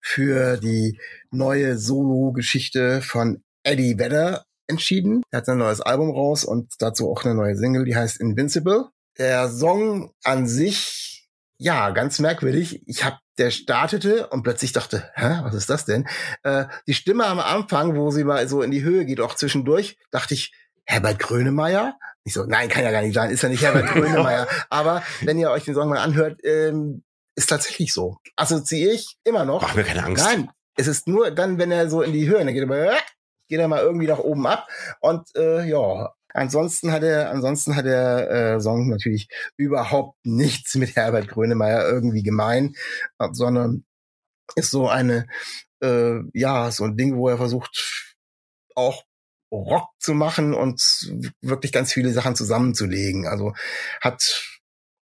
für 0.00 0.56
die 0.56 0.98
neue 1.30 1.76
Solo-Geschichte 1.76 3.02
von 3.02 3.42
Eddie 3.62 3.98
Vedder 3.98 4.46
entschieden. 4.70 5.22
Er 5.30 5.38
hat 5.38 5.48
ein 5.48 5.58
neues 5.58 5.80
Album 5.80 6.10
raus 6.10 6.44
und 6.44 6.72
dazu 6.78 7.10
auch 7.10 7.24
eine 7.24 7.34
neue 7.34 7.56
Single, 7.56 7.84
die 7.84 7.96
heißt 7.96 8.18
Invincible. 8.20 8.86
Der 9.18 9.50
Song 9.50 10.12
an 10.24 10.46
sich, 10.46 11.28
ja, 11.58 11.90
ganz 11.90 12.18
merkwürdig. 12.20 12.82
Ich 12.86 13.04
habe, 13.04 13.18
der 13.36 13.50
startete 13.50 14.28
und 14.28 14.42
plötzlich 14.42 14.72
dachte, 14.72 15.10
hä, 15.14 15.40
was 15.42 15.54
ist 15.54 15.68
das 15.68 15.84
denn? 15.84 16.08
Äh, 16.42 16.64
die 16.86 16.94
Stimme 16.94 17.26
am 17.26 17.38
Anfang, 17.38 17.96
wo 17.96 18.10
sie 18.10 18.24
mal 18.24 18.48
so 18.48 18.62
in 18.62 18.70
die 18.70 18.82
Höhe 18.82 19.04
geht, 19.04 19.20
auch 19.20 19.34
zwischendurch, 19.34 19.98
dachte 20.10 20.34
ich, 20.34 20.54
Herbert 20.84 21.18
Grönemeyer? 21.18 21.98
Ich 22.24 22.32
so, 22.32 22.44
nein, 22.44 22.68
kann 22.68 22.84
ja 22.84 22.90
gar 22.90 23.02
nicht 23.02 23.14
sein, 23.14 23.30
ist 23.30 23.42
ja 23.42 23.48
nicht 23.48 23.62
Herbert 23.62 23.86
Grönemeyer. 23.92 24.48
Aber 24.70 25.02
wenn 25.22 25.38
ihr 25.38 25.50
euch 25.50 25.64
den 25.64 25.74
Song 25.74 25.88
mal 25.90 25.98
anhört, 25.98 26.40
ähm, 26.44 27.02
ist 27.34 27.48
tatsächlich 27.48 27.92
so. 27.92 28.18
Assoziiere 28.36 28.92
ich 28.92 29.16
immer 29.24 29.44
noch. 29.44 29.62
Mach 29.62 29.74
mir 29.74 29.84
keine 29.84 30.04
Angst. 30.04 30.24
Nein, 30.24 30.50
es 30.76 30.86
ist 30.86 31.06
nur 31.06 31.30
dann, 31.30 31.58
wenn 31.58 31.70
er 31.70 31.90
so 31.90 32.02
in 32.02 32.12
die 32.12 32.28
Höhe, 32.28 32.44
geht 32.46 32.68
er 32.68 32.98
geht 33.50 33.60
er 33.60 33.68
mal 33.68 33.82
irgendwie 33.82 34.06
nach 34.06 34.20
oben 34.20 34.46
ab. 34.46 34.68
Und 35.00 35.28
äh, 35.36 35.64
ja, 35.68 36.14
ansonsten 36.32 36.92
hat 36.92 37.02
er, 37.02 37.30
ansonsten 37.30 37.76
hat 37.76 37.84
der 37.84 38.30
äh, 38.30 38.60
Song 38.60 38.88
natürlich 38.88 39.28
überhaupt 39.58 40.16
nichts 40.24 40.76
mit 40.76 40.96
Herbert 40.96 41.28
Grönemeyer 41.28 41.86
irgendwie 41.90 42.22
gemein, 42.22 42.74
sondern 43.32 43.84
ist 44.56 44.70
so 44.70 44.88
eine, 44.88 45.26
äh, 45.82 46.20
ja, 46.32 46.70
so 46.70 46.84
ein 46.84 46.96
Ding, 46.96 47.16
wo 47.16 47.28
er 47.28 47.36
versucht, 47.36 48.16
auch 48.74 49.04
Rock 49.52 49.88
zu 49.98 50.14
machen 50.14 50.54
und 50.54 50.80
wirklich 51.40 51.72
ganz 51.72 51.92
viele 51.92 52.12
Sachen 52.12 52.36
zusammenzulegen. 52.36 53.26
Also 53.26 53.52
hat 54.00 54.49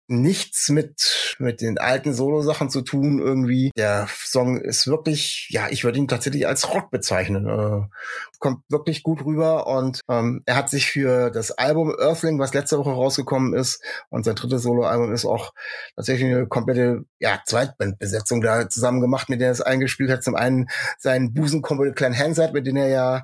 nichts 0.08 0.70
mit, 0.70 1.36
mit 1.39 1.62
den 1.62 1.78
alten 1.78 2.13
Solo-Sachen 2.13 2.70
zu 2.70 2.82
tun 2.82 3.20
irgendwie. 3.20 3.72
Der 3.78 4.08
Song 4.26 4.60
ist 4.60 4.88
wirklich, 4.88 5.48
ja, 5.50 5.67
ich 5.70 5.84
würde 5.84 6.00
ihn 6.00 6.08
tatsächlich 6.08 6.48
als 6.48 6.74
Rock 6.74 6.89
bezeichnen. 6.91 7.48
Äh, 7.48 7.88
kommt 8.39 8.63
wirklich 8.70 9.04
gut 9.04 9.26
rüber 9.26 9.67
und 9.67 10.02
ähm, 10.10 10.43
er 10.46 10.56
hat 10.56 10.70
sich 10.70 10.88
für 10.88 11.30
das 11.30 11.52
Album 11.52 11.93
Earthling, 12.00 12.39
was 12.39 12.54
letzte 12.54 12.78
Woche 12.78 12.91
rausgekommen 12.91 13.54
ist, 13.54 13.84
und 14.10 14.24
sein 14.24 14.36
drittes 14.36 14.63
Solo-Album 14.63 15.13
ist 15.13 15.26
auch 15.26 15.54
tatsächlich 15.96 16.34
eine 16.34 16.48
komplette, 16.48 17.04
ja, 17.20 17.41
Zweitbandbesetzung 17.46 18.41
da 18.41 18.70
zusammen 18.70 19.02
gemacht, 19.02 19.30
mit 19.30 19.41
der 19.41 19.48
er 19.48 19.54
es 19.54 19.62
eingespielt 19.62 20.10
hat. 20.12 20.24
Zum 20.24 20.36
einen 20.36 20.67
seinen 20.98 21.34
Busenkumpel 21.34 21.93
Clan 21.93 22.17
Hansard, 22.17 22.54
mit 22.54 22.65
dem 22.65 22.78
er 22.78 22.88
ja 22.88 23.24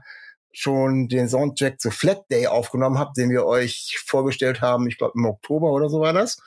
schon 0.51 1.07
den 1.07 1.27
Soundtrack 1.29 1.79
zu 1.79 1.91
Flat 1.91 2.29
Day 2.29 2.47
aufgenommen 2.47 2.99
hat, 2.99 3.17
den 3.17 3.29
wir 3.29 3.45
euch 3.45 3.99
vorgestellt 4.05 4.61
haben, 4.61 4.87
ich 4.87 4.97
glaube 4.97 5.13
im 5.15 5.25
Oktober 5.25 5.71
oder 5.71 5.89
so 5.89 5.99
war 5.99 6.13
das. 6.13 6.37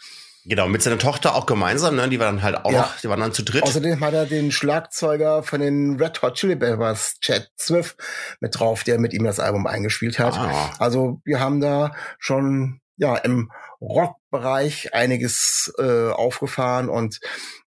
Genau, 0.48 0.68
mit 0.68 0.80
seiner 0.80 0.98
Tochter 0.98 1.35
auch 1.35 1.46
gemeinsam, 1.46 1.96
ne? 1.96 2.09
Die 2.09 2.20
waren 2.20 2.37
dann 2.37 2.42
halt 2.44 2.64
auch 2.64 2.70
Ja. 2.70 2.82
noch, 2.82 3.00
die 3.00 3.09
waren 3.09 3.18
dann 3.20 3.32
zu 3.32 3.42
dritt. 3.42 3.64
Außerdem 3.64 3.98
hat 4.00 4.14
er 4.14 4.26
den 4.26 4.52
Schlagzeuger 4.52 5.42
von 5.42 5.61
den 5.61 5.96
Red 6.00 6.22
Hot 6.22 6.35
Chili 6.35 6.54
Peppers, 6.54 7.16
Chad 7.20 7.50
Swift, 7.59 7.96
mit 8.40 8.59
drauf, 8.59 8.85
der 8.85 9.00
mit 9.00 9.12
ihm 9.12 9.24
das 9.24 9.40
Album 9.40 9.66
eingespielt 9.66 10.18
hat. 10.20 10.35
Ah. 10.35 10.70
Also 10.78 11.20
wir 11.24 11.40
haben 11.40 11.61
da 11.61 11.92
schon 12.20 12.80
ja 12.96 13.16
im 13.16 13.50
Rockbereich 13.80 14.94
einiges 14.94 15.72
äh, 15.78 16.11
aufgefahren 16.11 16.88
und 16.88 17.20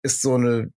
ist 0.02 0.22
so 0.22 0.34
eine 0.34 0.70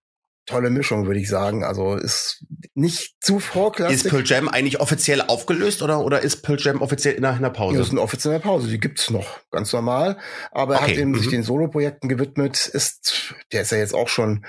tolle 0.46 0.70
Mischung, 0.70 1.06
würde 1.06 1.20
ich 1.20 1.30
sagen. 1.30 1.64
Also 1.64 1.96
ist 1.96 2.46
nicht 2.74 3.16
zu 3.22 3.38
Ist 3.38 3.46
vorklassig. 3.46 4.10
Pearl 4.10 4.24
Jam 4.26 4.50
eigentlich 4.50 4.80
offiziell 4.80 5.22
aufgelöst 5.22 5.82
oder, 5.82 6.04
oder 6.04 6.22
ist 6.22 6.42
Pearl 6.44 6.60
Jam 6.60 6.82
offiziell 6.82 7.14
in 7.16 7.22
der, 7.22 7.32
in 7.34 7.40
der 7.42 7.50
Ja, 7.50 7.54
Pause? 7.54 7.78
das 7.78 7.88
ist 7.88 7.92
eine 7.94 8.02
offizielle 8.02 8.40
Pause, 8.40 8.68
die 8.68 8.80
gibt's 8.80 9.10
noch, 9.10 9.40
ganz 9.52 9.72
normal. 9.74 10.18
Aber 10.52 10.76
er 10.76 10.82
Okay, 10.82 10.92
hat 10.92 10.98
eben 10.98 11.16
sich 11.16 11.28
mhm. 11.28 11.32
den 11.32 11.44
Soloprojekten 11.44 12.10
gewidmet, 12.10 12.68
ist, 12.68 13.34
der 13.52 13.62
ist 13.62 13.72
ja 13.72 13.78
jetzt 13.78 13.94
auch 13.96 14.08
schon 14.10 14.46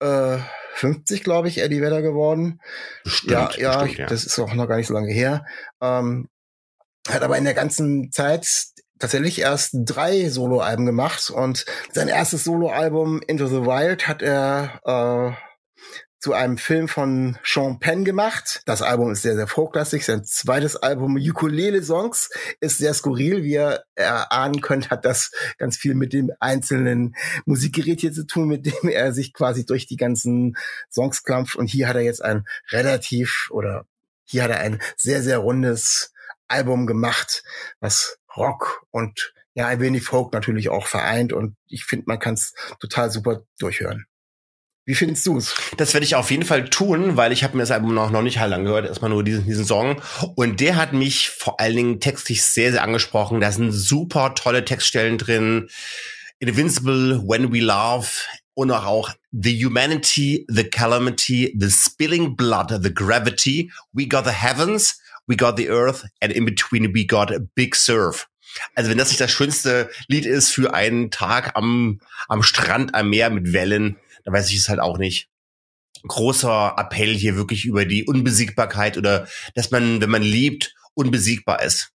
äh, 0.00 0.38
50, 0.74 1.22
glaube 1.22 1.48
ich, 1.48 1.58
Eddie 1.58 1.80
Vedder 1.80 2.02
geworden. 2.02 2.60
Bestimmt, 3.04 3.32
ja, 3.32 3.50
ja, 3.58 3.82
bestimmt, 3.82 3.98
ja. 3.98 4.06
das 4.06 4.24
ist 4.24 4.38
auch 4.38 4.54
noch 4.54 4.66
gar 4.68 4.76
nicht 4.76 4.86
so 4.88 4.94
lange 4.94 5.12
her. 5.12 5.44
Ähm, 5.80 6.28
hat 7.08 7.22
aber 7.22 7.36
in 7.36 7.44
der 7.44 7.54
ganzen 7.54 8.10
Zeit 8.12 8.46
tatsächlich 8.98 9.40
erst 9.40 9.72
drei 9.74 10.28
Soloalben 10.28 10.86
gemacht 10.86 11.30
und 11.30 11.64
sein 11.92 12.08
erstes 12.08 12.44
Soloalbum 12.44 13.20
Into 13.26 13.46
the 13.46 13.62
Wild 13.62 14.06
hat 14.06 14.22
er 14.22 14.80
äh, 14.84 15.44
zu 16.24 16.32
einem 16.32 16.56
Film 16.56 16.88
von 16.88 17.36
Sean 17.44 17.80
Penn 17.80 18.02
gemacht. 18.02 18.62
Das 18.64 18.80
Album 18.80 19.12
ist 19.12 19.20
sehr, 19.20 19.34
sehr 19.34 19.46
vorklassig. 19.46 20.06
Sein 20.06 20.24
zweites 20.24 20.74
Album 20.74 21.16
Ukulele 21.16 21.82
Songs 21.82 22.30
ist 22.60 22.78
sehr 22.78 22.94
skurril. 22.94 23.42
Wie 23.42 23.52
ihr 23.52 23.84
erahnen 23.94 24.62
könnt, 24.62 24.88
hat 24.88 25.04
das 25.04 25.32
ganz 25.58 25.76
viel 25.76 25.94
mit 25.94 26.14
dem 26.14 26.32
einzelnen 26.40 27.14
Musikgerät 27.44 28.00
hier 28.00 28.14
zu 28.14 28.26
tun, 28.26 28.48
mit 28.48 28.64
dem 28.64 28.88
er 28.88 29.12
sich 29.12 29.34
quasi 29.34 29.66
durch 29.66 29.86
die 29.86 29.98
ganzen 29.98 30.56
Songs 30.90 31.24
klampft. 31.24 31.56
Und 31.56 31.66
hier 31.66 31.88
hat 31.88 31.96
er 31.96 32.02
jetzt 32.02 32.24
ein 32.24 32.46
relativ 32.70 33.50
oder 33.50 33.84
hier 34.24 34.44
hat 34.44 34.50
er 34.50 34.60
ein 34.60 34.80
sehr, 34.96 35.22
sehr 35.22 35.36
rundes 35.36 36.14
Album 36.48 36.86
gemacht, 36.86 37.42
was 37.80 38.18
Rock 38.36 38.84
und 38.90 39.32
ja, 39.54 39.68
ein 39.68 39.80
wenig 39.80 40.02
Folk 40.02 40.32
natürlich 40.32 40.68
auch 40.68 40.86
vereint 40.86 41.32
und 41.32 41.56
ich 41.68 41.84
finde, 41.84 42.04
man 42.08 42.18
kann 42.18 42.34
es 42.34 42.54
total 42.80 43.10
super 43.10 43.42
durchhören. 43.58 44.06
Wie 44.86 44.94
findest 44.94 45.24
du 45.26 45.38
es? 45.38 45.54
Das 45.78 45.94
werde 45.94 46.04
ich 46.04 46.14
auf 46.14 46.30
jeden 46.30 46.44
Fall 46.44 46.68
tun, 46.68 47.16
weil 47.16 47.32
ich 47.32 47.42
habe 47.42 47.56
mir 47.56 47.62
das 47.62 47.70
Album 47.70 47.94
noch, 47.94 48.10
noch 48.10 48.20
nicht 48.20 48.38
halt 48.38 48.52
angehört, 48.52 48.86
erstmal 48.86 49.10
nur 49.10 49.24
diesen, 49.24 49.46
diesen 49.46 49.64
Song. 49.64 50.02
Und 50.34 50.60
der 50.60 50.76
hat 50.76 50.92
mich 50.92 51.30
vor 51.30 51.58
allen 51.58 51.76
Dingen 51.76 52.00
textlich 52.00 52.44
sehr, 52.44 52.72
sehr 52.72 52.82
angesprochen. 52.82 53.40
Da 53.40 53.50
sind 53.50 53.72
super 53.72 54.34
tolle 54.34 54.64
Textstellen 54.64 55.16
drin. 55.16 55.70
Invincible, 56.38 57.22
When 57.26 57.50
We 57.50 57.60
Love 57.60 58.08
und 58.52 58.70
auch 58.70 59.10
The 59.32 59.64
Humanity, 59.64 60.44
The 60.48 60.64
Calamity, 60.64 61.56
The 61.58 61.70
Spilling 61.70 62.36
Blood, 62.36 62.80
The 62.82 62.92
Gravity, 62.92 63.72
We 63.92 64.06
Got 64.06 64.26
the 64.26 64.32
Heavens, 64.32 65.00
We 65.26 65.36
Got 65.36 65.56
the 65.56 65.68
Earth 65.70 66.04
and 66.20 66.32
in 66.32 66.44
between 66.44 66.94
we 66.94 67.06
got 67.06 67.32
a 67.32 67.38
Big 67.54 67.74
Surf. 67.74 68.28
Also 68.74 68.90
wenn 68.90 68.98
das 68.98 69.08
nicht 69.08 69.20
das 69.20 69.30
schönste 69.30 69.90
Lied 70.06 70.26
ist 70.26 70.50
für 70.50 70.74
einen 70.74 71.10
Tag 71.10 71.56
am, 71.56 72.00
am 72.28 72.42
Strand, 72.42 72.94
am 72.94 73.10
Meer 73.10 73.30
mit 73.30 73.52
Wellen, 73.52 73.96
dann 74.24 74.34
weiß 74.34 74.50
ich 74.50 74.58
es 74.58 74.68
halt 74.68 74.80
auch 74.80 74.98
nicht. 74.98 75.28
Großer 76.06 76.74
Appell 76.76 77.14
hier 77.14 77.36
wirklich 77.36 77.64
über 77.64 77.84
die 77.84 78.04
Unbesiegbarkeit 78.04 78.98
oder 78.98 79.26
dass 79.54 79.70
man, 79.70 80.00
wenn 80.00 80.10
man 80.10 80.22
liebt, 80.22 80.74
unbesiegbar 80.94 81.62
ist. 81.62 81.90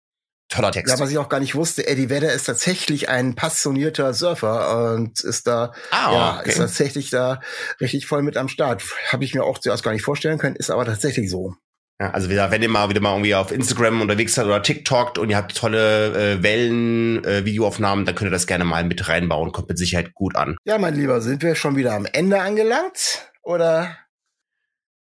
Toller 0.49 0.71
Text. 0.71 0.95
Ja, 0.95 1.01
was 1.01 1.11
ich 1.11 1.19
auch 1.19 1.29
gar 1.29 1.41
nicht 1.41 1.57
wusste, 1.57 1.89
Eddie 1.89 2.09
Vedder 2.09 2.33
ist 2.33 2.45
tatsächlich 2.45 3.09
ein 3.09 3.35
passionierter 3.35 4.15
Surfer 4.15 4.95
und 4.95 5.21
ist 5.25 5.49
da, 5.49 5.73
Ah, 5.91 6.13
ja, 6.13 6.39
okay. 6.39 6.51
ist 6.51 6.59
tatsächlich 6.59 7.11
da 7.11 7.41
richtig 7.81 8.07
voll 8.07 8.23
mit 8.23 8.37
am 8.37 8.49
Start. 8.49 8.83
Habe 9.09 9.25
ich 9.25 9.35
mir 9.35 9.43
auch 9.43 9.59
zuerst 9.59 9.83
gar 9.83 9.91
nicht 9.93 10.05
vorstellen 10.05 10.39
können, 10.39 10.55
ist 10.55 10.71
aber 10.71 10.85
tatsächlich 10.85 11.29
so. 11.29 11.57
Ja, 11.99 12.11
also 12.11 12.29
wieder, 12.29 12.51
wenn 12.51 12.63
ihr 12.63 12.69
mal 12.69 12.91
wieder 12.91 13.01
mal 13.01 13.13
irgendwie 13.13 13.35
auf 13.35 13.51
Instagram 13.51 14.03
unterwegs 14.03 14.35
seid 14.35 14.45
oder 14.45 14.63
TikTok 14.63 15.17
und 15.17 15.31
ihr 15.31 15.37
habt 15.37 15.57
tolle 15.57 16.35
äh, 16.35 16.43
Wellen, 16.43 17.25
äh, 17.25 17.47
Videoaufnahmen, 17.47 18.05
dann 18.05 18.15
könnt 18.15 18.29
ihr 18.29 18.33
das 18.33 18.47
gerne 18.47 18.65
mal 18.65 18.85
mit 18.85 19.09
reinbauen. 19.09 19.51
Kommt 19.51 19.71
mit 19.71 19.79
Sicherheit 19.79 20.13
gut 20.13 20.37
an. 20.37 20.59
Ja, 20.65 20.77
mein 20.77 20.95
Lieber, 20.95 21.23
sind 21.23 21.43
wir 21.43 21.55
schon 21.55 21.77
wieder 21.77 21.95
am 21.95 22.05
Ende 22.05 22.39
angelangt? 22.41 23.31
Oder? 23.43 23.97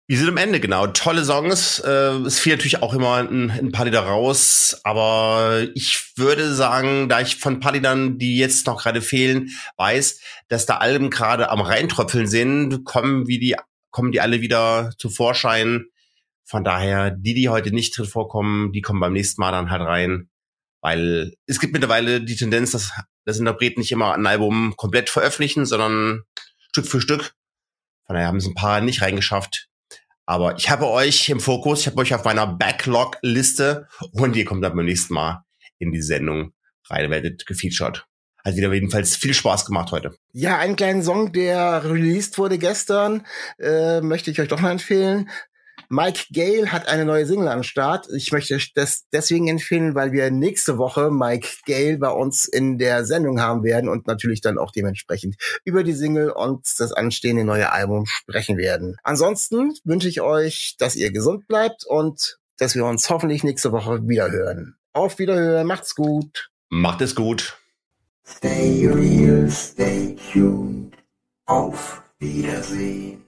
Wir 0.06 0.18
sind 0.18 0.28
am 0.28 0.36
Ende, 0.36 0.60
genau. 0.60 0.86
Tolle 0.88 1.24
Songs. 1.24 1.78
Äh, 1.78 2.18
es 2.26 2.38
fiel 2.38 2.52
natürlich 2.52 2.82
auch 2.82 2.92
immer 2.92 3.14
ein, 3.16 3.50
ein 3.50 3.72
paar 3.72 3.86
Lieder 3.86 4.00
raus, 4.00 4.78
aber 4.84 5.62
ich 5.74 6.12
würde 6.16 6.52
sagen, 6.52 7.08
da 7.08 7.22
ich 7.22 7.36
von 7.36 7.60
paar 7.60 7.72
Liedern, 7.72 8.18
die 8.18 8.36
jetzt 8.36 8.66
noch 8.66 8.82
gerade 8.82 9.00
fehlen, 9.00 9.48
weiß, 9.78 10.20
dass 10.48 10.66
da 10.66 10.76
Alben 10.76 11.08
gerade 11.08 11.48
am 11.48 11.62
Reintröpfeln 11.62 12.26
sind, 12.26 12.84
kommen 12.84 13.26
wie 13.26 13.38
die, 13.38 13.56
kommen 13.90 14.12
die 14.12 14.20
alle 14.20 14.42
wieder 14.42 14.90
zu 14.98 15.08
Vorschein. 15.08 15.86
Von 16.44 16.64
daher, 16.64 17.10
die, 17.10 17.34
die 17.34 17.48
heute 17.48 17.72
nicht 17.72 17.96
drin 17.96 18.06
vorkommen, 18.06 18.72
die 18.72 18.82
kommen 18.82 19.00
beim 19.00 19.12
nächsten 19.12 19.40
Mal 19.40 19.52
dann 19.52 19.70
halt 19.70 19.82
rein. 19.82 20.28
Weil 20.80 21.34
es 21.46 21.60
gibt 21.60 21.72
mittlerweile 21.72 22.20
die 22.20 22.36
Tendenz, 22.36 22.72
dass, 22.72 22.92
dass 23.24 23.38
Interpreten 23.38 23.80
nicht 23.80 23.92
immer 23.92 24.14
ein 24.14 24.26
Album 24.26 24.74
komplett 24.76 25.08
veröffentlichen, 25.08 25.64
sondern 25.64 26.22
Stück 26.68 26.86
für 26.86 27.00
Stück. 27.00 27.34
Von 28.06 28.14
daher 28.14 28.28
haben 28.28 28.36
es 28.36 28.46
ein 28.46 28.54
paar 28.54 28.80
nicht 28.82 29.00
reingeschafft. 29.00 29.68
Aber 30.26 30.56
ich 30.56 30.70
habe 30.70 30.88
euch 30.88 31.28
im 31.28 31.40
Fokus, 31.40 31.80
ich 31.80 31.86
habe 31.86 31.98
euch 31.98 32.14
auf 32.14 32.24
meiner 32.24 32.46
Backlog-Liste 32.46 33.88
und 34.12 34.36
ihr 34.36 34.44
kommt 34.44 34.64
dann 34.64 34.76
beim 34.76 34.86
nächsten 34.86 35.14
Mal 35.14 35.44
in 35.78 35.92
die 35.92 36.02
Sendung 36.02 36.52
rein, 36.88 37.10
werdet 37.10 37.46
gefeatured. 37.46 38.06
Hat 38.44 38.56
wieder 38.56 38.72
jedenfalls 38.72 39.16
viel 39.16 39.32
Spaß 39.32 39.64
gemacht 39.64 39.90
heute. 39.92 40.16
Ja, 40.32 40.58
einen 40.58 40.76
kleinen 40.76 41.02
Song, 41.02 41.32
der 41.32 41.84
released 41.84 42.36
wurde 42.36 42.58
gestern, 42.58 43.26
äh, 43.58 44.02
möchte 44.02 44.30
ich 44.30 44.40
euch 44.40 44.48
doch 44.48 44.60
mal 44.60 44.72
empfehlen. 44.72 45.30
Mike 45.88 46.26
Gale 46.32 46.72
hat 46.72 46.88
eine 46.88 47.04
neue 47.04 47.26
Single 47.26 47.48
am 47.48 47.62
Start. 47.62 48.06
Ich 48.14 48.32
möchte 48.32 48.58
das 48.74 49.04
deswegen 49.12 49.48
empfehlen, 49.48 49.94
weil 49.94 50.12
wir 50.12 50.30
nächste 50.30 50.78
Woche 50.78 51.10
Mike 51.10 51.48
Gale 51.66 51.98
bei 51.98 52.10
uns 52.10 52.46
in 52.46 52.78
der 52.78 53.04
Sendung 53.04 53.40
haben 53.40 53.64
werden 53.64 53.88
und 53.88 54.06
natürlich 54.06 54.40
dann 54.40 54.58
auch 54.58 54.70
dementsprechend 54.70 55.36
über 55.64 55.82
die 55.84 55.92
Single 55.92 56.30
und 56.30 56.66
das 56.78 56.92
anstehende 56.92 57.44
neue 57.44 57.72
Album 57.72 58.06
sprechen 58.06 58.56
werden. 58.56 58.96
Ansonsten 59.02 59.74
wünsche 59.84 60.08
ich 60.08 60.20
euch, 60.20 60.76
dass 60.78 60.96
ihr 60.96 61.12
gesund 61.12 61.46
bleibt 61.46 61.84
und 61.86 62.38
dass 62.58 62.74
wir 62.74 62.84
uns 62.84 63.10
hoffentlich 63.10 63.44
nächste 63.44 63.72
Woche 63.72 64.06
wieder 64.06 64.30
hören. 64.30 64.76
Auf 64.92 65.18
Wiederhören, 65.18 65.66
macht's 65.66 65.94
gut. 65.94 66.50
Macht 66.70 67.00
es 67.00 67.14
gut. 67.14 67.56
Stay 68.26 68.86
real, 68.86 69.50
stay 69.50 70.16
tuned. 70.32 70.94
Auf 71.46 72.02
Wiedersehen. 72.18 73.24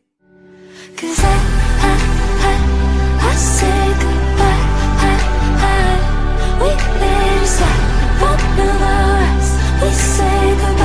We 9.87 9.93
say 9.93 10.57
goodbye. 10.57 10.76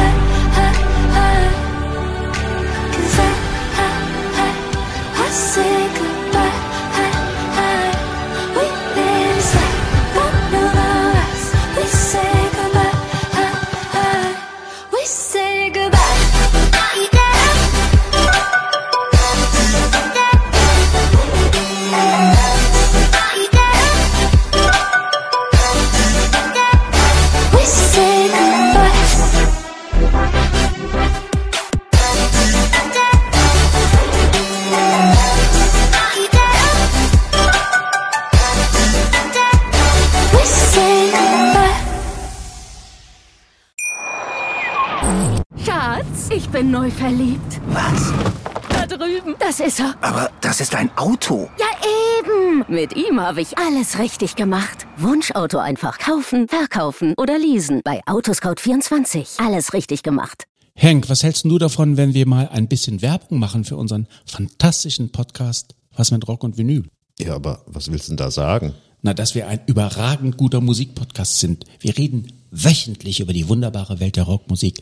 Mit 52.82 52.96
ihm 52.96 53.22
habe 53.22 53.42
ich 53.42 53.60
alles 53.60 54.00
richtig 54.00 54.36
gemacht. 54.36 54.88
Wunschauto 54.98 55.60
einfach 55.60 56.00
kaufen, 56.00 56.48
verkaufen 56.48 57.14
oder 57.16 57.38
leasen. 57.38 57.82
Bei 57.84 58.02
Autoscout24. 58.06 59.40
Alles 59.40 59.74
richtig 59.74 60.02
gemacht. 60.02 60.46
Henk, 60.74 61.08
was 61.08 61.22
hältst 61.22 61.46
du 61.46 61.60
davon, 61.60 61.96
wenn 61.96 62.16
wir 62.16 62.28
mal 62.28 62.50
ein 62.50 62.68
bisschen 62.68 63.04
Werbung 63.04 63.38
machen 63.38 63.66
für 63.66 63.78
unseren 63.78 64.08
fantastischen 64.26 65.12
Podcast 65.12 65.76
Was 65.96 66.10
mit 66.10 66.28
Rock 66.28 66.44
und 66.44 66.58
Vinyl? 66.58 66.86
Ja, 67.20 67.36
aber 67.36 67.62
was 67.68 67.92
willst 67.92 68.08
du 68.08 68.14
denn 68.14 68.18
da 68.18 68.32
sagen? 68.32 68.74
Na, 69.04 69.14
dass 69.14 69.36
wir 69.36 69.48
ein 69.48 69.60
überragend 69.68 70.38
guter 70.38 70.60
Musikpodcast 70.60 71.40
sind. 71.40 71.66
Wir 71.82 71.96
reden 72.00 72.34
wöchentlich 72.50 73.20
über 73.20 73.34
die 73.34 73.48
wunderbare 73.48 74.00
Welt 74.00 74.16
der 74.16 74.24
Rockmusik, 74.24 74.82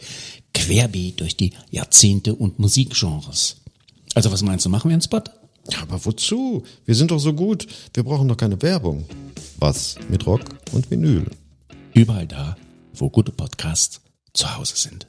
querbeet 0.54 1.20
durch 1.20 1.36
die 1.36 1.52
Jahrzehnte 1.70 2.34
und 2.34 2.60
Musikgenres. 2.60 3.58
Also 4.16 4.32
was 4.32 4.42
meinst 4.42 4.66
du, 4.66 4.70
machen 4.70 4.88
wir 4.88 4.94
einen 4.94 5.02
Spot? 5.02 5.22
Aber 5.82 6.04
wozu? 6.06 6.64
Wir 6.86 6.96
sind 6.96 7.12
doch 7.12 7.20
so 7.20 7.34
gut. 7.34 7.68
Wir 7.94 8.04
brauchen 8.04 8.28
doch 8.28 8.38
keine 8.38 8.62
Werbung. 8.62 9.06
Was 9.58 9.96
mit 10.10 10.26
Rock 10.26 10.42
und 10.72 10.90
Vinyl? 10.90 11.26
Überall 11.94 12.28
da, 12.28 12.58
wo 12.94 13.10
gute 13.10 13.32
Podcasts 13.32 14.02
zu 14.34 14.56
Hause 14.58 14.76
sind. 14.76 15.08